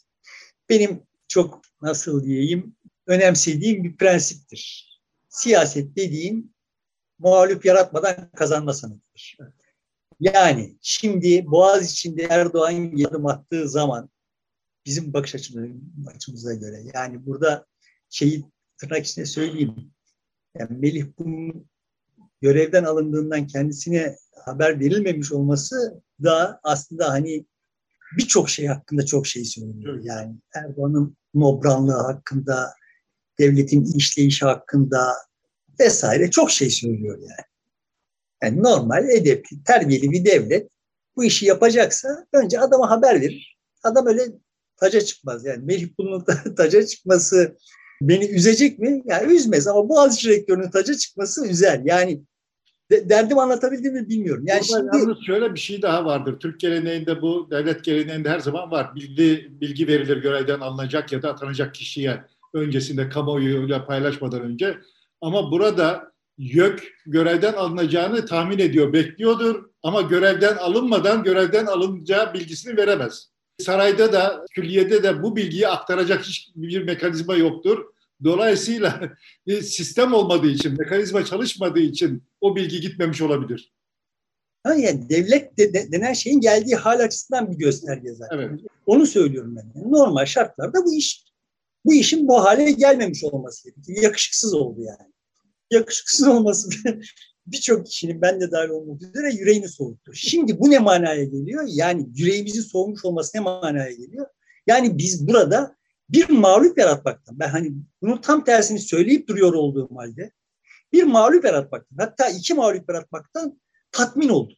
Benim 0.68 1.02
çok 1.28 1.62
nasıl 1.82 2.24
diyeyim 2.24 2.76
önemsediğim 3.06 3.84
bir 3.84 3.96
prensiptir. 3.96 4.92
Siyaset 5.28 5.96
dediğin 5.96 6.54
mağlup 7.18 7.64
yaratmadan 7.64 8.30
kazanma 8.36 8.74
sanatıdır. 8.74 9.38
Yani 10.20 10.76
şimdi 10.82 11.46
Boğaz 11.46 11.92
içinde 11.92 12.22
Erdoğan 12.22 13.04
adım 13.08 13.26
attığı 13.26 13.68
zaman 13.68 14.10
bizim 14.86 15.12
bakış 15.12 15.34
açımıza 16.14 16.54
göre 16.54 16.82
yani 16.94 17.26
burada 17.26 17.66
şeyi 18.10 18.44
tırnak 18.78 19.06
içinde 19.06 19.26
söyleyeyim. 19.26 19.92
Yani 20.58 20.78
Melih 20.78 21.06
bunun 21.18 21.66
görevden 22.40 22.84
alındığından 22.84 23.46
kendisine 23.46 24.16
haber 24.44 24.80
verilmemiş 24.80 25.32
olması 25.32 26.02
da 26.22 26.60
aslında 26.62 27.10
hani 27.10 27.46
birçok 28.18 28.50
şey 28.50 28.66
hakkında 28.66 29.06
çok 29.06 29.26
şey 29.26 29.44
söylüyor. 29.44 30.00
Yani 30.02 30.36
Erdoğan'ın 30.54 31.16
nobranlığı 31.34 32.02
hakkında, 32.02 32.74
devletin 33.38 33.84
işleyişi 33.84 34.44
hakkında 34.44 35.14
vesaire 35.80 36.30
çok 36.30 36.50
şey 36.50 36.70
söylüyor 36.70 37.18
yani. 37.18 37.46
Yani 38.42 38.62
normal, 38.62 39.08
edepli, 39.08 39.64
terbiyeli 39.64 40.10
bir 40.10 40.24
devlet 40.24 40.68
bu 41.16 41.24
işi 41.24 41.46
yapacaksa 41.46 42.26
önce 42.32 42.60
adama 42.60 42.90
haber 42.90 43.20
verir. 43.20 43.58
Adam 43.82 44.06
öyle 44.06 44.26
taca 44.76 45.00
çıkmaz. 45.00 45.44
Yani 45.44 45.64
Melih 45.64 45.88
bunun 45.98 46.24
taca 46.56 46.86
çıkması 46.86 47.56
beni 48.00 48.24
üzecek 48.24 48.78
mi? 48.78 49.02
Yani 49.04 49.32
üzmez 49.32 49.66
ama 49.66 49.88
Boğaziçi 49.88 50.28
rektörünün 50.28 50.70
taca 50.70 50.94
çıkması 50.94 51.46
üzer. 51.46 51.80
Yani 51.84 52.22
derdim 53.08 53.38
anlatabildim 53.38 53.94
mi 53.94 54.08
bilmiyorum. 54.08 54.44
Yani 54.46 54.60
Burada 54.70 54.92
şimdi 54.92 55.02
yalnız 55.02 55.26
şöyle 55.26 55.54
bir 55.54 55.60
şey 55.60 55.82
daha 55.82 56.04
vardır. 56.04 56.40
Türk 56.40 56.60
geleneğinde 56.60 57.22
bu 57.22 57.48
devlet 57.50 57.84
geleneğinde 57.84 58.30
her 58.30 58.38
zaman 58.38 58.70
var. 58.70 58.94
Bilgi 58.94 59.48
bilgi 59.60 59.86
verilir 59.86 60.16
görevden 60.16 60.60
alınacak 60.60 61.12
ya 61.12 61.22
da 61.22 61.30
atanacak 61.30 61.74
kişiye 61.74 62.24
öncesinde 62.54 63.08
kamuoyuyla 63.08 63.86
paylaşmadan 63.86 64.40
önce. 64.40 64.78
Ama 65.20 65.50
burada 65.50 66.12
YÖK 66.38 66.82
görevden 67.06 67.52
alınacağını 67.52 68.26
tahmin 68.26 68.58
ediyor, 68.58 68.92
bekliyordur 68.92 69.64
ama 69.82 70.02
görevden 70.02 70.56
alınmadan 70.56 71.22
görevden 71.22 71.66
alınacağı 71.66 72.34
bilgisini 72.34 72.76
veremez. 72.76 73.28
Sarayda 73.58 74.12
da, 74.12 74.44
külliyede 74.54 75.02
de 75.02 75.22
bu 75.22 75.36
bilgiyi 75.36 75.68
aktaracak 75.68 76.22
hiçbir 76.22 76.82
mekanizma 76.84 77.34
yoktur. 77.34 77.84
Dolayısıyla 78.24 79.16
sistem 79.62 80.14
olmadığı 80.14 80.50
için, 80.50 80.76
mekanizma 80.78 81.24
çalışmadığı 81.24 81.80
için 81.80 82.22
o 82.40 82.56
bilgi 82.56 82.80
gitmemiş 82.80 83.22
olabilir. 83.22 83.72
Ha 84.64 84.74
yani 84.74 85.08
devlet 85.08 85.58
de, 85.58 85.74
de, 85.74 85.92
denen 85.92 86.12
şeyin 86.12 86.40
geldiği 86.40 86.76
hal 86.76 87.00
açısından 87.00 87.52
bir 87.52 87.56
gösterge 87.56 88.14
zaten. 88.14 88.38
Evet. 88.38 88.60
Onu 88.86 89.06
söylüyorum 89.06 89.56
ben. 89.56 89.72
Yani 89.74 89.92
normal 89.92 90.26
şartlarda 90.26 90.84
bu 90.84 90.94
iş 90.94 91.24
bu 91.84 91.94
işin 91.94 92.28
bu 92.28 92.44
hale 92.44 92.70
gelmemiş 92.70 93.24
olması 93.24 93.70
gerekiyor. 93.70 94.02
Yakışıksız 94.02 94.54
oldu 94.54 94.80
yani. 94.82 95.12
Yakışıksız 95.70 96.28
olması 96.28 96.70
birçok 97.46 97.86
kişinin 97.86 98.22
ben 98.22 98.40
de 98.40 98.50
dahil 98.50 98.68
olmak 98.68 99.02
üzere 99.02 99.32
yüreğini 99.32 99.68
soğuttu. 99.68 100.12
Şimdi 100.14 100.60
bu 100.60 100.70
ne 100.70 100.78
manaya 100.78 101.24
geliyor? 101.24 101.64
Yani 101.68 102.08
yüreğimizin 102.14 102.62
soğumuş 102.62 103.04
olması 103.04 103.36
ne 103.36 103.40
manaya 103.40 103.92
geliyor? 103.92 104.26
Yani 104.66 104.98
biz 104.98 105.28
burada 105.28 105.76
bir 106.12 106.30
mağlup 106.30 106.78
yaratmaktan, 106.78 107.38
ben 107.38 107.48
hani 107.48 107.72
bunun 108.02 108.16
tam 108.16 108.44
tersini 108.44 108.78
söyleyip 108.78 109.28
duruyor 109.28 109.52
olduğum 109.52 109.96
halde 109.96 110.32
bir 110.92 111.02
mağlup 111.02 111.44
yaratmaktan, 111.44 111.96
hatta 111.98 112.28
iki 112.28 112.54
mağlup 112.54 112.88
yaratmaktan 112.88 113.60
tatmin 113.92 114.28
oldum. 114.28 114.56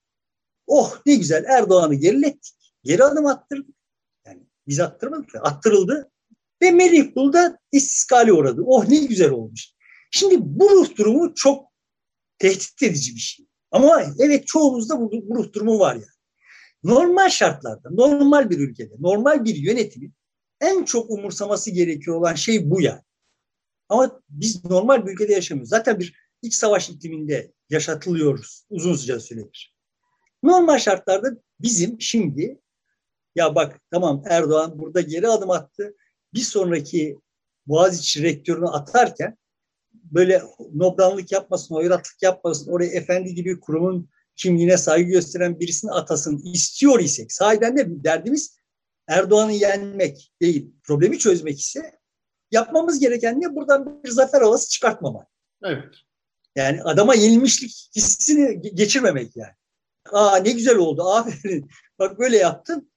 Oh 0.67 1.01
ne 1.07 1.15
güzel 1.15 1.45
Erdoğan'ı 1.45 1.95
gerilettik, 1.95 2.75
geri 2.85 3.05
adım 3.05 3.27
attırdık. 3.27 3.75
Yani 4.27 4.47
biz 4.69 4.81
attırmadık, 4.81 5.35
attırıldı 5.35 6.11
ve 6.63 6.71
Melih 6.71 7.15
Bulda 7.15 7.59
istiskali 7.73 8.33
uğradı. 8.33 8.63
Oh 8.67 8.89
ne 8.89 8.99
güzel 8.99 9.31
olmuş. 9.31 9.71
Şimdi 10.11 10.37
bu 10.41 10.71
ruh 10.71 10.97
durumu 10.97 11.35
çok 11.35 11.73
tehdit 12.39 12.83
edici 12.83 13.15
bir 13.15 13.21
şey. 13.21 13.47
Ama 13.71 14.03
evet 14.19 14.47
çoğumuzda 14.47 15.01
bu, 15.01 15.11
bu 15.13 15.37
ruh 15.37 15.53
durumu 15.53 15.79
var 15.79 15.95
yani. 15.95 16.05
Normal 16.85 17.29
şartlarda, 17.29 17.91
normal 17.91 18.51
bir 18.51 18.59
ülkede, 18.59 18.95
normal 18.99 19.45
bir 19.45 19.55
yönetimin 19.55 20.15
en 20.65 20.85
çok 20.85 21.11
umursaması 21.11 21.71
gerekiyor 21.71 22.17
olan 22.17 22.35
şey 22.35 22.71
bu 22.71 22.81
yani. 22.81 23.03
Ama 23.89 24.21
biz 24.29 24.65
normal 24.65 25.07
bir 25.07 25.13
ülkede 25.13 25.33
yaşamıyoruz. 25.33 25.71
Zaten 25.71 26.01
bir 26.01 26.15
iç 26.43 26.55
savaş 26.55 26.91
ikliminde 26.91 27.53
yaşatılıyoruz 27.71 28.67
uzun 28.71 28.95
süredir. 28.95 29.75
Normal 30.43 30.79
şartlarda 30.79 31.37
bizim 31.61 32.01
şimdi 32.01 32.61
ya 33.35 33.55
bak 33.55 33.81
tamam 33.91 34.23
Erdoğan 34.27 34.79
burada 34.79 35.01
geri 35.01 35.29
adım 35.29 35.51
attı. 35.51 35.95
Bir 36.35 36.41
sonraki 36.41 37.19
Boğaziçi 37.67 38.23
rektörünü 38.23 38.69
atarken 38.69 39.37
böyle 39.93 40.43
nobranlık 40.75 41.33
yapmasın, 41.33 41.75
oyratlık 41.75 42.23
yapmasın, 42.23 42.73
oraya 42.73 42.91
efendi 42.91 43.35
gibi 43.35 43.61
kurumun 43.61 44.09
kimliğine 44.37 44.77
saygı 44.77 45.11
gösteren 45.11 45.61
birisini 45.61 45.91
atasın 45.91 46.39
istiyor 46.39 47.01
isek, 47.01 47.33
sahiden 47.33 47.77
de 47.77 47.87
derdimiz 47.89 48.57
Erdoğan'ı 49.09 49.53
yenmek 49.53 50.33
değil, 50.41 50.71
problemi 50.83 51.19
çözmek 51.19 51.61
ise 51.61 51.99
yapmamız 52.51 52.99
gereken 52.99 53.41
ne? 53.41 53.55
Buradan 53.55 54.05
bir 54.05 54.11
zafer 54.11 54.41
havası 54.41 54.71
çıkartmamak. 54.71 55.27
Evet. 55.65 55.95
Yani 56.57 56.83
adama 56.83 57.15
yenilmişlik 57.15 57.91
hissini 57.97 58.61
geçirmemek 58.75 59.37
yani. 59.37 59.53
Aa 60.13 60.37
ne 60.37 60.51
güzel 60.51 60.77
oldu, 60.77 61.03
aferin. 61.15 61.71
Bak 61.99 62.19
böyle 62.19 62.37
yaptın. 62.37 62.91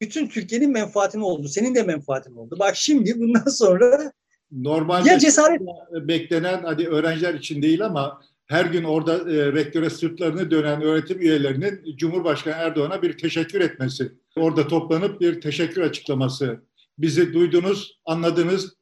Bütün 0.00 0.28
Türkiye'nin 0.28 0.70
menfaatine 0.70 1.24
oldu. 1.24 1.48
Senin 1.48 1.74
de 1.74 1.82
menfaatin 1.82 2.36
oldu. 2.36 2.56
Bak 2.58 2.76
şimdi 2.76 3.20
bundan 3.20 3.44
sonra 3.50 4.12
Normalde 4.50 5.08
ya 5.08 5.18
cesaret 5.18 5.60
beklenen 5.92 6.62
hadi 6.62 6.88
öğrenciler 6.88 7.34
için 7.34 7.62
değil 7.62 7.84
ama 7.84 8.22
her 8.46 8.64
gün 8.64 8.84
orada 8.84 9.14
e, 9.32 9.52
rektöre 9.52 9.90
sırtlarını 9.90 10.50
dönen 10.50 10.82
öğretim 10.82 11.20
üyelerinin 11.20 11.96
Cumhurbaşkanı 11.96 12.54
Erdoğan'a 12.54 13.02
bir 13.02 13.18
teşekkür 13.18 13.60
etmesi. 13.60 14.12
Orada 14.36 14.68
toplanıp 14.68 15.20
bir 15.20 15.40
teşekkür 15.40 15.80
açıklaması. 15.80 16.60
Bizi 16.98 17.32
duydunuz, 17.32 18.00
anladınız. 18.04 18.76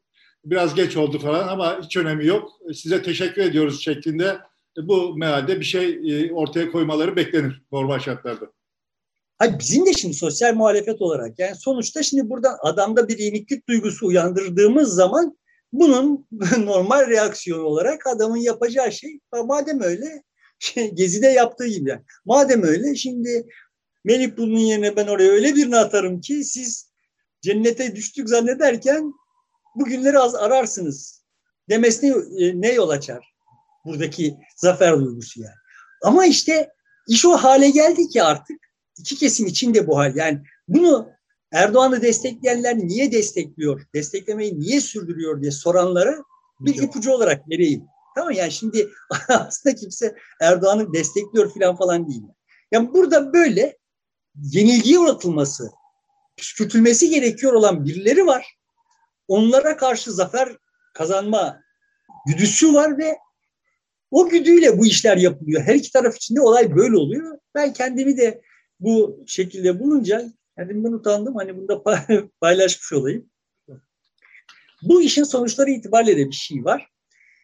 Biraz 0.45 0.75
geç 0.75 0.97
oldu 0.97 1.19
falan 1.19 1.49
ama 1.49 1.81
hiç 1.83 1.97
önemi 1.97 2.27
yok. 2.27 2.51
Size 2.75 3.03
teşekkür 3.03 3.43
ediyoruz 3.43 3.81
şeklinde 3.83 4.39
bu 4.77 5.17
mealde 5.17 5.61
bir 5.61 5.65
şey 5.65 5.89
e, 5.89 6.33
ortaya 6.33 6.71
koymaları 6.71 7.17
beklenir 7.17 7.63
normal 7.73 7.99
şartlarda. 7.99 8.47
Hayır, 9.39 9.59
bizim 9.59 9.87
de 9.87 9.93
şimdi 9.93 10.15
sosyal 10.15 10.55
muhalefet 10.55 11.03
olarak 11.03 11.39
yani 11.39 11.55
sonuçta 11.55 12.03
şimdi 12.03 12.31
buradan 12.31 12.57
adamda 12.63 13.09
bir 13.09 13.19
yeniklik 13.19 13.69
duygusu 13.69 14.07
uyandırdığımız 14.07 14.95
zaman 14.95 15.39
bunun 15.75 16.27
normal 16.59 17.09
reaksiyon 17.09 17.65
olarak 17.65 18.07
adamın 18.07 18.37
yapacağı 18.37 18.93
şey 18.93 19.21
madem 19.45 19.81
öyle 19.81 20.23
şey, 20.59 20.95
Gezi'de 20.95 21.27
yaptığı 21.27 21.67
gibi 21.67 21.91
yani. 21.91 22.03
Madem 22.25 22.63
öyle 22.63 22.95
şimdi 22.95 23.47
Melih 24.05 24.37
Bulu'nun 24.37 24.59
yerine 24.59 24.97
ben 24.97 25.07
oraya 25.07 25.31
öyle 25.31 25.55
birini 25.55 25.77
atarım 25.77 26.21
ki 26.21 26.45
siz 26.45 26.91
cennete 27.43 27.97
düştük 27.97 28.29
zannederken 28.29 29.13
bugünleri 29.77 30.19
az 30.19 30.35
ararsınız 30.35 31.25
demesine 31.69 32.11
e, 32.39 32.61
ne 32.61 32.73
yol 32.73 32.89
açar? 32.89 33.35
Buradaki 33.85 34.37
zafer 34.57 34.99
duygusu 34.99 35.41
yani. 35.41 35.55
Ama 36.03 36.27
işte 36.27 36.71
iş 37.09 37.25
o 37.25 37.37
hale 37.37 37.71
geldi 37.71 38.09
ki 38.09 38.23
artık 38.23 38.57
iki 38.99 39.17
kesim 39.17 39.47
için 39.47 39.75
de 39.75 39.87
bu 39.87 39.99
hal. 39.99 40.17
Yani 40.17 40.43
bunu 40.69 41.09
Erdoğan'ı 41.55 42.03
destekleyenler 42.03 42.79
niye 42.79 43.13
destekliyor, 43.13 43.87
desteklemeyi 43.95 44.61
niye 44.61 44.81
sürdürüyor 44.81 45.43
diye 45.43 45.51
soranlara 45.51 46.25
bir 46.61 46.83
ipucu 46.83 47.13
olarak 47.13 47.49
vereyim. 47.51 47.85
Tamam 48.15 48.33
yani 48.33 48.53
şimdi 48.53 48.91
aslında 49.29 49.75
kimse 49.75 50.17
Erdoğan'ı 50.41 50.93
destekliyor 50.93 51.55
falan 51.55 51.77
falan 51.77 52.09
değil. 52.09 52.23
Yani 52.73 52.93
burada 52.95 53.33
böyle 53.33 53.79
yenilgiye 54.37 54.99
uğratılması, 54.99 55.71
püskürtülmesi 56.37 57.11
gerekiyor 57.11 57.53
olan 57.53 57.85
birileri 57.85 58.27
var. 58.27 58.59
Onlara 59.29 59.77
karşı 59.77 60.13
zafer 60.13 60.57
kazanma 60.95 61.61
güdüsü 62.27 62.75
var 62.75 62.99
ve 62.99 63.19
o 64.11 64.29
güdüyle 64.29 64.79
bu 64.79 64.87
işler 64.87 65.17
yapılıyor. 65.17 65.63
Her 65.63 65.75
iki 65.75 65.93
taraf 65.93 66.17
için 66.17 66.37
de 66.37 66.41
olay 66.41 66.77
böyle 66.77 66.97
oluyor. 66.97 67.39
Ben 67.55 67.73
kendimi 67.73 68.17
de 68.17 68.43
bu 68.81 69.25
şekilde 69.27 69.81
bulunca 69.81 70.33
kendimden 70.59 70.93
utandım. 70.93 71.37
Hani 71.37 71.57
bunu 71.57 71.69
da 71.69 71.83
paylaşmış 72.41 72.93
olayım. 72.93 73.31
Bu 74.83 75.03
işin 75.03 75.25
sonuçları 75.25 75.71
itibariyle 75.71 76.17
de 76.17 76.27
bir 76.27 76.33
şey 76.33 76.65
var. 76.65 76.91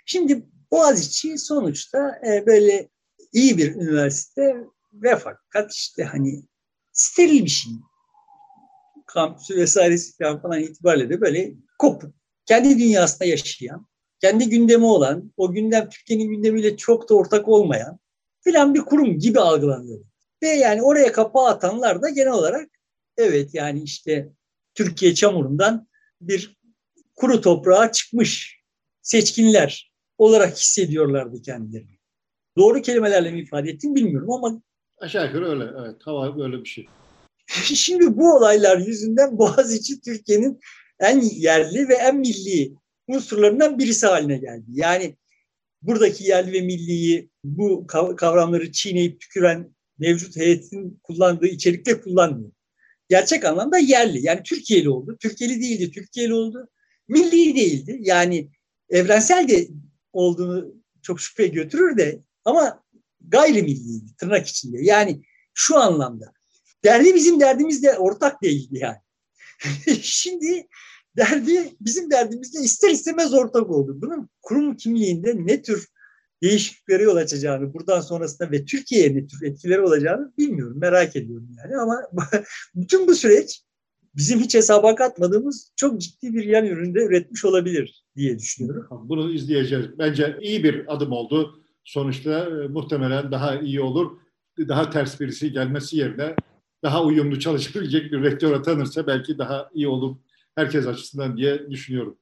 Şimdi 0.06 0.46
Boğaziçi 0.70 1.38
sonuçta 1.38 2.20
e, 2.26 2.46
böyle 2.46 2.88
iyi 3.32 3.58
bir 3.58 3.74
üniversite 3.74 4.56
ve 4.92 5.16
fakat 5.16 5.72
işte 5.72 6.04
hani 6.04 6.42
steril 6.92 7.44
bir 7.44 7.50
şey. 7.50 7.72
Kampüsü 9.06 9.56
vesairesi 9.56 10.16
falan, 10.42 10.60
itibariyle 10.60 11.10
de 11.10 11.20
böyle 11.20 11.52
kopuk. 11.78 12.14
Kendi 12.46 12.78
dünyasında 12.78 13.24
yaşayan, 13.24 13.86
kendi 14.20 14.48
gündemi 14.48 14.84
olan, 14.84 15.32
o 15.36 15.52
gündem 15.52 15.88
Türkiye'nin 15.88 16.28
gündemiyle 16.28 16.76
çok 16.76 17.08
da 17.08 17.14
ortak 17.14 17.48
olmayan 17.48 17.98
filan 18.44 18.74
bir 18.74 18.80
kurum 18.80 19.18
gibi 19.18 19.40
algılanıyor. 19.40 20.04
Ve 20.42 20.48
yani 20.48 20.82
oraya 20.82 21.12
kapağı 21.12 21.46
atanlar 21.46 22.02
da 22.02 22.08
genel 22.08 22.32
olarak 22.32 22.70
evet 23.22 23.54
yani 23.54 23.82
işte 23.82 24.28
Türkiye 24.74 25.14
çamurundan 25.14 25.88
bir 26.20 26.56
kuru 27.14 27.40
toprağa 27.40 27.92
çıkmış 27.92 28.60
seçkinler 29.02 29.92
olarak 30.18 30.56
hissediyorlardı 30.56 31.42
kendilerini. 31.42 31.98
Doğru 32.56 32.82
kelimelerle 32.82 33.30
mi 33.30 33.40
ifade 33.40 33.70
ettim 33.70 33.94
bilmiyorum 33.94 34.30
ama 34.32 34.62
aşağı 34.98 35.26
yukarı 35.26 35.50
öyle. 35.50 35.64
Evet, 35.80 35.96
hava 36.04 36.38
böyle 36.38 36.64
bir 36.64 36.68
şey. 36.68 36.88
Şimdi 37.62 38.16
bu 38.16 38.36
olaylar 38.36 38.78
yüzünden 38.78 39.38
Boğaziçi 39.38 40.00
Türkiye'nin 40.00 40.60
en 41.00 41.20
yerli 41.20 41.88
ve 41.88 41.94
en 41.94 42.16
milli 42.16 42.74
unsurlarından 43.08 43.78
birisi 43.78 44.06
haline 44.06 44.38
geldi. 44.38 44.66
Yani 44.68 45.16
buradaki 45.82 46.24
yerli 46.24 46.52
ve 46.52 46.60
milliyi 46.60 47.30
bu 47.44 47.86
kavramları 48.16 48.72
çiğneyip 48.72 49.20
tüküren 49.20 49.74
mevcut 49.98 50.36
heyetin 50.36 51.00
kullandığı 51.02 51.46
içerikte 51.46 52.00
kullanmıyor. 52.00 52.52
Gerçek 53.10 53.44
anlamda 53.44 53.78
yerli. 53.78 54.26
Yani 54.26 54.42
Türkiye'li 54.42 54.90
oldu. 54.90 55.16
Türkiye'li 55.20 55.60
değildi, 55.60 55.90
Türkiye'li 55.90 56.34
oldu. 56.34 56.68
Milli 57.08 57.56
değildi. 57.56 57.98
Yani 58.00 58.50
evrensel 58.90 59.48
de 59.48 59.68
olduğunu 60.12 60.74
çok 61.02 61.20
şüphe 61.20 61.46
götürür 61.46 61.96
de 61.96 62.20
ama 62.44 62.82
gayrimilliydi 63.20 64.16
tırnak 64.16 64.46
içinde. 64.46 64.78
Yani 64.82 65.22
şu 65.54 65.78
anlamda. 65.78 66.32
Derdi 66.84 67.14
bizim 67.14 67.40
derdimiz 67.40 67.82
de 67.82 67.98
ortak 67.98 68.42
değildi 68.42 68.78
yani. 68.78 68.98
Şimdi 70.02 70.68
derdi 71.16 71.76
bizim 71.80 72.10
derdimizle 72.10 72.60
ister 72.60 72.90
istemez 72.90 73.34
ortak 73.34 73.70
oldu. 73.70 73.98
Bunun 74.02 74.28
kurum 74.42 74.76
kimliğinde 74.76 75.34
ne 75.36 75.62
tür 75.62 75.88
değişikliklere 76.42 77.02
yol 77.02 77.16
açacağını 77.16 77.74
buradan 77.74 78.00
sonrasında 78.00 78.50
ve 78.50 78.64
Türkiye'ye 78.64 79.14
ne 79.14 79.26
tür 79.26 79.46
etkileri 79.46 79.80
olacağını 79.80 80.32
bilmiyorum. 80.38 80.78
Merak 80.80 81.16
ediyorum 81.16 81.48
yani 81.58 81.76
ama 81.76 81.96
bütün 82.74 83.06
bu 83.06 83.14
süreç 83.14 83.62
bizim 84.16 84.40
hiç 84.40 84.54
hesaba 84.54 84.94
katmadığımız 84.94 85.72
çok 85.76 86.00
ciddi 86.00 86.34
bir 86.34 86.44
yan 86.44 86.66
üründe 86.66 87.04
üretmiş 87.04 87.44
olabilir 87.44 88.04
diye 88.16 88.38
düşünüyorum. 88.38 88.86
Bunu 89.08 89.32
izleyeceğiz. 89.32 89.86
Bence 89.98 90.38
iyi 90.40 90.64
bir 90.64 90.94
adım 90.94 91.12
oldu. 91.12 91.62
Sonuçta 91.84 92.30
e, 92.30 92.68
muhtemelen 92.68 93.32
daha 93.32 93.60
iyi 93.60 93.80
olur. 93.80 94.18
Daha 94.58 94.90
ters 94.90 95.20
birisi 95.20 95.52
gelmesi 95.52 95.96
yerine 95.96 96.34
daha 96.82 97.04
uyumlu 97.04 97.40
çalışabilecek 97.40 98.12
bir 98.12 98.22
rektör 98.22 98.52
atanırsa 98.52 99.06
belki 99.06 99.38
daha 99.38 99.70
iyi 99.74 99.88
olur 99.88 100.16
herkes 100.54 100.86
açısından 100.86 101.36
diye 101.36 101.70
düşünüyorum. 101.70 102.18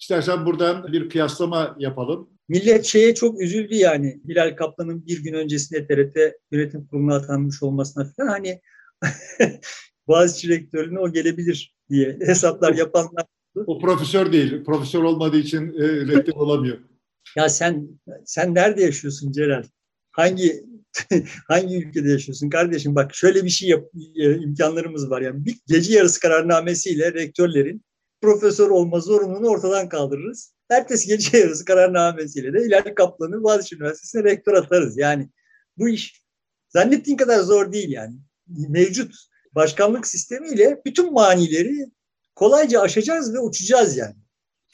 İstersen 0.00 0.46
buradan 0.46 0.92
bir 0.92 1.08
kıyaslama 1.08 1.76
yapalım. 1.78 2.30
Millet 2.48 2.84
şeye 2.84 3.14
çok 3.14 3.40
üzüldü 3.40 3.74
yani. 3.74 4.20
Bilal 4.24 4.56
Kaplan'ın 4.56 5.06
bir 5.06 5.22
gün 5.22 5.32
öncesinde 5.32 5.86
TRT 5.86 6.16
yönetim 6.50 6.86
kuruluna 6.86 7.16
atanmış 7.16 7.62
olmasına 7.62 8.12
falan 8.16 8.28
hani 8.28 8.60
bazı 10.08 10.48
rektörüne 10.48 10.98
o 10.98 11.12
gelebilir 11.12 11.74
diye 11.90 12.18
hesaplar 12.20 12.74
yapanlar. 12.74 13.26
O 13.66 13.78
profesör 13.78 14.32
değil. 14.32 14.64
Profesör 14.64 15.02
olmadığı 15.02 15.38
için 15.38 15.74
e, 15.74 15.88
rektör 15.88 16.32
olamıyor. 16.32 16.78
Ya 17.36 17.48
sen 17.48 17.88
sen 18.24 18.54
nerede 18.54 18.82
yaşıyorsun 18.82 19.32
Celal? 19.32 19.62
hangi 20.18 20.64
hangi 21.48 21.76
ülkede 21.76 22.10
yaşıyorsun 22.10 22.50
kardeşim? 22.50 22.94
Bak 22.94 23.14
şöyle 23.14 23.44
bir 23.44 23.48
şey 23.48 23.68
yap, 23.68 23.84
e, 24.16 24.34
imkanlarımız 24.34 25.10
var. 25.10 25.20
Yani 25.20 25.44
bir 25.44 25.56
gece 25.66 25.94
yarısı 25.94 26.20
kararnamesiyle 26.20 27.12
rektörlerin 27.12 27.82
profesör 28.20 28.70
olma 28.70 29.00
zorunluluğunu 29.00 29.48
ortadan 29.48 29.88
kaldırırız. 29.88 30.54
Ertesi 30.70 31.08
gece 31.08 31.38
yarısı 31.38 31.64
kararnamesiyle 31.64 32.52
de 32.52 32.66
İlhan 32.66 32.94
Kaplan'ı 32.94 33.42
Boğaziçi 33.42 33.76
Üniversitesi'ne 33.76 34.24
rektör 34.24 34.54
atarız. 34.54 34.98
Yani 34.98 35.30
bu 35.76 35.88
iş 35.88 36.22
zannettiğin 36.68 37.16
kadar 37.16 37.40
zor 37.40 37.72
değil 37.72 37.88
yani. 37.88 38.16
Mevcut 38.46 39.14
başkanlık 39.54 40.06
sistemiyle 40.06 40.82
bütün 40.86 41.12
manileri 41.12 41.90
kolayca 42.34 42.80
aşacağız 42.80 43.34
ve 43.34 43.38
uçacağız 43.38 43.96
yani. 43.96 44.16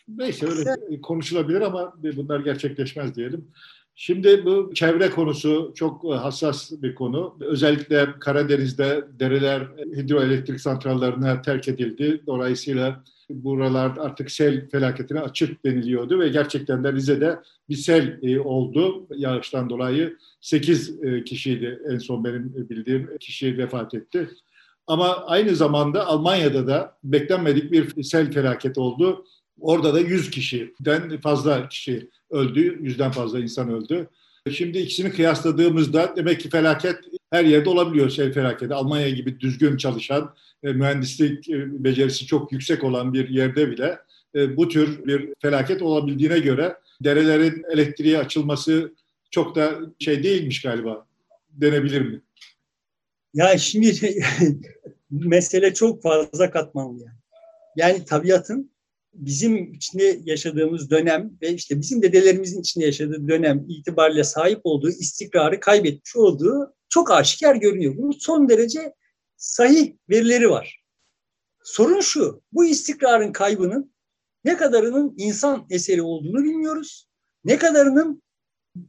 Neyse 0.09 0.47
öyle 0.47 1.01
konuşulabilir 1.03 1.61
ama 1.61 1.95
bunlar 2.17 2.41
gerçekleşmez 2.41 3.15
diyelim. 3.15 3.53
Şimdi 3.97 4.45
bu 4.45 4.75
çevre 4.75 5.11
konusu 5.11 5.73
çok 5.75 6.05
hassas 6.05 6.73
bir 6.83 6.95
konu. 6.95 7.39
Özellikle 7.41 8.09
Karadeniz'de 8.21 9.05
dereler 9.21 9.61
hidroelektrik 9.97 10.61
santrallerine 10.61 11.43
terk 11.43 11.69
edildi. 11.69 12.23
Dolayısıyla 12.27 13.05
buralar 13.31 13.97
artık 13.99 14.31
sel 14.31 14.69
felaketine 14.71 15.21
açık 15.21 15.65
deniliyordu 15.65 16.21
ve 16.21 16.29
gerçekten 16.29 16.85
de 16.85 16.93
Rize'de 16.93 17.39
bir 17.69 17.77
sel 17.77 18.19
e, 18.23 18.41
oldu 18.41 19.07
yağıştan 19.17 19.71
dolayı. 19.71 20.17
8 20.41 21.05
e, 21.05 21.25
kişiydi 21.25 21.81
en 21.91 21.99
son 21.99 22.25
benim 22.25 22.69
bildiğim 22.71 23.19
kişi 23.21 23.59
vefat 23.59 23.95
etti. 23.95 24.31
Ama 24.87 25.25
aynı 25.27 25.57
zamanda 25.57 26.07
Almanya'da 26.07 26.67
da 26.67 26.99
beklenmedik 27.05 27.73
bir 27.73 28.03
sel 28.03 28.33
felaketi 28.33 28.81
oldu. 28.81 29.25
Orada 29.61 29.95
da 29.95 30.01
100 30.01 30.31
kişiden 30.31 31.21
fazla 31.21 31.69
kişi 31.69 32.11
öldü, 32.35 32.79
yüzden 32.81 33.11
fazla 33.11 33.41
insan 33.41 33.71
öldü. 33.71 34.09
Şimdi 34.51 34.79
ikisini 34.79 35.11
kıyasladığımızda 35.11 36.17
demek 36.17 36.41
ki 36.41 36.51
felaket 36.51 36.97
her 37.31 37.45
yerde 37.45 37.69
olabiliyor 37.69 38.11
sel 38.11 38.33
felaketi. 38.33 38.75
Almanya 38.75 39.11
gibi 39.11 39.41
düzgün 39.41 39.77
çalışan, 39.77 40.35
e, 40.63 40.73
mühendislik 40.73 41.51
e, 41.51 41.85
becerisi 41.85 42.27
çok 42.27 42.53
yüksek 42.53 42.85
olan 42.85 43.15
bir 43.15 43.29
yerde 43.29 43.71
bile 43.71 43.99
e, 44.35 44.57
bu 44.57 44.69
tür 44.69 45.07
bir 45.07 45.35
felaket 45.43 45.83
olabildiğine 45.83 46.39
göre 46.39 46.77
derelerin 47.01 47.65
elektriğe 47.73 48.19
açılması 48.19 48.95
çok 49.31 49.55
da 49.57 49.79
şey 49.99 50.23
değilmiş 50.23 50.63
galiba 50.63 51.07
denebilir 51.51 52.01
mi? 52.01 52.23
Ya 53.35 53.59
şimdi 53.59 53.93
mesele 55.11 55.75
çok 55.75 56.03
fazla 56.03 56.51
katmanlı 56.51 57.03
yani. 57.03 57.19
Yani 57.77 58.05
tabiatın 58.05 58.74
bizim 59.15 59.73
içinde 59.73 60.21
yaşadığımız 60.25 60.91
dönem 60.91 61.31
ve 61.43 61.53
işte 61.53 61.81
bizim 61.81 62.03
dedelerimizin 62.03 62.61
içinde 62.61 62.85
yaşadığı 62.85 63.29
dönem 63.29 63.65
itibariyle 63.69 64.25
sahip 64.25 64.61
olduğu 64.65 64.89
istikrarı 64.89 65.61
kaybetmiş 65.61 66.17
olduğu 66.17 66.75
çok 66.89 67.11
aşikar 67.11 67.57
görünüyor. 67.57 67.97
Bunun 67.97 68.13
son 68.13 68.49
derece 68.49 68.95
sahih 69.37 69.93
verileri 70.11 70.51
var. 70.51 70.85
Sorun 71.65 72.01
şu, 72.01 72.43
bu 72.53 72.65
istikrarın 72.65 73.33
kaybının 73.33 73.95
ne 74.45 74.57
kadarının 74.57 75.15
insan 75.17 75.67
eseri 75.71 76.03
olduğunu 76.03 76.45
bilmiyoruz. 76.45 77.09
Ne 77.45 77.59
kadarının 77.59 78.23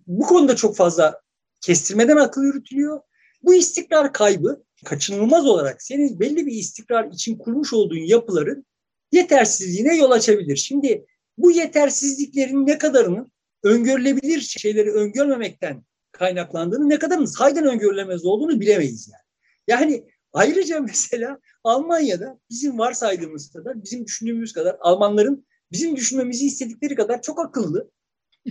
bu 0.08 0.26
konuda 0.26 0.56
çok 0.56 0.76
fazla 0.76 1.22
kestirmeden 1.62 2.18
akıl 2.18 2.44
yürütülüyor. 2.44 3.00
Bu 3.44 3.54
istikrar 3.54 4.14
kaybı 4.14 4.64
kaçınılmaz 4.86 5.46
olarak 5.46 5.82
senin 5.82 6.20
belli 6.20 6.46
bir 6.46 6.52
istikrar 6.52 7.12
için 7.12 7.38
kurmuş 7.38 7.74
olduğun 7.74 8.08
yapıların 8.08 8.66
yetersizliğine 9.12 9.98
yol 9.98 10.12
açabilir. 10.12 10.56
Şimdi 10.56 11.06
bu 11.38 11.52
yetersizliklerin 11.52 12.68
ne 12.68 12.78
kadarının 12.78 13.32
öngörülebilir 13.64 14.42
şeyleri 14.42 14.92
öngörmemekten 14.92 15.84
kaynaklandığını, 16.12 16.90
ne 16.90 17.00
kadarının 17.00 17.26
saydan 17.26 17.66
öngörülemez 17.66 18.26
olduğunu 18.26 18.60
bilemeyiz 18.60 19.08
yani. 19.14 19.26
Yani 19.68 20.06
ayrıca 20.34 20.80
mesela 20.88 21.40
Almanya'da 21.64 22.40
bizim 22.50 22.80
varsaydığımız 22.80 23.52
kadar, 23.52 23.84
bizim 23.84 24.06
düşündüğümüz 24.06 24.54
kadar 24.54 24.78
Almanların 24.80 25.46
bizim 25.72 25.96
düşünmemizi 25.96 26.46
istedikleri 26.46 26.96
kadar 26.96 27.22
çok 27.22 27.40
akıllı, 27.40 27.92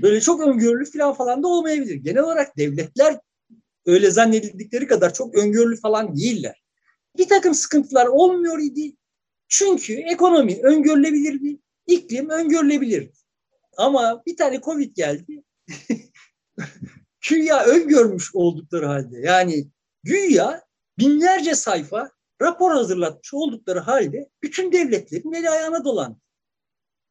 böyle 0.03 0.21
çok 0.21 0.41
öngörülü 0.41 0.91
falan 0.91 1.15
falan 1.15 1.43
da 1.43 1.49
olmayabilir. 1.49 1.95
Genel 1.95 2.23
olarak 2.23 2.57
devletler 2.57 3.19
öyle 3.87 4.11
zannedildikleri 4.11 4.87
kadar 4.87 5.15
çok 5.15 5.35
öngörülü 5.35 5.77
falan 5.77 6.17
değiller. 6.17 6.63
Bir 7.19 7.29
takım 7.29 7.55
sıkıntılar 7.55 8.07
olmuyor 8.07 8.59
idi. 8.59 8.97
Çünkü 9.49 9.93
ekonomi 9.95 10.61
öngörülebilirdi, 10.63 11.59
iklim 11.87 12.29
öngörülebilirdi. 12.29 13.13
Ama 13.77 14.23
bir 14.27 14.37
tane 14.37 14.61
Covid 14.61 14.97
geldi. 14.97 15.43
güya 17.29 17.65
öngörmüş 17.65 18.35
oldukları 18.35 18.87
halde 18.87 19.19
yani 19.19 19.69
güya 20.03 20.63
binlerce 20.99 21.55
sayfa 21.55 22.11
rapor 22.43 22.71
hazırlatmış 22.71 23.35
oldukları 23.35 23.81
halde 23.81 24.29
bütün 24.43 24.73
devletlerin 24.73 25.33
eli 25.33 25.51
ayağına 25.51 25.85
dolandı. 25.85 26.19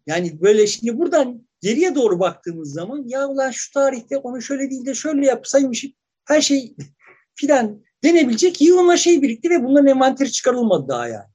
Yani 0.08 0.42
böyle 0.42 0.68
şimdi 0.68 0.98
buradan 0.98 1.48
geriye 1.62 1.96
doğru 1.96 2.20
baktığımız 2.20 2.74
zaman 2.74 3.04
ya 3.08 3.28
ulan 3.28 3.52
şu 3.52 3.74
tarihte 3.74 4.18
onu 4.18 4.42
şöyle 4.42 4.70
değil 4.70 4.86
de 4.86 4.96
şöyle 4.96 5.26
yapsaymışım 5.26 5.92
her 6.26 6.42
şey 6.42 6.76
filan 7.36 7.84
denebilecek 8.04 8.62
yığınla 8.62 8.98
şey 8.98 9.22
birikti 9.22 9.50
ve 9.50 9.64
bunların 9.64 9.88
envanteri 9.88 10.32
çıkarılmadı 10.32 10.88
daha 10.88 11.08
yani. 11.08 11.33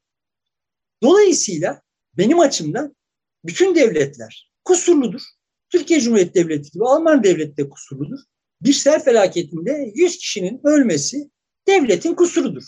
Dolayısıyla 1.02 1.82
benim 2.16 2.40
açımdan 2.40 2.96
bütün 3.44 3.74
devletler 3.74 4.52
kusurludur. 4.64 5.22
Türkiye 5.70 6.00
Cumhuriyeti 6.00 6.34
Devleti 6.34 6.70
gibi 6.70 6.84
Alman 6.84 7.24
devleti 7.24 7.56
de 7.56 7.68
kusurludur. 7.68 8.18
Bir 8.62 8.72
sel 8.72 9.04
felaketinde 9.04 9.92
100 9.94 10.18
kişinin 10.18 10.60
ölmesi 10.64 11.30
devletin 11.66 12.14
kusurudur. 12.14 12.62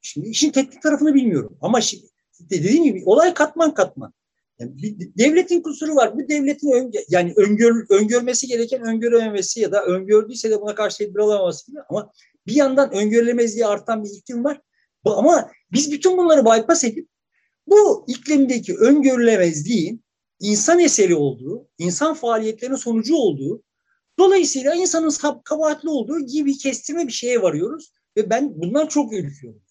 Şimdi 0.00 0.28
işin 0.28 0.50
teknik 0.50 0.82
tarafını 0.82 1.14
bilmiyorum 1.14 1.58
ama 1.60 1.80
şimdi, 1.80 2.06
dediğim 2.40 2.84
gibi 2.84 3.02
olay 3.04 3.34
katman 3.34 3.74
katman. 3.74 4.12
Yani 4.58 4.76
bir 4.76 5.14
devletin 5.18 5.62
kusuru 5.62 5.96
var. 5.96 6.14
Bu 6.16 6.28
devletin 6.28 6.72
ön, 6.72 6.92
yani 7.08 7.32
öngör, 7.36 7.86
öngörmesi 7.90 8.46
gereken 8.46 8.82
öngörememesi 8.82 9.60
ya 9.60 9.72
da 9.72 9.84
öngördüyse 9.84 10.50
de 10.50 10.60
buna 10.60 10.74
karşı 10.74 10.98
tedbir 10.98 11.18
alamaması 11.18 11.66
gibi 11.66 11.80
ama 11.88 12.12
bir 12.46 12.54
yandan 12.54 12.92
öngörülemezliği 12.92 13.66
artan 13.66 14.04
bir 14.04 14.10
iklim 14.10 14.44
var. 14.44 14.60
Ama 15.04 15.50
biz 15.72 15.92
bütün 15.92 16.18
bunları 16.18 16.44
bypass 16.44 16.84
edip 16.84 17.08
bu 17.72 18.04
iklimdeki 18.08 18.76
öngörülemezliğin 18.76 20.04
insan 20.40 20.78
eseri 20.78 21.14
olduğu, 21.14 21.68
insan 21.78 22.14
faaliyetlerinin 22.14 22.76
sonucu 22.76 23.16
olduğu, 23.16 23.62
dolayısıyla 24.18 24.74
insanın 24.74 25.40
kabahatli 25.44 25.88
olduğu 25.88 26.20
gibi 26.20 26.58
kestirme 26.58 27.06
bir 27.06 27.12
şeye 27.12 27.42
varıyoruz 27.42 27.92
ve 28.16 28.30
ben 28.30 28.60
bundan 28.60 28.86
çok 28.86 29.12
ürküyorum. 29.12 29.62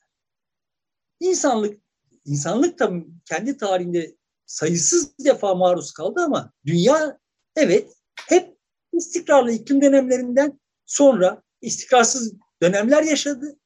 İnsanlık, 1.19 1.81
insanlık 2.25 2.79
da 2.79 2.91
kendi 3.25 3.57
tarihinde 3.57 4.15
sayısız 4.45 5.17
defa 5.25 5.55
maruz 5.55 5.91
kaldı 5.91 6.21
ama 6.21 6.53
dünya 6.65 7.19
evet 7.55 7.93
hep 8.27 8.57
istikrarlı 8.93 9.51
iklim 9.51 9.81
dönemlerinden 9.81 10.59
sonra 10.85 11.41
istikrarsız 11.61 12.33
dönemler 12.61 13.03
yaşadı. 13.03 13.57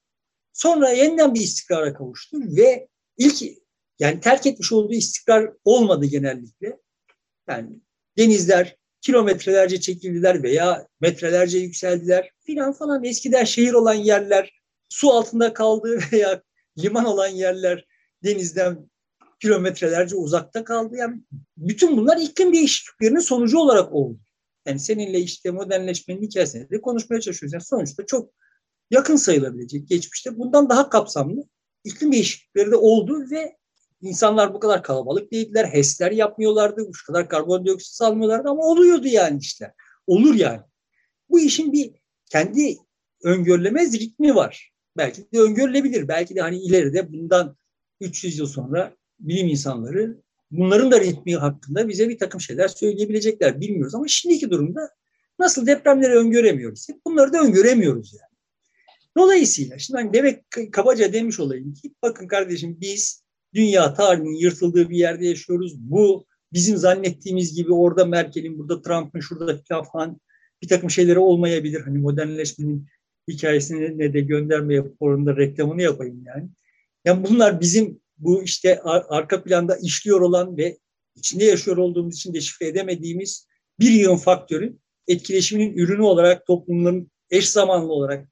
Sonra 0.54 0.90
yeniden 0.90 1.34
bir 1.34 1.42
istikrara 1.42 1.94
kavuştu 1.94 2.38
ve 2.42 2.88
ilk 3.18 3.64
yani 4.00 4.20
terk 4.20 4.46
etmiş 4.46 4.72
olduğu 4.72 4.93
istikrar 4.93 5.52
olmadı 5.64 6.06
genellikle. 6.06 6.78
Yani 7.50 7.82
denizler 8.18 8.78
kilometrelerce 9.02 9.80
çekildiler 9.80 10.43
veya 10.43 10.88
metrelerce 11.02 11.58
yükseldiler 11.58 12.32
filan 12.39 12.74
falan. 12.74 13.04
Eskiden 13.04 13.43
şehir 13.43 13.74
olan 13.74 13.93
yerler 13.93 14.62
su 14.89 15.12
altında 15.12 15.54
kaldı 15.54 16.00
veya 16.12 16.41
liman 16.78 17.06
olan 17.06 17.28
yerler 17.28 17.86
denizden 18.24 18.89
kilometrelerce 19.39 20.16
uzakta 20.16 20.64
kaldı. 20.64 20.96
Yani 20.98 21.22
bütün 21.58 21.98
bunlar 21.98 22.18
iklim 22.18 22.54
değişikliklerinin 22.54 23.20
sonucu 23.20 23.60
olarak 23.60 23.93
oldu. 23.93 24.20
Yani 24.68 24.80
seninle 24.80 25.20
işte 25.20 25.52
modernleşmenin 25.52 26.22
hikayesini 26.22 26.70
de 26.70 26.82
konuşmaya 26.82 27.22
çalışıyoruz. 27.22 27.54
Yani 27.54 27.64
sonuçta 27.64 28.06
çok 28.06 28.34
yakın 28.91 29.16
sayılabilecek 29.16 29.88
geçmişte 29.88 30.38
bundan 30.38 30.70
daha 30.70 30.89
kapsamlı 30.89 31.43
iklim 31.84 32.12
değişiklikleri 32.12 32.72
de 32.72 32.76
oldu 32.76 33.32
ve 33.32 33.58
İnsanlar 34.06 34.53
bu 34.53 34.60
kadar 34.60 34.84
kalabalık 34.84 35.32
değildiler. 35.32 35.66
HES'ler 35.66 36.12
yapmıyorlardı. 36.12 36.88
Bu 36.88 36.91
kadar 37.08 37.30
karbondioksit 37.30 37.93
salmıyorlardı 37.93 38.49
ama 38.49 38.64
oluyordu 38.64 39.08
yani 39.08 39.39
işte. 39.39 39.74
Olur 40.08 40.36
yani. 40.36 40.62
Bu 41.30 41.39
işin 41.39 41.74
bir 41.74 41.91
kendi 42.32 42.78
öngörülemez 43.24 43.99
ritmi 43.99 44.36
var. 44.36 44.72
Belki 44.97 45.22
de 45.34 45.39
öngörülebilir. 45.39 46.08
Belki 46.08 46.36
de 46.36 46.41
hani 46.41 46.58
ileride 46.58 47.14
bundan 47.14 47.58
300 48.01 48.38
yıl 48.39 48.47
sonra 48.47 48.95
bilim 49.20 49.47
insanları 49.47 50.22
bunların 50.51 50.91
da 50.91 50.99
ritmi 50.99 51.36
hakkında 51.36 51.88
bize 51.88 52.10
bir 52.10 52.18
takım 52.18 52.41
şeyler 52.41 52.68
söyleyebilecekler. 52.68 53.62
Bilmiyoruz 53.62 53.95
ama 53.95 54.08
şimdiki 54.08 54.49
durumda 54.49 54.89
nasıl 55.39 55.68
depremleri 55.68 56.14
öngöremiyoruz. 56.14 56.88
Bunları 57.06 57.34
da 57.34 57.41
öngöremiyoruz 57.41 58.14
yani. 58.14 58.36
Dolayısıyla 59.18 59.78
şimdi 59.78 59.97
hani 60.01 60.14
demek 60.14 60.43
kabaca 60.72 61.14
demiş 61.14 61.39
olayım 61.39 61.74
ki 61.74 61.93
bakın 62.01 62.28
kardeşim 62.28 62.78
biz 62.82 63.24
dünya 63.56 63.93
tarihinin 63.93 64.36
yırtıldığı 64.36 64.89
bir 64.89 64.97
yerde 64.97 65.28
yaşıyoruz. 65.28 65.74
Bu 65.78 66.26
bizim 66.53 66.78
zannettiğimiz 66.78 67.56
gibi 67.56 67.74
orada 67.74 68.06
Merkel'in, 68.06 68.60
burada 68.60 68.82
Trump'ın, 68.82 69.20
şurada 69.20 69.84
falan 69.93 70.22
bir 70.62 70.68
takım 70.68 70.89
şeyleri 70.89 71.20
olmayabilir. 71.20 71.82
Hani 71.82 71.97
modernleşmenin 71.97 72.88
hikayesine 73.28 73.97
ne 73.97 74.14
de 74.14 74.22
gönderme 74.22 74.76
yapıp 74.76 75.01
reklamını 75.38 75.82
yapayım 75.82 76.24
yani. 76.26 76.49
Yani 77.06 77.28
bunlar 77.30 77.62
bizim 77.62 78.01
bu 78.18 78.43
işte 78.43 78.82
arka 78.82 79.43
planda 79.43 79.78
işliyor 79.78 80.22
olan 80.22 80.58
ve 80.58 80.78
içinde 81.16 81.45
yaşıyor 81.45 81.78
olduğumuz 81.78 82.16
için 82.16 82.34
deşifre 82.34 82.68
edemediğimiz 82.68 83.47
bir 83.80 83.91
yığın 83.91 84.16
faktörün 84.16 84.82
etkileşiminin 85.08 85.78
ürünü 85.78 86.01
olarak 86.01 86.45
toplumların 86.45 87.12
eş 87.30 87.49
zamanlı 87.49 87.93
olarak 87.93 88.28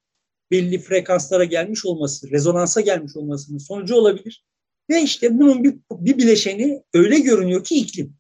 belli 0.51 0.80
frekanslara 0.80 1.43
gelmiş 1.43 1.86
olması, 1.86 2.32
rezonansa 2.32 2.82
gelmiş 2.82 3.15
olmasının 3.15 3.57
sonucu 3.57 3.95
olabilir. 3.95 4.45
Ve 4.89 5.01
işte 5.01 5.39
bunun 5.39 5.63
bir, 5.63 5.75
bir 5.91 6.17
bileşeni 6.17 6.84
öyle 6.93 7.19
görünüyor 7.19 7.63
ki 7.63 7.75
iklim. 7.75 8.15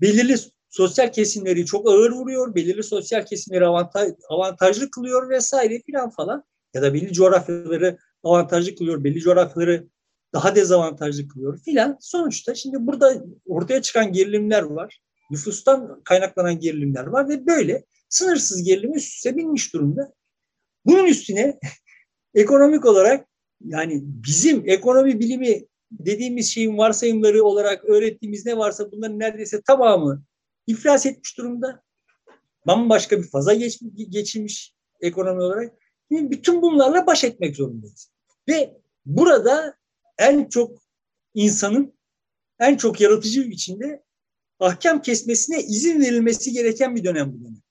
Belirli 0.00 0.36
sosyal 0.70 1.12
kesimleri 1.12 1.66
çok 1.66 1.88
ağır 1.88 2.10
vuruyor, 2.10 2.54
belirli 2.54 2.82
sosyal 2.82 3.26
kesimleri 3.26 3.66
avantaj, 3.66 4.10
avantajlı 4.28 4.90
kılıyor 4.90 5.30
vesaire 5.30 5.82
filan 5.86 6.10
falan. 6.10 6.44
Ya 6.74 6.82
da 6.82 6.94
belli 6.94 7.12
coğrafyaları 7.12 7.98
avantajlı 8.22 8.74
kılıyor, 8.74 9.04
belli 9.04 9.20
coğrafyaları 9.20 9.88
daha 10.34 10.56
dezavantajlı 10.56 11.28
kılıyor 11.28 11.58
filan. 11.58 11.96
Sonuçta 12.00 12.54
şimdi 12.54 12.76
burada 12.80 13.24
ortaya 13.46 13.82
çıkan 13.82 14.12
gerilimler 14.12 14.62
var. 14.62 15.00
Nüfustan 15.30 16.02
kaynaklanan 16.04 16.60
gerilimler 16.60 17.06
var 17.06 17.28
ve 17.28 17.46
böyle 17.46 17.84
sınırsız 18.08 18.62
gerilim 18.62 18.94
üst 18.94 19.14
üste 19.14 19.36
binmiş 19.36 19.74
durumda. 19.74 20.12
Bunun 20.86 21.06
üstüne 21.06 21.58
ekonomik 22.34 22.84
olarak 22.84 23.26
yani 23.64 24.00
bizim 24.02 24.62
ekonomi 24.66 25.20
bilimi 25.20 25.66
dediğimiz 25.98 26.50
şeyin 26.50 26.78
varsayımları 26.78 27.44
olarak 27.44 27.84
öğrettiğimiz 27.84 28.46
ne 28.46 28.58
varsa 28.58 28.92
bunların 28.92 29.18
neredeyse 29.18 29.62
tamamı 29.62 30.22
iflas 30.66 31.06
etmiş 31.06 31.38
durumda. 31.38 31.82
Bambaşka 32.66 33.18
bir 33.18 33.30
faza 33.30 33.54
geç, 33.54 33.80
geçilmiş 34.08 34.74
ekonomi 35.00 35.42
olarak. 35.42 35.72
Şimdi 36.12 36.30
bütün 36.30 36.62
bunlarla 36.62 37.06
baş 37.06 37.24
etmek 37.24 37.56
zorundayız. 37.56 38.10
Ve 38.48 38.80
burada 39.06 39.76
en 40.18 40.48
çok 40.48 40.82
insanın 41.34 41.94
en 42.60 42.76
çok 42.76 43.00
yaratıcı 43.00 43.50
biçimde 43.50 44.02
ahkam 44.60 45.02
kesmesine 45.02 45.62
izin 45.62 46.00
verilmesi 46.00 46.52
gereken 46.52 46.96
bir 46.96 47.04
dönem 47.04 47.32
bu 47.32 47.44
dönem. 47.44 47.62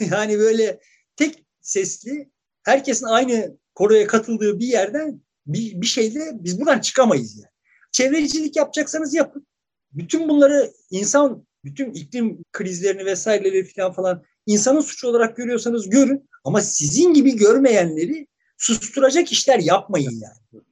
yani 0.16 0.38
böyle 0.38 0.80
tek 1.16 1.44
sesli 1.60 2.30
herkesin 2.62 3.06
aynı 3.06 3.58
koroya 3.74 4.06
katıldığı 4.06 4.58
bir 4.58 4.66
yerden 4.66 5.20
bir, 5.46 5.80
bir 5.80 5.86
şeyde 5.86 6.32
biz 6.34 6.60
buradan 6.60 6.80
çıkamayız 6.80 7.38
yani. 7.38 7.50
Çevrecilik 7.92 8.56
yapacaksanız 8.56 9.14
yapın. 9.14 9.46
Bütün 9.92 10.28
bunları 10.28 10.72
insan, 10.90 11.46
bütün 11.64 11.92
iklim 11.92 12.44
krizlerini 12.52 13.04
vesaireleri 13.04 13.64
falan 13.64 13.92
falan 13.92 14.24
insanın 14.46 14.80
suçu 14.80 15.08
olarak 15.08 15.36
görüyorsanız 15.36 15.90
görün. 15.90 16.28
Ama 16.44 16.60
sizin 16.60 17.14
gibi 17.14 17.36
görmeyenleri 17.36 18.26
susturacak 18.58 19.32
işler 19.32 19.58
yapmayın 19.58 20.20
yani. 20.20 20.64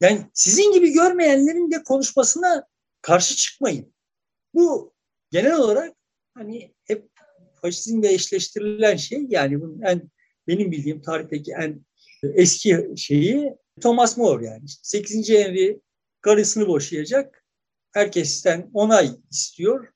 Yani 0.00 0.26
sizin 0.34 0.72
gibi 0.72 0.92
görmeyenlerin 0.92 1.70
de 1.70 1.82
konuşmasına 1.82 2.66
karşı 3.02 3.36
çıkmayın. 3.36 3.94
Bu 4.54 4.92
genel 5.30 5.56
olarak 5.56 5.96
hani 6.34 6.74
hep 6.84 7.08
faşizmle 7.62 8.12
eşleştirilen 8.12 8.96
şey 8.96 9.26
yani 9.28 9.60
bunun 9.60 9.82
en 9.82 10.10
benim 10.48 10.72
bildiğim 10.72 11.02
tarihteki 11.02 11.52
en 11.52 11.84
eski 12.22 12.88
şeyi 12.96 13.54
Thomas 13.80 14.16
More 14.18 14.46
yani. 14.46 14.64
8. 14.82 15.28
Henry 15.30 15.80
karısını 16.20 16.68
boşayacak. 16.68 17.44
Herkesten 17.92 18.70
onay 18.74 19.10
istiyor. 19.30 19.88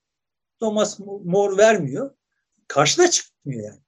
Thomas 0.61 0.99
More 1.25 1.57
vermiyor. 1.57 2.15
Karşıda 2.69 3.11
çıkmıyor 3.11 3.65
yani. 3.65 3.81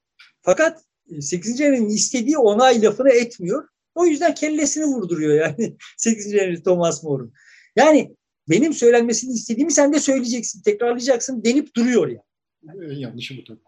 Fakat 0.42 0.84
8. 1.20 1.60
Henry'nin 1.60 1.88
istediği 1.88 2.38
onay 2.38 2.82
lafını 2.82 3.10
etmiyor. 3.10 3.68
O 3.94 4.06
yüzden 4.06 4.34
kellesini 4.34 4.84
vurduruyor 4.84 5.34
yani 5.34 5.76
8. 5.96 6.32
Henry 6.32 6.62
Thomas 6.62 7.02
More'un. 7.02 7.32
Yani 7.76 8.16
benim 8.48 8.72
söylenmesini 8.72 9.32
istediğimi 9.32 9.72
sen 9.72 9.92
de 9.92 10.00
söyleyeceksin, 10.00 10.62
tekrarlayacaksın 10.62 11.44
denip 11.44 11.74
duruyor 11.76 12.08
yani. 12.08 12.92
En 12.92 12.98
yanlışı 12.98 13.36
bu 13.38 13.44
tabii. 13.44 13.60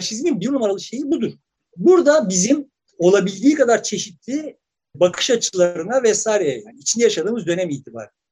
Faşizmin 0.00 0.40
bir 0.40 0.52
numaralı 0.52 0.80
şeyi 0.80 1.10
budur. 1.10 1.32
Burada 1.76 2.28
bizim 2.28 2.70
olabildiği 2.98 3.54
kadar 3.54 3.82
çeşitli 3.82 4.56
bakış 4.94 5.30
açılarına 5.30 6.02
vesaire 6.02 6.48
yani 6.48 6.78
içinde 6.78 7.04
yaşadığımız 7.04 7.46
dönem 7.46 7.70
itibariyle 7.70 8.24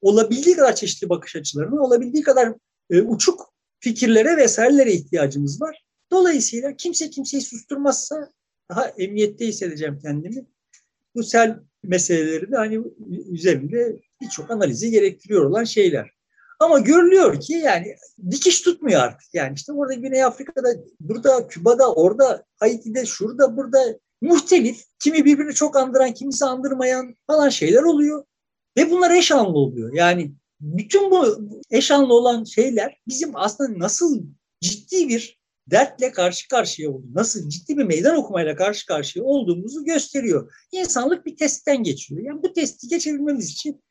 olabildiği 0.00 0.56
kadar 0.56 0.76
çeşitli 0.76 1.08
bakış 1.08 1.36
açılarına, 1.36 1.82
olabildiği 1.82 2.22
kadar 2.22 2.54
e, 2.90 3.02
uçuk 3.02 3.54
fikirlere 3.80 4.36
vesairelere 4.36 4.92
ihtiyacımız 4.92 5.60
var. 5.60 5.84
Dolayısıyla 6.10 6.76
kimse 6.76 7.10
kimseyi 7.10 7.42
susturmazsa 7.42 8.32
daha 8.70 8.88
emniyette 8.88 9.46
hissedeceğim 9.46 9.98
kendimi. 10.02 10.46
Bu 11.14 11.22
sel 11.22 11.58
meseleleri 11.82 12.52
de 12.52 12.56
hani 12.56 12.82
üzerinde 13.30 14.00
birçok 14.20 14.50
analizi 14.50 14.90
gerektiriyor 14.90 15.44
olan 15.44 15.64
şeyler. 15.64 16.10
Ama 16.58 16.78
görülüyor 16.78 17.40
ki 17.40 17.52
yani 17.52 17.96
dikiş 18.30 18.60
tutmuyor 18.60 19.00
artık. 19.00 19.34
Yani 19.34 19.54
işte 19.54 19.72
orada 19.72 19.94
Güney 19.94 20.24
Afrika'da, 20.24 20.68
burada 21.00 21.48
Küba'da, 21.48 21.94
orada 21.94 22.44
Haiti'de, 22.56 23.06
şurada, 23.06 23.56
burada 23.56 23.98
muhtelif, 24.20 24.84
kimi 24.98 25.24
birbirini 25.24 25.54
çok 25.54 25.76
andıran, 25.76 26.14
kimisi 26.14 26.44
andırmayan 26.44 27.14
falan 27.26 27.48
şeyler 27.48 27.82
oluyor. 27.82 28.24
Ve 28.76 28.90
bunlar 28.90 29.10
eş 29.10 29.32
anlı 29.32 29.58
oluyor. 29.58 29.92
Yani 29.92 30.32
bütün 30.60 31.10
bu 31.10 31.38
eş 31.70 31.90
anlı 31.90 32.14
olan 32.14 32.44
şeyler 32.44 32.96
bizim 33.08 33.36
aslında 33.36 33.78
nasıl 33.78 34.22
ciddi 34.60 35.08
bir 35.08 35.38
dertle 35.66 36.12
karşı 36.12 36.48
karşıya 36.48 36.90
olduğu, 36.90 37.14
nasıl 37.14 37.48
ciddi 37.48 37.78
bir 37.78 37.84
meydan 37.84 38.16
okumayla 38.16 38.56
karşı 38.56 38.86
karşıya 38.86 39.24
olduğumuzu 39.24 39.84
gösteriyor. 39.84 40.52
İnsanlık 40.72 41.26
bir 41.26 41.36
testten 41.36 41.82
geçiyor. 41.82 42.22
Yani 42.22 42.42
bu 42.42 42.52
testi 42.52 42.88
geçebilmemiz 42.88 43.50
için 43.50 43.82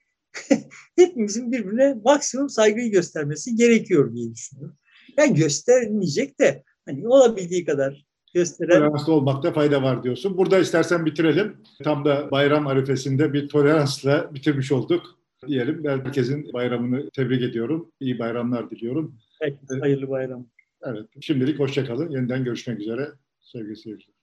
hepimizin 0.95 1.51
birbirine 1.51 1.95
maksimum 2.05 2.49
saygıyı 2.49 2.91
göstermesi 2.91 3.55
gerekiyor 3.55 4.13
diye 4.13 4.33
düşünüyorum. 4.33 4.77
Yani 5.17 5.35
göstermeyecek 5.35 6.39
de 6.39 6.63
hani 6.85 7.07
olabildiği 7.07 7.65
kadar 7.65 8.05
gösteren... 8.33 8.79
Toleranslı 8.79 9.13
olmakta 9.13 9.53
fayda 9.53 9.83
var 9.83 10.03
diyorsun. 10.03 10.37
Burada 10.37 10.59
istersen 10.59 11.05
bitirelim. 11.05 11.57
Tam 11.83 12.05
da 12.05 12.31
bayram 12.31 12.67
arifesinde 12.67 13.33
bir 13.33 13.49
toleransla 13.49 14.33
bitirmiş 14.33 14.71
olduk 14.71 15.19
diyelim. 15.47 15.83
Ben 15.83 15.99
herkesin 15.99 16.53
bayramını 16.53 17.09
tebrik 17.09 17.41
ediyorum. 17.41 17.91
İyi 17.99 18.19
bayramlar 18.19 18.69
diliyorum. 18.69 19.15
Herkese 19.41 19.79
hayırlı 19.79 20.09
bayram. 20.09 20.47
Evet. 20.83 21.05
Şimdilik 21.21 21.59
hoşçakalın. 21.59 22.09
Yeniden 22.09 22.43
görüşmek 22.43 22.79
üzere 22.79 23.11
sevgili 23.41 23.75
seyirciler. 23.75 24.16